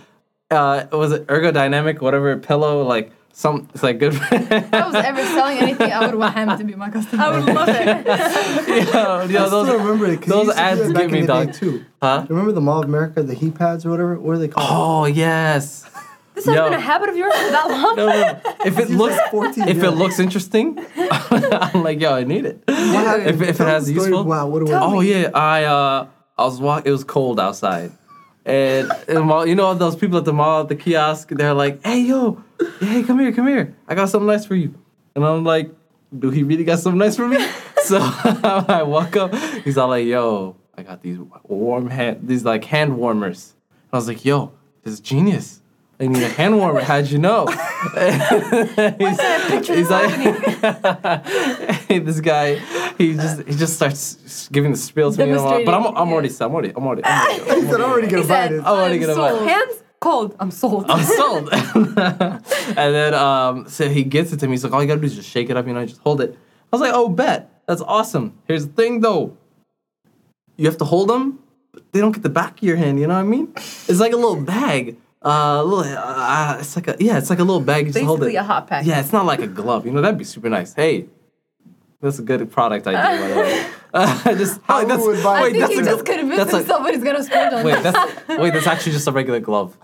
uh 0.50 0.86
was 0.92 1.12
it 1.12 1.26
ergodynamic, 1.26 2.00
whatever 2.00 2.36
pillow, 2.36 2.82
like 2.84 3.10
some 3.36 3.68
it's 3.74 3.82
like 3.82 3.98
good 3.98 4.14
If 4.14 4.72
I 4.72 4.86
was 4.86 4.94
ever 4.94 5.22
selling 5.24 5.58
anything, 5.58 5.90
I 5.92 6.06
would 6.06 6.14
want 6.14 6.34
him 6.36 6.56
to 6.56 6.62
be 6.64 6.74
my 6.76 6.88
customer. 6.88 7.22
I 7.24 7.30
would 7.36 7.52
love 7.52 7.68
it. 7.68 8.06
yo, 8.94 9.24
yo, 9.24 9.42
I 9.42 9.46
still 9.46 9.50
those 9.64 9.68
remember 9.80 10.06
it. 10.06 10.20
'cause 10.22 10.28
those 10.28 10.46
used 10.46 10.56
to 10.56 10.62
do 10.62 10.68
ads 10.68 10.80
that 10.80 10.94
back 10.94 11.10
me, 11.10 11.18
in 11.18 11.26
the 11.26 11.32
day, 11.32 11.44
dog. 11.46 11.54
Too. 11.54 11.84
huh? 12.00 12.26
Remember 12.28 12.52
the 12.52 12.60
Mall 12.60 12.78
of 12.82 12.84
America, 12.88 13.22
the 13.24 13.34
heat 13.34 13.54
pads 13.56 13.84
or 13.84 13.90
whatever? 13.90 14.18
What 14.20 14.36
are 14.36 14.38
they 14.38 14.46
called? 14.48 14.68
Oh 14.70 15.04
yes. 15.06 15.84
This 16.34 16.46
has 16.46 16.54
Yo. 16.56 16.64
been 16.64 16.74
a 16.74 16.80
habit 16.80 17.08
of 17.10 17.16
yours 17.16 17.32
for 17.32 17.50
that 17.50 17.70
long. 17.70 17.94
No, 17.96 18.06
no, 18.06 18.20
no. 18.20 18.40
If 18.64 18.78
it 18.78 18.88
He's 18.88 18.96
looks 18.96 19.16
like 19.16 19.30
14, 19.30 19.68
if 19.68 19.76
yeah. 19.76 19.84
it 19.86 19.90
looks 19.92 20.18
interesting, 20.18 20.84
I'm 20.96 21.82
like, 21.84 22.00
yo, 22.00 22.12
I 22.12 22.24
need 22.24 22.44
it. 22.44 22.62
What 22.66 22.76
happened? 22.76 23.28
If, 23.30 23.40
if 23.42 23.48
it 23.50 23.56
Tell 23.58 23.66
has 23.68 23.86
the 23.86 23.94
story. 23.94 24.08
useful. 24.10 24.24
Wow, 24.24 24.48
what 24.48 24.66
do 24.66 24.72
Oh 24.72 25.00
yeah, 25.00 25.30
I 25.34 25.64
uh 25.64 26.06
I 26.38 26.44
was 26.44 26.60
walk. 26.60 26.86
It 26.86 26.90
was 26.92 27.04
cold 27.04 27.38
outside, 27.38 27.92
and, 28.44 28.90
and 29.08 29.28
while- 29.28 29.46
you 29.46 29.54
know 29.54 29.74
those 29.74 29.96
people 29.96 30.18
at 30.18 30.24
the 30.24 30.32
mall 30.32 30.62
at 30.62 30.68
the 30.68 30.76
kiosk, 30.76 31.28
they're 31.30 31.54
like, 31.54 31.84
"Hey 31.84 32.00
yo, 32.00 32.42
hey 32.80 33.02
come 33.02 33.18
here, 33.18 33.32
come 33.32 33.46
here. 33.48 33.74
I 33.88 33.94
got 33.94 34.08
something 34.08 34.26
nice 34.26 34.44
for 34.44 34.54
you." 34.54 34.74
And 35.14 35.24
I'm 35.24 35.44
like, 35.44 35.70
"Do 36.18 36.30
he 36.30 36.42
really 36.42 36.64
got 36.64 36.78
something 36.80 36.98
nice 36.98 37.16
for 37.16 37.28
me?" 37.28 37.38
so 37.84 37.98
I 38.02 38.82
walk 38.82 39.16
up. 39.16 39.34
He's 39.64 39.78
all 39.78 39.88
like, 39.88 40.06
"Yo, 40.06 40.56
I 40.76 40.82
got 40.82 41.02
these 41.02 41.18
warm 41.44 41.88
hand, 41.90 42.20
these 42.28 42.44
like 42.44 42.64
hand 42.64 42.96
warmers." 42.96 43.54
I 43.92 43.96
was 43.96 44.08
like, 44.08 44.24
"Yo, 44.24 44.52
this 44.82 44.92
is 44.94 45.00
genius." 45.00 45.60
I 46.00 46.08
need 46.08 46.24
a 46.24 46.28
hand 46.28 46.58
warmer. 46.58 46.80
How'd 46.80 47.06
you 47.06 47.18
know? 47.18 47.46
he's, 47.96 49.68
he's 49.68 49.88
like, 49.90 50.10
this 52.04 52.20
guy, 52.20 52.56
he 52.98 53.14
just 53.14 53.42
he 53.46 53.54
just 53.54 53.76
starts 53.76 54.48
giving 54.50 54.72
the 54.72 54.78
spiel 54.78 55.12
to 55.12 55.18
me. 55.26 55.32
And 55.32 55.40
I'm 55.40 55.64
but 55.64 55.74
I'm, 55.74 55.86
I'm 55.86 56.12
already, 56.12 56.30
I'm 56.40 56.52
already, 56.54 56.72
I'm 56.76 56.86
already, 56.86 57.04
I'm 57.04 57.30
already, 57.30 57.60
He 57.60 57.66
said, 57.68 57.80
I'm 57.80 57.90
already 57.90 58.08
gonna 58.08 58.26
buy 58.26 58.48
this. 58.48 58.60
I'm 58.60 58.66
already 58.66 58.98
gonna 58.98 59.14
buy. 59.16 59.32
it. 59.32 59.48
Hands 59.48 59.82
cold. 60.00 60.36
I'm 60.38 60.50
sold. 60.50 60.84
I'm 60.88 61.02
sold. 61.18 61.48
and 61.52 62.42
then 62.76 63.14
um, 63.14 63.68
so 63.68 63.88
he 63.88 64.04
gets 64.04 64.32
it 64.32 64.40
to 64.40 64.46
me. 64.46 64.52
He's 64.52 64.64
like, 64.64 64.72
all 64.72 64.82
you 64.82 64.88
gotta 64.88 65.00
do 65.00 65.06
is 65.06 65.16
just 65.16 65.28
shake 65.28 65.50
it 65.50 65.56
up, 65.56 65.66
you 65.66 65.72
know, 65.72 65.84
just 65.86 66.00
hold 66.02 66.20
it. 66.20 66.38
I 66.72 66.76
was 66.76 66.80
like, 66.80 66.92
oh, 66.94 67.08
bet. 67.08 67.50
That's 67.66 67.80
awesome. 67.80 68.38
Here's 68.46 68.66
the 68.66 68.72
thing, 68.72 69.00
though. 69.00 69.36
You 70.56 70.66
have 70.66 70.76
to 70.78 70.84
hold 70.84 71.08
them, 71.08 71.38
but 71.72 71.82
they 71.92 72.00
don't 72.00 72.12
get 72.12 72.22
the 72.22 72.28
back 72.28 72.58
of 72.58 72.62
your 72.62 72.76
hand. 72.76 73.00
You 73.00 73.06
know 73.06 73.14
what 73.14 73.20
I 73.20 73.24
mean? 73.24 73.52
It's 73.56 74.00
like 74.00 74.12
a 74.12 74.16
little 74.16 74.40
bag. 74.40 74.96
Uh, 75.24 75.62
little, 75.62 75.96
uh, 75.96 76.58
it's 76.60 76.76
like 76.76 76.86
a 76.88 76.96
yeah, 77.00 77.16
it's 77.16 77.30
like 77.30 77.38
a 77.38 77.44
little 77.44 77.62
bag. 77.62 77.86
You 77.86 77.92
just 77.92 78.04
hold 78.04 78.20
Basically 78.20 78.36
it. 78.36 78.40
a 78.40 78.42
hot 78.42 78.66
pack. 78.66 78.84
Yeah, 78.84 79.00
it's 79.00 79.12
not 79.12 79.24
like 79.24 79.40
a 79.40 79.46
glove. 79.46 79.86
You 79.86 79.92
know, 79.92 80.02
that'd 80.02 80.18
be 80.18 80.24
super 80.24 80.50
nice. 80.50 80.74
Hey, 80.74 81.06
that's 82.04 82.18
a 82.18 82.22
good 82.22 82.50
product 82.50 82.86
idea, 82.86 83.20
by 83.20 83.28
the 83.28 83.40
way. 83.40 83.70
Uh, 83.94 84.34
just 84.34 84.60
How 84.64 84.80
wait, 84.80 84.88
that's, 84.88 85.06
would 85.06 85.22
buy- 85.22 85.38
I 85.38 85.42
think 85.44 85.58
that's 85.58 85.72
he 85.72 85.78
a, 85.78 85.84
just 85.84 86.04
convinced 86.04 86.36
that's 86.36 86.52
like- 86.52 86.62
himself 86.62 86.78
somebody's 86.78 87.04
gonna 87.04 87.22
splurge 87.22 87.52
on 87.52 87.64
wait, 87.64 87.80
this. 87.80 87.92
that's 87.92 88.40
wait, 88.40 88.52
that's 88.52 88.66
actually 88.66 88.90
just 88.90 89.06
a 89.06 89.12
regular 89.12 89.38
glove. 89.38 89.78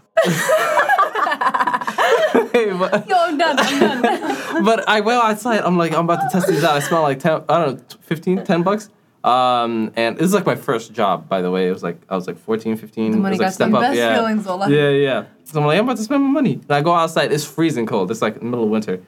Hey, 2.52 2.72
but, 2.72 3.08
Yo, 3.08 3.16
I'm 3.16 3.38
done. 3.38 3.56
I'm 3.58 4.02
done. 4.02 4.64
but 4.64 4.88
I 4.88 5.00
went 5.00 5.22
outside. 5.22 5.60
I'm 5.60 5.78
like, 5.78 5.92
I'm 5.92 6.04
about 6.04 6.22
to 6.22 6.28
test 6.30 6.48
these 6.48 6.64
out. 6.64 6.74
I 6.74 6.80
spent 6.80 7.02
like 7.02 7.20
10, 7.20 7.44
I 7.48 7.64
don't 7.64 7.78
know, 7.78 7.96
15, 8.02 8.44
10 8.44 8.62
bucks. 8.62 8.88
Um, 9.22 9.92
and 9.96 10.16
this 10.16 10.24
is 10.24 10.34
like 10.34 10.46
my 10.46 10.56
first 10.56 10.92
job, 10.92 11.28
by 11.28 11.42
the 11.42 11.50
way. 11.50 11.68
It 11.68 11.72
was 11.72 11.82
like, 11.82 12.00
I 12.08 12.16
was 12.16 12.26
like 12.26 12.38
14, 12.38 12.76
15. 12.76 13.12
The 13.12 13.18
money 13.18 13.36
it 13.36 13.38
was 13.38 13.38
like 13.38 13.46
got 13.46 13.54
step 13.54 13.72
up. 13.72 13.80
best 13.80 13.96
yeah. 13.96 14.16
feelings, 14.16 14.44
Zola. 14.44 14.68
Yeah, 14.70 14.88
yeah. 14.90 15.26
So 15.44 15.60
I'm 15.60 15.66
like, 15.66 15.78
I'm 15.78 15.84
about 15.84 15.98
to 15.98 16.02
spend 16.02 16.24
my 16.24 16.30
money. 16.30 16.54
And 16.54 16.70
I 16.70 16.80
go 16.80 16.92
outside. 16.92 17.32
It's 17.32 17.44
freezing 17.44 17.86
cold. 17.86 18.10
It's 18.10 18.22
like 18.22 18.42
middle 18.42 18.64
of 18.64 18.70
winter. 18.70 19.00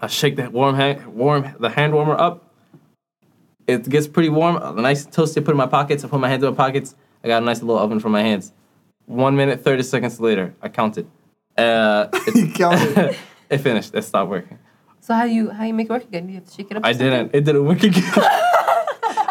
I 0.00 0.06
shake 0.06 0.36
that 0.36 0.52
warm 0.52 0.74
hand, 0.76 1.06
warm 1.14 1.54
the 1.60 1.68
hand 1.68 1.92
warmer 1.92 2.18
up. 2.18 2.44
It 3.66 3.88
gets 3.88 4.08
pretty 4.08 4.30
warm. 4.30 4.56
A 4.56 4.72
nice 4.80 5.06
toasty. 5.06 5.44
Put 5.44 5.52
in 5.52 5.56
my 5.56 5.66
pockets. 5.66 6.04
I 6.04 6.08
put 6.08 6.18
my 6.20 6.28
hands 6.28 6.42
in 6.42 6.50
my 6.50 6.56
pockets. 6.56 6.96
I 7.22 7.28
got 7.28 7.42
a 7.42 7.44
nice 7.44 7.60
little 7.60 7.78
oven 7.78 8.00
for 8.00 8.08
my 8.08 8.22
hands. 8.22 8.52
One 9.06 9.36
minute, 9.36 9.62
thirty 9.62 9.82
seconds 9.82 10.18
later, 10.20 10.54
I 10.62 10.68
counted. 10.68 11.06
Uh, 11.56 12.08
You 12.34 12.46
it, 12.46 12.54
counted. 12.54 13.16
it 13.50 13.58
finished. 13.58 13.94
It 13.94 14.02
stopped 14.02 14.30
working. 14.30 14.58
So 15.00 15.14
how 15.14 15.24
do 15.26 15.30
you 15.32 15.50
how 15.50 15.62
do 15.62 15.66
you 15.68 15.74
make 15.74 15.86
it 15.88 15.92
work 15.92 16.04
again? 16.04 16.28
You 16.28 16.36
have 16.36 16.46
to 16.46 16.52
shake 16.54 16.70
it 16.70 16.76
up? 16.78 16.84
I 16.84 16.92
something? 16.92 17.10
didn't. 17.10 17.34
It 17.34 17.44
didn't 17.44 17.64
work 17.66 17.82
again. 17.82 18.02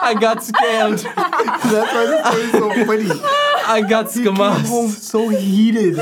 I 0.01 0.15
got 0.19 0.37
scammed. 0.37 1.03
That's 1.03 1.93
why 1.93 2.05
this 2.05 2.21
story 2.25 2.43
is 2.43 2.51
so 2.51 2.85
funny. 2.85 3.21
I 3.67 3.81
got 3.87 4.11
He 4.13 4.23
home 4.23 4.35
scammed. 4.35 4.89
so 4.89 5.29
heated. 5.29 5.95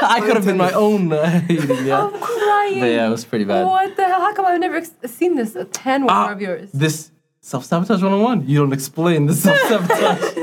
I 0.16 0.20
could 0.20 0.36
have 0.36 0.44
been 0.44 0.56
my 0.56 0.72
own. 0.72 1.12
Uh, 1.12 1.42
eating, 1.48 1.86
yeah. 1.86 2.04
I'm 2.04 2.20
crying. 2.20 2.80
But 2.80 2.86
yeah, 2.86 3.06
it 3.06 3.10
was 3.10 3.24
pretty 3.24 3.44
bad. 3.44 3.64
What 3.66 3.96
the 3.96 4.04
hell? 4.04 4.20
How 4.20 4.32
come 4.34 4.46
I've 4.46 4.60
never 4.60 4.76
ex- 4.76 4.92
seen 5.06 5.34
this? 5.36 5.54
A 5.56 5.64
10 5.64 6.02
one 6.04 6.10
Ah, 6.10 6.32
of 6.32 6.40
yours. 6.40 6.70
This 6.72 7.10
self 7.40 7.64
sabotage 7.64 8.02
101. 8.02 8.48
You 8.48 8.58
don't 8.58 8.72
explain 8.72 9.26
the 9.26 9.34
self 9.46 9.58
sabotage. 9.68 10.34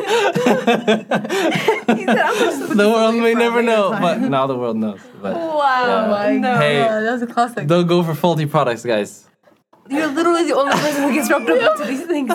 He 1.98 2.06
said, 2.06 2.20
I'm 2.20 2.38
just 2.38 2.78
the 2.78 2.90
world 2.90 3.16
may 3.16 3.34
never 3.34 3.62
know, 3.62 3.92
but 4.00 4.20
now 4.20 4.48
the 4.48 4.56
world 4.58 4.78
knows. 4.78 5.00
But 5.22 5.36
Wow, 5.36 5.86
Yeah. 5.88 6.08
my 6.10 6.38
No. 6.38 6.54
god, 6.54 6.62
Hey. 6.62 6.80
that's 7.06 7.22
a 7.24 7.28
classic. 7.28 7.68
don't 7.68 7.88
go 7.88 8.04
for 8.04 8.14
faulty 8.16 8.46
products, 8.46 8.84
guys. 8.84 9.26
You're 9.90 10.08
literally 10.08 10.44
the 10.46 10.56
only 10.56 10.74
person 10.74 11.04
who 11.04 11.14
gets 11.14 11.30
roped 11.30 11.50
up 11.50 11.80
into 11.80 11.86
these 11.88 12.06
things. 12.06 12.28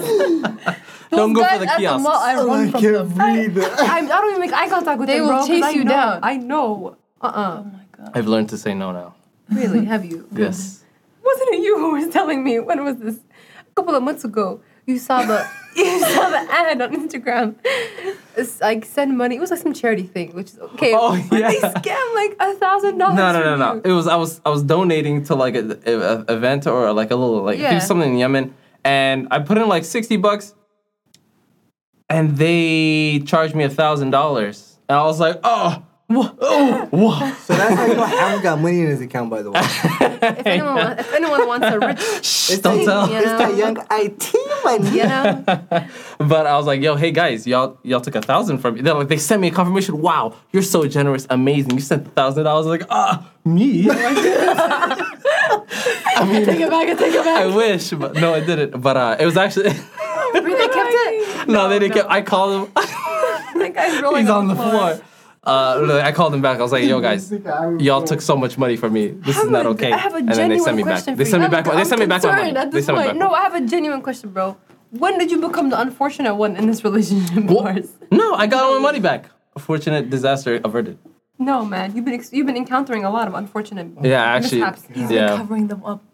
don't 1.11 1.33
go 1.35 1.43
guys 1.43 1.59
for 1.59 1.65
the 1.67 1.71
at 1.71 1.77
the 1.77 1.83
kiosks. 1.83 2.03
mall, 2.03 2.13
I 2.17 2.35
Oh, 2.37 2.47
run 2.47 2.69
I 2.69 2.71
from 2.71 2.81
can't 2.81 2.95
them. 2.95 3.09
breathe. 3.53 3.59
I, 3.63 3.99
I 3.99 4.07
don't 4.07 4.29
even 4.31 4.41
make 4.41 4.53
eye 4.55 4.69
contact 4.71 4.99
with 4.99 5.09
They 5.09 5.19
them, 5.19 5.25
will 5.27 5.33
bro, 5.33 5.39
'cause 5.41 5.49
chase 5.49 5.63
I 5.65 5.71
you 5.71 5.85
know- 5.85 5.91
down. 5.91 6.21
I 6.23 6.37
know. 6.39 6.97
Uh-uh. 7.23 7.57
Oh 7.61 7.65
my 7.65 7.85
god. 7.97 8.11
I've 8.15 8.27
learned 8.27 8.49
to 8.51 8.59
say 8.59 8.75
no 8.75 8.93
now. 8.93 9.15
Really? 9.51 9.85
Have 9.85 10.05
you? 10.05 10.27
Yes. 10.37 10.83
Wasn't 11.25 11.51
it 11.55 11.61
you 11.63 11.79
who 11.79 11.93
was 11.93 12.13
telling 12.13 12.43
me 12.43 12.59
when 12.59 12.85
was 12.85 12.97
this? 12.97 13.17
A 13.61 13.75
couple 13.77 13.95
of 13.95 14.03
months 14.03 14.25
ago. 14.25 14.61
You 14.87 14.99
saw 14.99 15.23
the 15.23 15.47
you 15.77 16.01
saw 16.01 16.29
the 16.31 16.39
ad 16.51 16.83
on 16.83 16.93
Instagram. 16.95 17.55
It's 18.37 18.61
like 18.61 18.85
send 18.85 19.17
money. 19.17 19.37
It 19.37 19.41
was 19.41 19.51
like 19.53 19.61
some 19.61 19.73
charity 19.73 20.03
thing, 20.03 20.33
which 20.35 20.51
is 20.51 20.59
okay. 20.59 20.93
Oh, 20.95 21.15
but 21.31 21.39
yeah. 21.41 21.51
They 21.53 21.61
scam 21.61 22.15
like 22.17 22.37
a 22.41 22.55
thousand 22.59 22.99
dollars. 22.99 23.17
No, 23.17 23.33
no, 23.33 23.43
no, 23.45 23.57
no. 23.57 23.81
It 23.85 23.93
was 23.93 24.09
I 24.09 24.17
was 24.17 24.41
I 24.45 24.51
was 24.51 24.65
donating 24.65 25.23
to 25.25 25.37
like 25.37 25.55
a, 25.55 25.79
a, 25.87 25.95
a 26.29 26.35
event 26.37 26.67
or 26.67 26.93
like 26.93 27.13
a 27.13 27.17
little 27.17 27.43
like 27.43 27.59
Yeah. 27.61 27.79
something 27.79 28.13
in 28.15 28.19
Yemen, 28.19 28.55
and 28.85 29.29
I 29.31 29.39
put 29.39 29.57
in 29.59 29.69
like 29.69 29.85
sixty 29.85 30.17
bucks, 30.17 30.53
and 32.09 32.37
they 32.37 33.21
charged 33.25 33.55
me 33.55 33.63
a 33.65 33.71
thousand 33.71 34.11
dollars, 34.11 34.77
and 34.89 34.99
I 34.99 35.05
was 35.05 35.21
like, 35.21 35.39
oh, 35.45 35.83
wha- 36.15 36.33
oh, 36.41 36.89
wha- 36.93 37.33
So 37.47 37.55
that's 37.55 37.75
how 37.75 37.87
you 37.87 37.95
know 37.95 38.05
Ham's 38.05 38.43
got 38.43 38.61
money 38.61 38.81
in 38.81 38.87
his 38.89 39.01
account, 39.01 39.31
by 39.31 39.43
the 39.43 39.51
way. 39.51 39.61
If 39.63 40.47
anyone, 40.47 40.75
wa- 40.75 40.95
if 40.99 41.13
anyone 41.15 41.47
wants 41.49 41.67
a 41.67 41.79
rich, 41.79 42.01
Shh, 42.25 42.59
don't 42.59 42.85
tell. 42.85 43.09
Yeah. 43.11 43.19
It's 43.21 43.39
that 43.39 43.57
young 43.57 43.77
IT 43.91 44.35
money. 44.65 44.97
you 44.97 45.05
know, 45.05 45.45
But 46.19 46.47
I 46.47 46.57
was 46.57 46.67
like, 46.67 46.81
yo, 46.81 46.95
hey 46.97 47.11
guys, 47.11 47.47
y'all 47.47 47.79
y'all 47.83 48.01
took 48.01 48.15
a 48.15 48.23
thousand 48.23 48.59
from 48.59 48.75
me. 48.75 48.83
They're 48.83 48.95
like, 48.95 49.09
they 49.09 49.17
sent 49.17 49.41
me 49.43 49.49
a 49.49 49.51
confirmation. 49.51 50.01
Wow, 50.01 50.35
you're 50.53 50.63
so 50.63 50.87
generous, 50.87 51.27
amazing. 51.31 51.73
You 51.73 51.81
sent 51.81 52.07
a 52.07 52.11
thousand 52.11 52.45
dollars. 52.45 52.67
Like, 52.67 52.85
ah, 52.91 53.29
me. 53.45 53.89
I 53.91 53.95
mean, 56.31 56.45
Take 56.45 56.61
it 56.61 56.71
back 56.71 56.89
and 56.89 56.99
take 56.99 57.15
it 57.15 57.25
back. 57.25 57.43
I 57.43 57.47
wish, 57.47 57.91
but 57.91 58.15
no, 58.15 58.35
I 58.35 58.41
didn't. 58.41 58.81
But 58.81 58.97
uh, 58.97 59.17
it 59.19 59.27
was 59.27 59.37
actually 59.37 59.71
they 59.71 60.69
kept 60.69 60.93
it. 60.93 61.49
no, 61.49 61.69
they 61.69 61.79
didn't. 61.79 61.95
Get, 61.95 62.11
I 62.11 62.23
called 62.23 62.69
him. 62.69 62.73
That 62.75 63.73
guy's 63.75 64.01
rolling 64.03 64.23
He's 64.23 64.31
on 64.31 64.49
the 64.49 64.55
floor. 64.55 65.01
Uh, 65.45 65.83
no, 65.87 65.99
I 65.99 66.13
called 66.13 66.33
him 66.35 66.41
back. 66.41 66.59
I 66.61 66.63
was 66.63 66.71
like, 66.71 66.85
yo, 66.85 67.01
guys, 67.01 67.33
y'all 67.81 68.03
took 68.05 68.21
so 68.21 68.37
much 68.37 68.57
money 68.59 68.77
from 68.77 68.93
me. 68.93 69.09
This 69.09 69.37
is 69.37 69.51
not 69.51 69.67
okay. 69.67 69.91
I 69.91 69.97
have 69.97 70.15
a 70.15 70.19
and 70.19 70.29
then 70.29 70.51
they 70.51 70.59
sent 70.59 70.77
me 70.77 70.85
back. 70.85 71.05
They 71.05 71.17
for 71.17 71.25
sent 71.25 71.43
me 71.43 71.49
back. 71.49 71.65
They 71.65 71.73
I'm 71.73 71.85
sent 71.85 72.01
me 72.01 72.07
back 72.07 72.23
my 72.23 72.37
money. 72.37 72.53
They 72.53 72.71
this 72.71 72.87
sent 72.87 72.99
me 72.99 73.05
back. 73.05 73.17
No, 73.17 73.33
I 73.33 73.43
have 73.43 73.55
a 73.55 73.61
genuine 73.61 74.03
question, 74.03 74.31
bro. 74.31 74.57
When 74.91 75.19
did 75.19 75.31
you 75.33 75.41
become 75.41 75.71
the 75.71 75.81
unfortunate 75.81 76.35
one 76.37 76.55
in 76.55 76.67
this 76.67 76.85
relationship 76.85 77.37
of 77.39 77.51
What? 77.51 77.67
ours? 77.67 77.89
No, 78.13 78.35
I 78.35 78.47
got 78.47 78.63
all 78.63 78.75
my 78.75 78.81
money 78.81 79.01
back. 79.01 79.31
A 79.57 79.59
fortunate 79.59 80.11
disaster 80.11 80.61
averted. 80.63 80.99
No, 81.39 81.65
man. 81.65 81.97
You've 81.97 82.05
been 82.05 82.15
ex- 82.15 82.33
you've 82.33 82.47
been 82.47 82.57
encountering 82.57 83.05
a 83.05 83.11
lot 83.11 83.27
of 83.27 83.35
unfortunate 83.35 83.89
Yeah, 84.01 84.23
actually, 84.23 84.61
mishaps. 84.61 84.87
He's 84.95 85.11
yeah. 85.11 85.27
been 85.29 85.37
covering 85.39 85.67
them 85.67 85.85
up. 85.85 86.05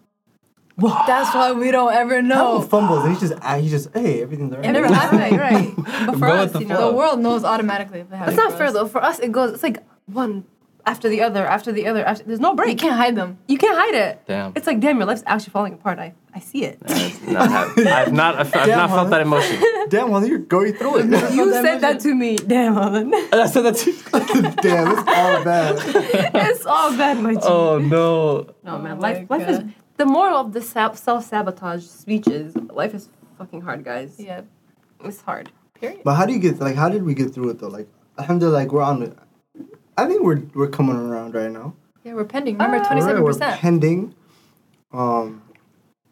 That's 0.78 1.34
why 1.34 1.52
we 1.52 1.70
don't 1.70 1.92
ever 1.92 2.16
Ham 2.16 2.28
know. 2.28 2.60
fumbles 2.62 3.04
and 3.04 3.14
he 3.14 3.20
just, 3.20 3.34
ah, 3.42 3.56
he 3.56 3.68
just, 3.68 3.92
hey, 3.94 4.22
everything's 4.22 4.52
alright. 4.52 4.68
It 4.68 4.72
never 4.72 4.92
happened, 4.94 5.20
right? 5.38 5.76
right. 5.76 5.76
But 6.06 6.12
for 6.18 6.26
Go 6.26 6.32
us, 6.34 6.52
the 6.52 6.60
you 6.60 6.66
know, 6.66 6.90
The 6.90 6.96
world 6.96 7.18
knows 7.20 7.44
automatically 7.44 8.00
if 8.00 8.10
they 8.10 8.18
That's 8.18 8.36
not 8.36 8.56
fair 8.56 8.72
though. 8.72 8.86
For 8.86 9.02
us, 9.02 9.18
it 9.18 9.32
goes. 9.32 9.54
It's 9.54 9.62
like 9.62 9.82
one 10.06 10.44
after 10.86 11.08
the 11.08 11.20
other, 11.22 11.44
after 11.46 11.70
the 11.72 11.86
other. 11.86 12.04
After 12.04 12.24
there's 12.24 12.40
no 12.40 12.54
break. 12.54 12.70
You 12.70 12.76
can't 12.76 12.96
hide 12.96 13.14
them. 13.16 13.38
You 13.48 13.58
can't 13.58 13.76
hide 13.76 13.94
it. 13.94 14.22
Damn. 14.26 14.52
It's 14.54 14.66
like 14.66 14.78
damn, 14.80 14.96
your 14.98 15.06
life's 15.06 15.24
actually 15.26 15.50
falling 15.50 15.72
apart. 15.74 15.98
I 15.98 16.14
I 16.34 16.38
see 16.40 16.64
it. 16.64 16.80
Not 17.26 17.50
have, 17.50 17.78
I've 17.86 18.12
not. 18.12 18.36
I've, 18.36 18.46
I've 18.54 18.66
Damn, 18.66 18.78
not 18.78 18.90
felt 18.90 19.10
that 19.10 19.20
emotion. 19.22 19.62
Damn, 19.88 20.10
well, 20.10 20.24
you're 20.24 20.38
going 20.38 20.74
through 20.74 20.98
it. 20.98 21.34
you 21.34 21.52
said 21.52 21.80
that 21.80 21.98
to 22.00 22.14
me. 22.14 22.36
Damn, 22.36 22.78
Alan. 22.78 23.12
I 23.32 23.46
said 23.46 23.62
that 23.62 23.76
too. 23.76 23.92
Damn, 24.62 24.92
it's 24.92 25.08
all 25.08 25.44
bad. 25.44 25.76
it's 26.34 26.66
all 26.66 26.96
bad, 26.96 27.18
my 27.20 27.34
G. 27.34 27.40
Oh 27.42 27.78
no. 27.78 28.54
No 28.62 28.78
man, 28.78 28.98
Oh 28.98 29.00
life 29.00 29.28
my 29.28 29.36
life 29.38 29.48
is 29.48 29.58
God. 29.58 29.74
The 29.98 30.06
moral 30.06 30.38
of 30.38 30.52
the 30.52 30.62
self 30.62 30.98
sabotage 31.24 31.84
speech 31.84 32.26
is 32.28 32.56
life 32.80 32.94
is 32.94 33.08
fucking 33.36 33.60
hard, 33.60 33.84
guys. 33.84 34.14
Yeah. 34.18 34.42
It's 35.04 35.20
hard. 35.20 35.50
Period. 35.74 36.00
But 36.04 36.14
how 36.14 36.26
do 36.26 36.32
you 36.32 36.38
get, 36.40 36.58
like, 36.58 36.74
how 36.76 36.88
did 36.88 37.02
we 37.04 37.14
get 37.14 37.32
through 37.34 37.50
it 37.50 37.58
though? 37.60 37.68
Like, 37.68 37.88
alhamdulillah, 38.18 38.54
like, 38.56 38.72
we're 38.72 38.82
on 38.82 39.02
it. 39.02 39.16
I 39.96 40.06
think 40.06 40.22
we're 40.22 40.42
we're 40.54 40.68
coming 40.68 40.96
around 40.96 41.34
right 41.34 41.50
now. 41.50 41.74
Yeah, 42.04 42.14
we're 42.14 42.24
pending. 42.24 42.54
Remember, 42.56 42.78
Ah. 42.78 42.86
twenty 42.86 43.02
We're, 43.02 43.08
seven 43.08 43.22
we're 43.22 43.32
percent. 43.32 43.60
pending. 43.60 44.14
Um, 44.92 45.42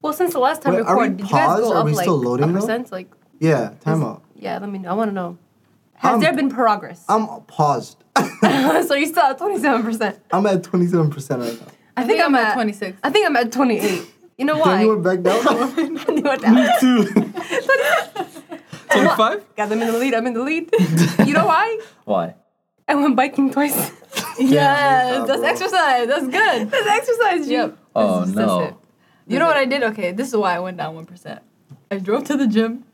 Well, 0.02 0.12
since 0.12 0.32
the 0.34 0.38
last 0.40 0.62
time 0.62 0.74
Wait, 0.74 0.82
we 0.82 0.86
are 0.86 0.96
we 0.96 1.02
recorded, 1.04 1.16
did 1.18 1.26
you 1.30 1.32
guys 1.32 1.46
paused? 1.46 1.62
go 1.62 1.72
Are 1.72 1.78
up 1.80 1.86
we 1.86 1.92
like 1.94 2.04
still 2.04 2.18
loading, 2.18 2.50
a 2.50 2.52
though? 2.52 2.60
percent? 2.60 2.92
Like, 2.92 3.08
yeah, 3.40 3.70
time 3.80 4.02
is- 4.02 4.06
out. 4.08 4.22
yeah. 4.34 4.58
Let 4.58 4.70
me 4.70 4.78
know. 4.78 4.90
I 4.90 4.94
want 4.94 5.08
to 5.10 5.14
know. 5.14 5.38
Has 5.94 6.10
I'm- 6.10 6.20
there 6.20 6.34
been 6.34 6.50
progress? 6.50 7.04
I'm 7.08 7.26
paused. 7.46 7.96
so 8.88 8.94
you're 8.94 9.06
still 9.08 9.22
at 9.32 9.38
twenty 9.38 9.58
seven 9.58 9.82
percent. 9.82 10.18
I'm 10.32 10.46
at 10.46 10.62
27% 10.62 11.40
right 11.40 11.60
now. 11.60 11.66
I 11.96 12.04
think 12.04 12.22
I'm 12.22 12.34
at 12.34 12.54
twenty 12.54 12.72
six. 12.72 12.98
I 13.02 13.10
think 13.10 13.26
I'm 13.26 13.36
at 13.36 13.50
twenty 13.52 13.78
eight. 13.78 14.02
You 14.38 14.44
know 14.44 14.58
why? 14.58 14.64
Then 14.76 14.76
why? 14.76 14.82
you 14.82 14.88
went 14.98 15.02
back 15.04 15.20
down? 15.22 15.76
You 16.16 16.22
went 16.22 16.42
down. 16.46 16.80
Too. 16.80 17.04
Twenty-five? 18.90 19.56
Got 19.56 19.68
them 19.68 19.82
in 19.82 19.88
the 19.92 19.98
lead. 19.98 20.14
I'm 20.14 20.26
in 20.26 20.34
the 20.34 20.42
lead. 20.42 20.70
you 21.26 21.32
know 21.34 21.46
why? 21.46 21.78
Why? 22.04 22.34
I 22.88 22.94
went 22.94 23.16
biking 23.16 23.50
twice. 23.50 23.74
Yes, 24.38 25.26
that's 25.26 25.40
bro. 25.40 25.48
exercise. 25.48 26.06
That's 26.08 26.28
good. 26.28 26.70
That's 26.70 26.86
exercise. 26.86 27.48
Yep. 27.48 27.76
Oh 27.94 28.20
That's- 28.20 28.34
that's 28.34 28.46
no. 28.46 28.60
it. 28.60 28.74
You 29.28 29.38
know 29.40 29.46
what 29.46 29.56
I 29.56 29.64
did? 29.64 29.82
Okay, 29.82 30.12
this 30.12 30.28
is 30.28 30.36
why 30.36 30.54
I 30.54 30.60
went 30.60 30.76
down 30.76 30.94
one 30.94 31.04
percent. 31.06 31.40
I 31.90 31.98
drove 31.98 32.24
to 32.24 32.36
the 32.36 32.46
gym, 32.46 32.84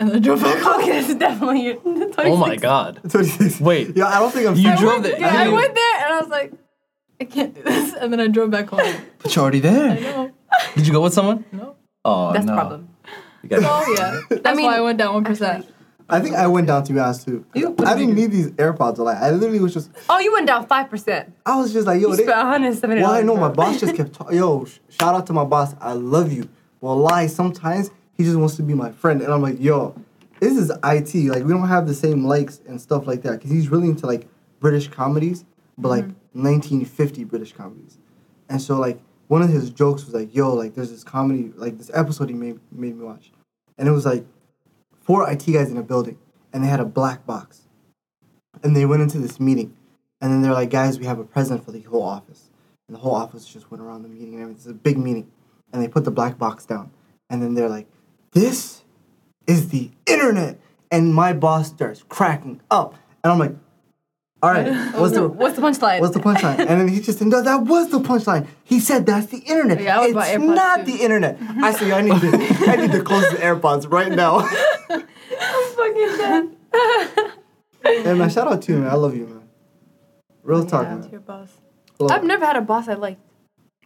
and 0.00 0.10
I 0.12 0.18
drove 0.20 0.40
back 0.42 0.58
home. 0.62 0.80
Okay, 0.80 0.92
this 0.92 1.10
is 1.10 1.16
definitely 1.16 1.64
your. 1.66 1.76
Oh 1.84 2.36
my 2.36 2.56
god. 2.56 3.00
26. 3.10 3.60
Wait. 3.60 3.94
Yeah, 3.96 4.06
I 4.06 4.18
don't 4.20 4.32
think 4.32 4.46
I'm 4.48 4.56
You 4.56 4.74
drove 4.76 5.02
went- 5.02 5.14
the- 5.16 5.20
Yeah, 5.20 5.34
I 5.42 5.44
I 5.44 5.48
went 5.48 5.74
there 5.74 5.96
and 6.04 6.14
I 6.14 6.20
was 6.20 6.28
like, 6.30 6.52
I 7.20 7.24
can't 7.24 7.54
do 7.54 7.62
this, 7.62 7.94
and 7.94 8.12
then 8.12 8.20
I 8.20 8.28
drove 8.28 8.50
back 8.50 8.68
home. 8.68 8.94
But 9.22 9.34
you're 9.34 9.42
already 9.42 9.60
there. 9.60 9.90
I 9.90 9.94
there. 9.96 10.16
know. 10.16 10.30
Did 10.76 10.86
you 10.86 10.92
go 10.92 11.00
with 11.02 11.12
someone? 11.14 11.44
No. 11.52 11.74
Oh 12.04 12.32
That's 12.32 12.46
no. 12.46 12.52
the 12.52 12.58
problem. 12.58 12.88
You 13.42 13.48
got 13.48 13.60
Oh 13.64 13.94
yeah. 14.30 14.38
That's 14.42 14.56
mean, 14.56 14.66
why 14.66 14.76
I 14.76 14.80
went 14.80 14.98
down 14.98 15.14
one 15.14 15.24
percent. 15.24 15.66
I 16.10 16.20
think 16.20 16.36
I 16.36 16.46
went 16.46 16.66
down 16.68 16.84
to 16.84 16.92
be 16.92 16.98
honest 17.00 17.26
too. 17.26 17.44
'Cause 17.52 17.60
You- 17.62 17.74
I 17.80 17.94
did 17.94 18.00
you 18.00 18.06
didn't 18.06 18.14
do? 18.14 18.20
need 18.22 18.30
these 18.30 18.50
AirPods 18.52 18.98
a 18.98 19.02
lot. 19.02 19.16
I 19.18 19.30
literally 19.30 19.60
was 19.60 19.74
just, 19.74 19.90
Oh, 20.08 20.18
you 20.18 20.32
went 20.32 20.46
down 20.46 20.66
five 20.66 20.88
percent. 20.88 21.32
I 21.44 21.56
was 21.58 21.72
just 21.72 21.86
like, 21.86 22.00
yo, 22.00 22.08
You 22.10 22.16
they, 22.16 22.22
spent 22.22 22.38
170. 22.38 23.02
well, 23.02 23.10
I 23.10 23.20
know 23.22 23.36
my 23.36 23.48
boss 23.50 23.78
just 23.80 23.94
kept, 23.94 24.14
ta- 24.14 24.30
yo, 24.30 24.64
sh- 24.64 24.78
shout 24.88 25.14
out 25.14 25.26
to 25.26 25.32
my 25.34 25.44
boss. 25.44 25.74
I 25.80 25.92
love 25.92 26.32
you. 26.32 26.48
Well, 26.80 26.96
lie, 26.96 27.26
sometimes 27.26 27.90
he 28.16 28.22
just 28.24 28.36
wants 28.36 28.56
to 28.56 28.62
be 28.62 28.72
my 28.74 28.90
friend. 28.92 29.20
And 29.20 29.30
I'm 29.32 29.42
like, 29.42 29.60
yo, 29.60 29.94
this 30.40 30.56
is 30.56 30.70
IT. 30.82 31.14
Like, 31.28 31.44
we 31.44 31.52
don't 31.52 31.68
have 31.68 31.86
the 31.86 31.94
same 31.94 32.24
likes 32.24 32.60
and 32.68 32.80
stuff 32.80 33.06
like 33.06 33.20
that. 33.22 33.32
Because 33.32 33.50
he's 33.50 33.68
really 33.68 33.88
into 33.88 34.06
like 34.06 34.26
British 34.60 34.88
comedies, 34.88 35.44
but 35.78 35.88
like 35.88 36.04
mm-hmm. 36.04 36.44
1950 36.44 37.24
British 37.24 37.52
comedies. 37.52 37.98
And 38.48 38.60
so, 38.60 38.78
like, 38.78 39.00
one 39.28 39.42
of 39.42 39.50
his 39.50 39.70
jokes 39.70 40.04
was 40.04 40.14
like, 40.14 40.34
yo, 40.34 40.54
like, 40.54 40.74
there's 40.74 40.90
this 40.90 41.04
comedy, 41.04 41.52
like, 41.56 41.78
this 41.78 41.90
episode 41.92 42.30
he 42.30 42.34
made, 42.34 42.58
made 42.72 42.96
me 42.96 43.04
watch. 43.04 43.30
And 43.76 43.88
it 43.88 43.92
was 43.92 44.06
like, 44.06 44.24
four 45.00 45.30
IT 45.30 45.46
guys 45.46 45.70
in 45.70 45.76
a 45.76 45.82
building, 45.82 46.18
and 46.52 46.64
they 46.64 46.68
had 46.68 46.80
a 46.80 46.84
black 46.84 47.26
box. 47.26 47.62
and 48.62 48.74
they 48.74 48.84
went 48.84 49.02
into 49.02 49.18
this 49.18 49.38
meeting, 49.38 49.76
and 50.20 50.32
then 50.32 50.42
they're 50.42 50.52
like, 50.52 50.70
guys, 50.70 50.98
we 50.98 51.06
have 51.06 51.18
a 51.18 51.24
president 51.24 51.64
for 51.64 51.70
the 51.70 51.80
whole 51.82 52.02
office, 52.02 52.50
and 52.88 52.96
the 52.96 53.00
whole 53.00 53.14
office 53.14 53.46
just 53.46 53.70
went 53.70 53.82
around 53.82 54.02
the 54.02 54.08
meeting 54.08 54.34
and 54.34 54.42
everything. 54.42 54.56
It's 54.56 54.66
a 54.66 54.74
big 54.74 54.98
meeting, 54.98 55.30
and 55.72 55.82
they 55.82 55.88
put 55.88 56.04
the 56.04 56.10
black 56.10 56.38
box 56.38 56.64
down, 56.64 56.90
and 57.30 57.42
then 57.42 57.54
they're 57.54 57.68
like, 57.68 57.86
this 58.32 58.82
is 59.46 59.68
the 59.68 59.90
internet, 60.06 60.58
and 60.90 61.14
my 61.14 61.32
boss 61.32 61.68
starts 61.68 62.02
cracking 62.08 62.60
up, 62.70 62.94
and 63.22 63.32
I'm 63.32 63.38
like, 63.38 63.54
all 64.42 64.52
right, 64.52 64.68
what's 64.94 65.14
the 65.14 65.28
What's 65.28 65.56
the 65.56 65.62
punchline? 65.62 66.00
What's 66.00 66.14
the 66.14 66.20
punchline? 66.20 66.58
and 66.60 66.68
then 66.80 66.88
he 66.88 67.00
just 67.00 67.18
said, 67.18 67.28
no, 67.28 67.42
that 67.42 67.62
was 67.62 67.90
the 67.90 67.98
punchline. 68.00 68.46
He 68.64 68.78
said 68.80 69.04
that's 69.06 69.26
the 69.26 69.38
internet. 69.38 69.82
Yeah, 69.82 69.98
I 70.00 70.06
was 70.06 70.10
it's 70.10 70.36
AirPods 70.36 70.54
not 70.54 70.76
too. 70.86 70.92
the 70.92 71.02
internet. 71.04 71.38
I 71.40 71.72
said, 71.72 71.90
I 71.90 72.00
need 72.02 72.20
to, 72.20 72.70
I 72.70 72.76
need 72.76 72.92
to 72.92 73.02
close 73.02 73.28
the 73.30 73.36
AirPods 73.38 73.90
right 73.90 74.12
now. 74.12 74.38
I'm 74.90 75.64
fucking 75.76 76.16
dead. 76.18 77.32
hey 78.04 78.14
my 78.14 78.28
shout 78.28 78.46
out 78.48 78.62
to 78.62 78.72
you, 78.72 78.78
man. 78.78 78.90
I 78.90 78.94
love 78.94 79.16
you, 79.16 79.26
man. 79.26 79.48
Real 80.42 80.64
talk, 80.64 80.84
Yeah. 80.84 80.94
man. 80.96 81.10
Your 81.10 81.20
boss. 81.20 81.48
Love. 81.98 82.10
I've 82.12 82.24
never 82.24 82.46
had 82.46 82.56
a 82.56 82.60
boss 82.60 82.88
I 82.88 82.94
liked. 82.94 83.20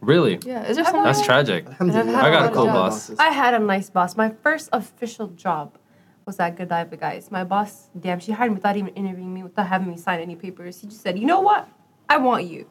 Really? 0.02 0.38
Yeah, 0.44 0.64
is 0.66 0.76
there 0.76 0.84
something? 0.84 1.04
That's 1.04 1.22
tragic. 1.24 1.64
I 1.80 1.84
got 1.88 2.50
a 2.50 2.54
cool 2.54 2.66
boss. 2.66 3.10
I 3.18 3.30
had 3.30 3.54
a 3.54 3.58
nice 3.58 3.88
boss. 3.88 4.16
My 4.16 4.30
first 4.42 4.68
official 4.72 5.28
job 5.28 5.78
was 6.26 6.38
at 6.40 6.56
Godiva, 6.56 6.96
guys. 6.96 7.30
My 7.30 7.44
boss, 7.44 7.88
damn, 7.98 8.20
she 8.20 8.32
hired 8.32 8.50
me 8.50 8.54
without 8.56 8.76
even 8.76 8.94
interviewing 8.94 9.32
me, 9.34 9.42
without 9.42 9.66
having 9.66 9.88
me 9.88 9.96
sign 9.96 10.20
any 10.20 10.36
papers. 10.36 10.78
She 10.80 10.86
just 10.86 11.00
said, 11.02 11.18
you 11.18 11.26
know 11.26 11.40
what? 11.40 11.68
I 12.08 12.18
want 12.18 12.44
you. 12.44 12.68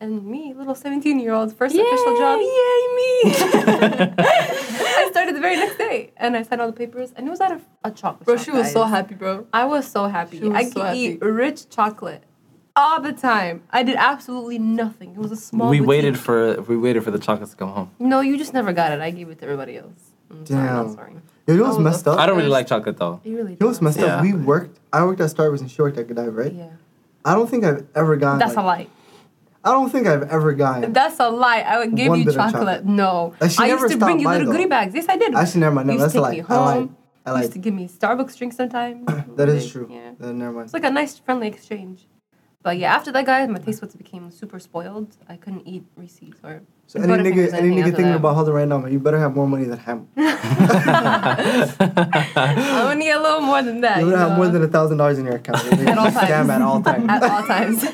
And 0.00 0.24
me, 0.26 0.54
little 0.56 0.74
17 0.74 1.20
year 1.20 1.32
old, 1.34 1.54
first 1.54 1.74
official 1.74 2.16
job, 2.16 2.38
yay 2.40 2.46
me! 2.46 3.20
I 4.24 5.08
started 5.10 5.36
the 5.36 5.40
very 5.40 5.56
next 5.56 5.76
day 5.76 6.12
and 6.16 6.36
I 6.36 6.42
signed 6.42 6.60
all 6.62 6.68
the 6.68 6.72
papers 6.72 7.12
and 7.16 7.26
it 7.26 7.30
was 7.30 7.40
at 7.40 7.52
a, 7.52 7.60
a 7.84 7.90
chocolate 7.90 8.24
Bro, 8.24 8.36
shop, 8.36 8.44
she 8.46 8.50
was 8.50 8.62
guys. 8.64 8.72
so 8.72 8.84
happy, 8.84 9.14
bro. 9.14 9.46
I 9.52 9.64
was 9.66 9.86
so 9.86 10.06
happy. 10.08 10.38
She 10.38 10.48
was 10.48 10.56
I 10.56 10.64
so 10.64 10.72
could 10.72 10.82
happy. 10.86 10.98
eat 11.00 11.20
rich 11.22 11.68
chocolate 11.68 12.24
all 12.76 13.00
the 13.02 13.12
time. 13.12 13.62
I 13.70 13.82
did 13.82 13.96
absolutely 13.96 14.58
nothing. 14.58 15.10
It 15.10 15.18
was 15.18 15.32
a 15.32 15.36
small 15.36 15.68
we 15.68 15.78
boutique. 15.80 15.88
waited 15.88 16.18
for 16.18 16.62
we 16.62 16.78
waited 16.78 17.04
for 17.04 17.10
the 17.10 17.18
chocolates 17.18 17.50
to 17.52 17.58
come 17.58 17.68
home. 17.70 17.90
No, 17.98 18.20
you 18.20 18.38
just 18.38 18.54
never 18.54 18.72
got 18.72 18.92
it. 18.92 19.00
I 19.00 19.10
gave 19.10 19.28
it 19.28 19.38
to 19.40 19.44
everybody 19.44 19.76
else. 19.76 20.12
I'm 20.30 20.46
sorry, 20.46 20.66
Damn. 20.66 20.86
not 20.86 20.94
sorry. 20.94 21.12
You 21.50 21.56
know 21.58 21.64
what's 21.64 21.76
Oh, 21.76 21.80
messed 21.80 22.06
up? 22.08 22.18
I 22.18 22.26
don't 22.26 22.36
really 22.36 22.48
like 22.48 22.66
chocolate 22.66 22.96
though. 22.98 23.20
You 23.24 23.36
really 23.36 23.52
You 23.52 23.56
know 23.60 23.66
what's 23.68 23.80
messed 23.82 23.98
Yeah. 23.98 24.16
up? 24.16 24.22
We 24.22 24.32
worked. 24.32 24.78
I 24.92 25.04
worked 25.04 25.20
at 25.20 25.30
Starbucks 25.30 25.60
and 25.60 25.70
she 25.70 25.80
worked 25.82 25.98
at 25.98 26.06
Godiva, 26.08 26.30
right? 26.30 26.52
Yeah. 26.52 26.68
I 27.24 27.34
don't 27.34 27.48
think 27.50 27.64
I've 27.64 27.86
ever 27.94 28.16
gotten. 28.16 28.38
That's 28.38 28.56
like, 28.56 28.64
a 28.64 28.66
lie. 28.66 28.86
I 29.62 29.72
don't 29.72 29.90
think 29.90 30.06
I've 30.06 30.22
ever 30.30 30.52
gotten. 30.54 30.92
That's 30.92 31.20
a 31.20 31.28
lie. 31.28 31.60
I 31.60 31.78
would 31.78 31.94
give 31.94 32.16
you 32.16 32.24
chocolate. 32.32 32.52
chocolate. 32.52 32.84
No. 32.86 33.34
She 33.48 33.56
I 33.62 33.68
never 33.68 33.82
used 33.88 33.92
to 33.92 33.98
bring 33.98 34.18
you 34.20 34.28
little 34.28 34.46
though. 34.46 34.52
goodie 34.52 34.66
bags. 34.66 34.94
Yes, 34.94 35.06
I 35.08 35.16
did. 35.16 35.34
Actually, 35.34 35.60
never 35.60 35.74
mind. 35.74 35.88
No, 35.88 35.92
you 35.94 35.98
that's 35.98 36.14
a 36.14 36.18
to 36.20 36.30
take 36.30 36.48
lie. 36.48 36.56
me 36.56 36.56
I 36.56 36.78
lied. 36.78 36.88
I 37.26 37.30
lied. 37.32 37.40
used 37.42 37.52
to 37.52 37.58
give 37.58 37.74
me 37.74 37.86
Starbucks 37.88 38.36
drinks 38.38 38.56
sometimes. 38.56 39.06
That 39.36 39.48
is 39.50 39.70
true. 39.70 39.88
Yeah. 39.90 40.12
Uh, 40.26 40.32
never 40.32 40.52
mind. 40.52 40.64
It's 40.66 40.72
like 40.74 40.84
a 40.84 40.90
nice, 40.90 41.18
friendly 41.18 41.46
exchange. 41.48 42.06
But 42.62 42.76
yeah, 42.76 42.94
after 42.94 43.10
that, 43.12 43.24
guys, 43.24 43.48
my 43.48 43.58
taste 43.58 43.80
buds 43.80 43.94
became 43.96 44.30
super 44.30 44.58
spoiled. 44.58 45.16
I 45.28 45.36
couldn't 45.36 45.66
eat 45.66 45.82
receipts 45.96 46.40
or. 46.44 46.60
So 46.86 47.00
any 47.00 47.30
nigga, 47.30 47.52
any 47.54 47.70
nigga 47.70 47.84
thinking 47.84 48.04
that. 48.06 48.16
about 48.16 48.34
Holden 48.34 48.52
right 48.52 48.68
now, 48.68 48.76
man, 48.78 48.92
you 48.92 48.98
better 48.98 49.18
have 49.18 49.34
more 49.34 49.46
money 49.46 49.64
than 49.64 49.78
him. 49.78 50.08
I 50.16 50.26
would 52.88 52.98
need 52.98 53.12
a 53.12 53.20
little 53.20 53.40
more 53.40 53.62
than 53.62 53.80
that. 53.82 54.00
You 54.00 54.06
You 54.06 54.10
better 54.12 54.28
have 54.28 54.36
more 54.36 54.48
than 54.48 54.62
a 54.62 54.68
thousand 54.68 54.98
dollars 54.98 55.18
in 55.18 55.24
your 55.24 55.36
account. 55.36 55.64
At 55.72 55.96
all 55.98 56.10
Scam 56.10 56.28
times. 56.28 56.50
at 56.50 56.62
all 56.62 56.82
times. 56.88 57.08
At 57.08 57.22
all 57.22 57.46
times. 57.46 57.84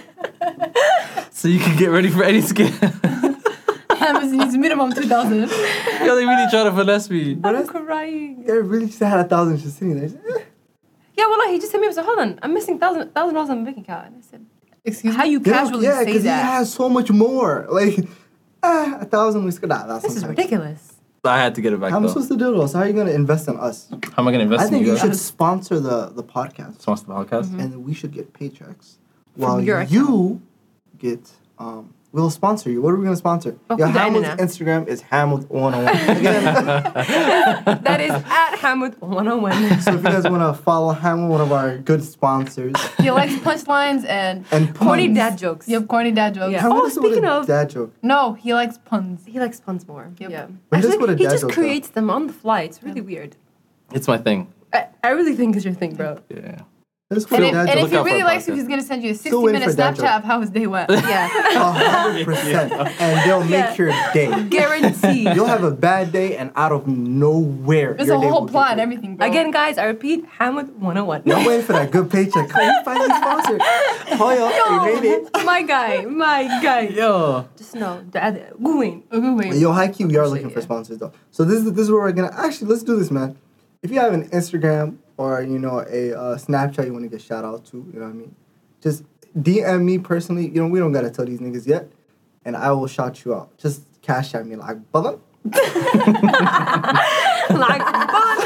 So 1.30 1.46
you 1.48 1.60
can 1.60 1.76
get 1.76 1.90
ready 1.90 2.08
for 2.10 2.24
any 2.24 2.40
scam. 2.40 2.72
Amazon 4.00 4.38
needs 4.38 4.56
minimum 4.56 4.92
2000. 4.92 5.40
Yo, 5.40 5.46
they 5.46 6.24
really 6.24 6.48
try 6.50 6.64
to 6.64 6.72
finesse 6.72 7.10
me. 7.10 7.34
But 7.34 7.50
I'm 7.50 7.54
that's, 7.56 7.68
crying. 7.70 8.44
they 8.44 8.52
really 8.54 8.86
just 8.86 8.98
had 9.00 9.20
a 9.20 9.24
thousand 9.24 9.58
just 9.58 9.76
sitting 9.78 9.98
there. 9.98 10.10
Yeah, 11.16 11.26
well, 11.26 11.38
like, 11.38 11.50
he 11.50 11.58
just 11.58 11.72
hit 11.72 11.80
me 11.80 11.86
up 11.86 11.90
and 11.90 11.94
said, 11.96 12.04
hold 12.04 12.18
on, 12.20 12.38
I'm 12.42 12.52
missing 12.54 12.78
thousand 12.78 13.12
thousand 13.14 13.34
dollars 13.34 13.50
on 13.50 13.58
my 13.58 13.64
bank 13.70 13.78
account. 13.78 14.06
And 14.06 14.16
I 14.16 14.20
said, 14.20 14.46
Excuse 14.86 15.14
how 15.16 15.24
me? 15.24 15.30
you 15.30 15.42
Yeah, 15.44 15.52
casually 15.52 15.84
yeah, 15.86 15.98
say 15.98 16.04
because 16.06 16.22
he 16.22 16.28
has 16.28 16.72
so 16.72 16.88
much 16.88 17.10
more. 17.10 17.66
Like, 17.70 17.98
ah, 18.62 18.98
a 19.00 19.04
thousand 19.04 19.44
we 19.44 19.52
could. 19.52 19.68
Nah, 19.68 19.86
that's 19.86 20.02
this 20.04 20.14
is 20.16 20.20
sometimes. 20.22 20.38
ridiculous. 20.38 20.92
I 21.24 21.38
had 21.38 21.54
to 21.56 21.60
get 21.60 21.72
it 21.72 21.80
back 21.80 21.90
How 21.90 21.96
am 21.96 22.04
I 22.04 22.06
though. 22.06 22.12
supposed 22.14 22.28
to 22.30 22.36
do 22.36 22.56
this? 22.56 22.72
How 22.72 22.80
are 22.80 22.86
you 22.86 22.92
gonna 22.92 23.10
invest 23.10 23.48
in 23.48 23.56
us? 23.58 23.88
How 24.14 24.22
am 24.22 24.28
I 24.28 24.32
gonna 24.32 24.44
invest 24.44 24.62
I 24.62 24.64
in 24.66 24.70
think 24.70 24.86
you 24.86 24.92
you 24.92 24.98
guys? 24.98 25.02
should 25.02 25.16
sponsor 25.16 25.80
the 25.80 26.06
the 26.06 26.22
podcast, 26.22 26.80
Sponsor 26.82 27.06
the 27.06 27.14
podcast. 27.14 27.58
and 27.58 27.84
we 27.84 27.92
should 27.94 28.12
get 28.12 28.32
paychecks 28.32 28.94
while 29.34 29.60
your 29.60 29.82
you 29.82 30.40
get. 30.98 31.28
Um, 31.58 31.92
we'll 32.16 32.30
sponsor 32.30 32.70
you. 32.70 32.80
What 32.82 32.92
are 32.92 32.96
we 32.96 33.04
gonna 33.04 33.16
sponsor? 33.16 33.56
Oh, 33.70 33.76
Your 33.78 33.88
who's 33.88 33.96
Hamil's? 33.96 34.24
Instagram 34.26 34.88
is 34.88 35.02
Hamilton101. 35.02 36.18
Again, 36.18 36.44
that 37.84 38.00
is 38.00 38.10
at 38.10 38.56
Hamwood 38.56 38.98
101. 39.00 39.80
so 39.80 39.90
if 39.94 39.96
you 39.98 40.02
guys 40.02 40.24
wanna 40.24 40.54
follow 40.54 40.92
Hamilton, 40.92 41.28
one 41.28 41.40
of 41.40 41.52
our 41.52 41.78
good 41.78 42.02
sponsors, 42.02 42.74
He 42.98 43.10
likes 43.10 43.34
punchlines 43.34 44.04
and 44.08 44.44
and 44.50 44.74
Corny 44.74 45.08
dad 45.12 45.38
jokes. 45.38 45.68
you 45.68 45.74
have 45.78 45.86
corny 45.88 46.10
dad 46.12 46.34
jokes. 46.34 46.52
Yeah. 46.52 46.66
Oh, 46.66 46.86
is 46.86 46.96
with 46.96 47.04
a 47.04 47.08
speaking 47.08 47.24
of- 47.28 47.46
dad 47.46 47.70
joke. 47.70 47.92
No, 48.02 48.32
he 48.32 48.54
likes 48.54 48.78
puns. 48.78 49.24
He 49.26 49.38
likes 49.38 49.60
puns 49.60 49.86
more. 49.86 50.10
Yep. 50.18 50.30
Yeah. 50.30 50.46
But 50.70 50.84
Actually, 50.84 51.16
he 51.16 51.24
just 51.24 51.42
joke, 51.42 51.50
though. 51.50 51.54
creates 51.54 51.88
them 51.90 52.10
on 52.10 52.26
the 52.26 52.32
fly. 52.32 52.62
It's 52.62 52.82
really 52.82 53.00
weird. 53.02 53.36
It's 53.92 54.08
my 54.08 54.18
thing. 54.18 54.52
I, 54.72 54.88
I 55.04 55.10
really 55.10 55.34
think 55.36 55.54
it's 55.56 55.64
your 55.64 55.74
thing, 55.74 55.94
bro. 55.94 56.18
Yeah. 56.28 56.62
That 57.08 57.18
is 57.18 57.24
And 57.26 57.44
if, 57.44 57.54
and 57.54 57.78
if 57.78 57.90
he 57.92 57.98
really 57.98 58.24
likes 58.24 58.48
you, 58.48 58.54
he's 58.54 58.66
gonna 58.66 58.82
send 58.82 59.04
you 59.04 59.12
a 59.12 59.14
60 59.14 59.40
minute 59.44 59.62
Snapchat 59.68 60.18
of 60.18 60.24
how 60.24 60.40
his 60.40 60.50
day 60.50 60.66
went. 60.66 60.90
Yeah. 61.06 61.28
Hundred 61.28 62.24
percent, 62.24 62.72
and 63.00 63.30
they'll 63.30 63.44
make 63.44 63.78
your 63.78 63.90
day. 64.12 64.48
Guarantee. 64.48 65.32
You'll 65.32 65.46
have 65.46 65.62
a 65.62 65.70
bad 65.70 66.10
day, 66.10 66.36
and 66.36 66.50
out 66.56 66.72
of 66.72 66.88
nowhere, 66.88 67.94
There's 67.94 68.08
your 68.08 68.16
a 68.16 68.20
day 68.20 68.28
whole 68.28 68.40
will 68.40 68.48
plot 68.48 68.72
and 68.72 68.80
everything, 68.80 69.16
bro. 69.16 69.28
Again, 69.28 69.52
guys, 69.52 69.78
I 69.78 69.84
repeat, 69.84 70.26
Hamwood 70.40 70.70
101. 70.70 71.22
You're 71.26 71.46
waiting 71.46 71.64
for 71.64 71.74
that 71.74 71.92
good 71.92 72.10
paycheck. 72.10 72.48
Come 72.48 72.60
on, 72.60 72.84
finally 72.84 73.14
sponsored. 73.14 73.62
Oh, 74.18 74.32
yo, 74.32 74.86
you 74.86 75.00
made 75.00 75.26
it. 75.26 75.44
my 75.44 75.62
guy, 75.62 76.04
my 76.06 76.44
guy. 76.62 76.88
Yo. 76.88 77.48
Just 77.56 77.74
know, 77.74 78.02
that 78.12 78.60
going. 78.62 79.04
Okay. 79.12 79.58
Yo, 79.58 79.72
high 79.72 79.88
key, 79.88 80.06
we 80.06 80.16
are 80.16 80.26
looking 80.26 80.50
for 80.50 80.60
sponsors 80.60 80.98
though. 80.98 81.12
So 81.30 81.44
this 81.44 81.58
is 81.64 81.72
this 81.72 81.82
is 81.84 81.90
where 81.90 82.00
we're 82.00 82.12
gonna 82.12 82.34
actually 82.34 82.68
let's 82.68 82.82
do 82.82 82.96
this, 82.96 83.10
man. 83.10 83.36
If 83.82 83.90
you 83.90 84.00
have 84.00 84.12
an 84.12 84.28
Instagram 84.30 84.98
or 85.16 85.42
you 85.42 85.58
know 85.58 85.80
a 85.80 86.12
uh, 86.12 86.36
Snapchat 86.36 86.86
you 86.86 86.92
want 86.92 87.04
to 87.04 87.08
get 87.08 87.20
shout 87.22 87.44
out 87.44 87.64
to, 87.66 87.76
you 87.92 87.98
know 87.98 88.06
what 88.06 88.10
I 88.10 88.14
mean, 88.14 88.34
just 88.80 89.04
DM 89.38 89.82
me 89.84 89.98
personally. 89.98 90.48
You 90.48 90.62
know 90.62 90.68
we 90.68 90.78
don't 90.78 90.92
gotta 90.92 91.10
tell 91.10 91.24
these 91.26 91.40
niggas 91.40 91.66
yet, 91.66 91.88
and 92.44 92.56
I 92.56 92.72
will 92.72 92.86
shout 92.86 93.24
you 93.24 93.34
out. 93.34 93.56
Just 93.58 93.82
cash 94.02 94.34
at 94.34 94.46
me 94.46 94.56
like 94.56 94.78
brother. 94.92 95.18
like, 95.44 95.62
fun. 98.10 98.38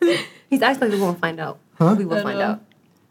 He's 0.50 0.62
actually 0.62 0.90
we 0.90 1.00
won't 1.00 1.20
find 1.20 1.38
out. 1.38 1.58
Huh? 1.78 1.94
We 1.98 2.04
will 2.04 2.22
find 2.22 2.38
know. 2.38 2.44
out. 2.44 2.60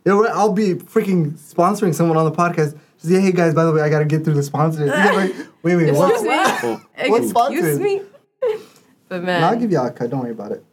You 0.06 0.14
know? 0.14 0.26
I'll 0.28 0.54
be 0.54 0.74
freaking 0.74 1.34
sponsoring 1.34 1.94
someone 1.94 2.18
on 2.18 2.26
the 2.26 2.32
podcast. 2.32 2.78
Just 2.98 3.14
say, 3.14 3.22
hey 3.22 3.32
guys, 3.32 3.54
by 3.54 3.64
the 3.64 3.72
way, 3.72 3.82
I 3.82 3.90
gotta 3.90 4.06
get 4.06 4.24
through 4.24 4.34
the 4.34 4.44
sponsors. 4.44 4.82
You 4.90 4.96
get 4.96 5.16
like, 5.16 5.34
wait, 5.64 5.76
wait, 5.76 5.94
what? 5.94 6.12
Excuse 6.12 6.30
me. 6.30 6.36
Oh, 6.36 6.82
What's 7.10 7.26
Excuse 7.26 7.30
sponsored? 7.30 7.82
me. 7.82 8.02
But 9.08 9.24
man, 9.24 9.38
And 9.38 9.46
I'll 9.46 9.56
give 9.56 9.72
y'all 9.72 9.88
a 9.88 9.92
cut. 9.92 10.10
Don't 10.10 10.20
worry 10.22 10.32
about 10.32 10.52
it. 10.52 10.64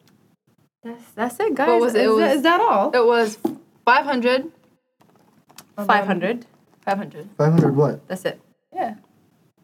That's, 0.86 1.10
that's 1.12 1.40
it, 1.40 1.54
guys. 1.54 1.68
What 1.68 1.80
was 1.80 1.94
it? 1.94 2.02
Is, 2.02 2.04
It 2.04 2.08
that, 2.08 2.14
was- 2.28 2.36
is 2.36 2.42
that 2.42 2.60
all? 2.60 2.90
It 2.94 3.04
was 3.04 3.38
500. 3.84 4.50
500. 5.76 6.46
500. 6.84 7.28
Five 7.36 7.52
hundred 7.52 7.76
what? 7.76 8.06
That's 8.08 8.24
it. 8.24 8.40
Yeah. 8.74 8.94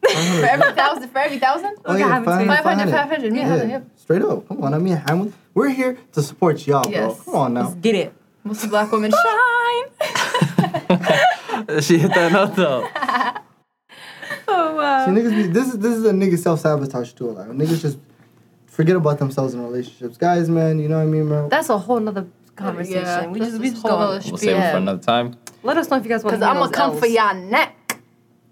Five 0.05 0.39
For 0.39 0.45
every 0.45 0.73
thousand, 0.73 1.09
for 1.09 1.17
every 1.19 1.39
thousand? 1.39 1.75
Oh 1.85 1.93
Okay, 1.93 2.01
yeah, 2.01 2.07
have 2.09 2.23
it 2.23 2.25
too. 2.25 2.47
500, 2.47 2.91
500. 2.91 3.35
Yeah, 3.35 3.55
Yeah, 3.55 3.63
yep. 3.63 3.87
straight 3.95 4.21
up. 4.21 4.47
Come 4.47 4.61
on, 4.63 4.73
I 4.73 4.77
mean, 4.77 4.97
Hamilton. 4.97 5.33
We're 5.53 5.69
here 5.69 5.97
to 6.11 6.21
support 6.21 6.67
y'all, 6.67 6.83
bro. 6.89 7.15
Come 7.15 7.35
on 7.35 7.53
now. 7.53 7.61
Let's 7.63 7.75
get 7.75 7.95
it. 7.95 8.13
Muslim 8.43 8.69
black 8.71 8.91
women 8.91 9.11
shine. 9.11 9.85
she 11.81 11.97
hit 11.97 12.13
that 12.13 12.31
note 12.33 12.55
though. 12.55 12.87
Oh, 14.45 14.75
wow. 14.75 15.05
See, 15.05 15.11
niggas, 15.11 15.35
be, 15.35 15.43
this 15.47 15.67
is 15.69 15.79
this 15.79 15.95
is 15.95 16.05
a 16.05 16.11
nigga 16.11 16.37
self 16.37 16.59
sabotage 16.59 17.13
too. 17.13 17.31
Like 17.31 17.47
niggas 17.47 17.81
just 17.81 17.97
forget 18.73 18.95
about 18.95 19.19
themselves 19.19 19.53
in 19.53 19.63
relationships, 19.63 20.17
guys. 20.17 20.49
Man, 20.49 20.79
you 20.79 20.89
know 20.89 20.97
what 20.97 21.03
I 21.03 21.05
mean, 21.05 21.27
bro? 21.27 21.47
That's 21.49 21.69
a 21.69 21.77
whole 21.77 21.99
nother 21.99 22.25
conversation. 22.55 23.01
Yeah, 23.03 23.27
we 23.27 23.39
that's 23.39 23.51
just, 23.51 23.61
we 23.61 23.69
just 23.69 23.83
go. 23.83 23.97
We'll 23.97 24.37
save 24.37 24.57
it 24.57 24.71
for 24.71 24.77
another 24.77 25.01
time. 25.01 25.37
Let 25.61 25.77
us 25.77 25.89
know 25.89 25.97
if 25.97 26.03
you 26.03 26.09
guys 26.09 26.23
want 26.23 26.35
Because 26.35 26.45
to 26.45 26.49
I'm 26.49 26.57
going 26.57 26.71
to 26.71 26.75
come 26.75 26.97
for 26.97 27.05
y'all 27.05 27.33
neck. 27.35 27.99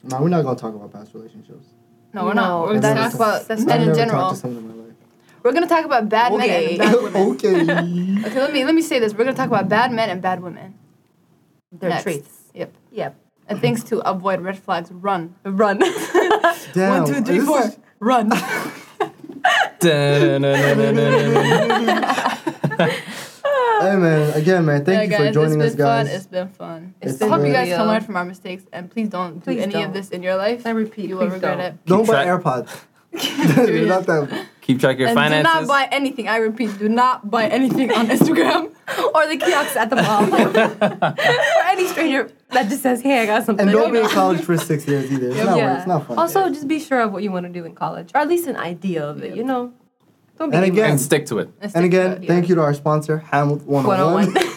Nah, 0.03 0.21
we're 0.21 0.29
not 0.29 0.43
gonna 0.43 0.57
talk 0.57 0.73
about 0.73 0.91
past 0.93 1.13
relationships. 1.13 1.67
No, 2.13 2.25
we're 2.25 2.33
not. 2.33 2.47
No, 2.47 2.61
We're 2.61 2.67
going 2.67 2.81
to 2.81 2.87
that's- 2.87 3.11
talk 3.11 3.15
about 3.15 3.47
that's 3.47 3.63
men 3.63 3.87
in 3.89 3.95
general. 3.95 4.29
to 4.31 4.35
someone 4.35 4.63
in 4.63 4.67
my 4.69 4.83
life. 4.85 4.95
We're 5.43 5.51
going 5.53 5.63
to 5.63 5.69
talk 5.69 5.85
about 5.85 6.09
bad 6.09 6.31
Okay. 6.33 6.47
men 6.47 6.69
and 6.69 6.77
bad 6.79 7.03
women. 7.03 7.21
okay. 7.31 8.27
Okay, 8.29 8.39
let 8.41 8.53
me 8.53 8.65
let 8.65 8.75
me 8.75 8.81
say 8.81 8.99
this. 8.99 9.13
We're 9.13 9.23
going 9.23 9.35
to 9.35 9.39
talk 9.41 9.47
about 9.47 9.69
bad 9.69 9.91
men 9.91 10.09
and 10.09 10.21
bad 10.21 10.41
women. 10.43 10.73
Their 11.71 11.89
Next. 11.91 12.03
traits. 12.03 12.29
Yep. 12.53 12.73
Yep. 12.91 13.15
And 13.47 13.61
things 13.61 13.83
to 13.85 13.99
avoid 14.07 14.41
red 14.41 14.59
flags. 14.59 14.91
Run. 14.91 15.35
Run. 15.45 15.79
Damn. 16.73 17.03
One, 17.03 17.05
two, 17.05 17.21
three, 17.21 17.39
this 17.39 17.47
four. 17.47 17.61
is- 17.61 17.77
Run. 17.99 18.31
Hey 23.81 23.95
man, 23.95 24.33
again, 24.37 24.65
man, 24.65 24.85
thank 24.85 24.97
yeah, 24.97 25.03
you 25.03 25.09
guys, 25.09 25.27
for 25.29 25.33
joining 25.33 25.61
us, 25.63 25.73
guys. 25.73 26.07
fun. 26.07 26.15
It's 26.15 26.27
been 26.27 26.49
fun. 26.49 26.93
It's 27.01 27.19
I 27.19 27.27
hope 27.27 27.37
you 27.39 27.45
been- 27.45 27.53
guys 27.53 27.69
can 27.69 27.87
learn 27.87 27.97
uh, 27.97 28.05
from 28.05 28.15
our 28.15 28.25
mistakes 28.25 28.63
and 28.71 28.91
please 28.91 29.09
don't 29.09 29.43
do 29.43 29.49
any 29.51 29.73
don't. 29.73 29.85
of 29.85 29.93
this 29.93 30.09
in 30.09 30.21
your 30.21 30.35
life. 30.35 30.67
I 30.67 30.69
repeat, 30.69 31.09
you 31.09 31.17
will 31.17 31.27
regret 31.27 31.57
don't. 31.57 31.59
it. 31.61 31.85
Don't 31.85 32.07
buy 32.07 32.25
track- 32.25 32.43
AirPods. 32.43 32.69
They're 33.11 33.87
not 33.87 34.05
that. 34.05 34.45
Keep 34.61 34.81
track 34.81 34.95
of 34.95 34.99
your 34.99 35.09
and 35.17 35.33
Do 35.33 35.41
not 35.43 35.67
buy 35.67 35.87
anything. 35.91 36.27
I 36.27 36.37
repeat, 36.37 36.77
do 36.77 36.89
not 36.89 37.31
buy 37.31 37.47
anything 37.47 37.91
on 37.91 38.07
Instagram. 38.07 38.71
or 39.15 39.27
the 39.27 39.37
kiosks 39.37 39.75
at 39.75 39.89
the 39.89 39.95
mall, 39.97 40.23
or 40.33 41.63
any 41.69 41.87
stranger 41.87 42.31
that 42.51 42.69
just 42.69 42.81
says, 42.83 43.01
"Hey, 43.01 43.21
I 43.21 43.25
got 43.25 43.45
something." 43.45 43.67
And 43.67 43.71
don't 43.75 43.91
be 43.91 43.99
in 43.99 44.07
college 44.07 44.41
for 44.41 44.57
six 44.57 44.87
years 44.87 45.11
either. 45.11 45.29
It's 45.29 45.37
not, 45.37 45.57
worth- 45.57 45.77
it's 45.79 45.87
not 45.87 46.07
fun. 46.07 46.17
Also, 46.17 46.49
just 46.49 46.67
be 46.67 46.79
sure 46.79 47.01
of 47.01 47.11
what 47.13 47.23
you 47.23 47.31
want 47.31 47.45
to 47.45 47.51
do 47.51 47.65
in 47.65 47.75
college, 47.75 48.11
or 48.13 48.21
at 48.21 48.27
least 48.27 48.47
an 48.47 48.57
idea 48.57 49.03
of 49.07 49.23
it. 49.23 49.35
You 49.35 49.43
know, 49.43 49.73
don't 50.37 50.49
be 50.49 50.55
And 50.57 50.65
again- 50.65 50.91
and 50.91 50.99
stick 51.01 51.25
to 51.27 51.39
it. 51.39 51.49
and 51.61 51.85
again, 51.85 52.23
thank 52.25 52.49
you 52.49 52.55
to 52.55 52.61
our 52.61 52.73
sponsor, 52.73 53.17
Hamilton 53.19 53.65
101. 53.67 54.33
101. 54.33 54.47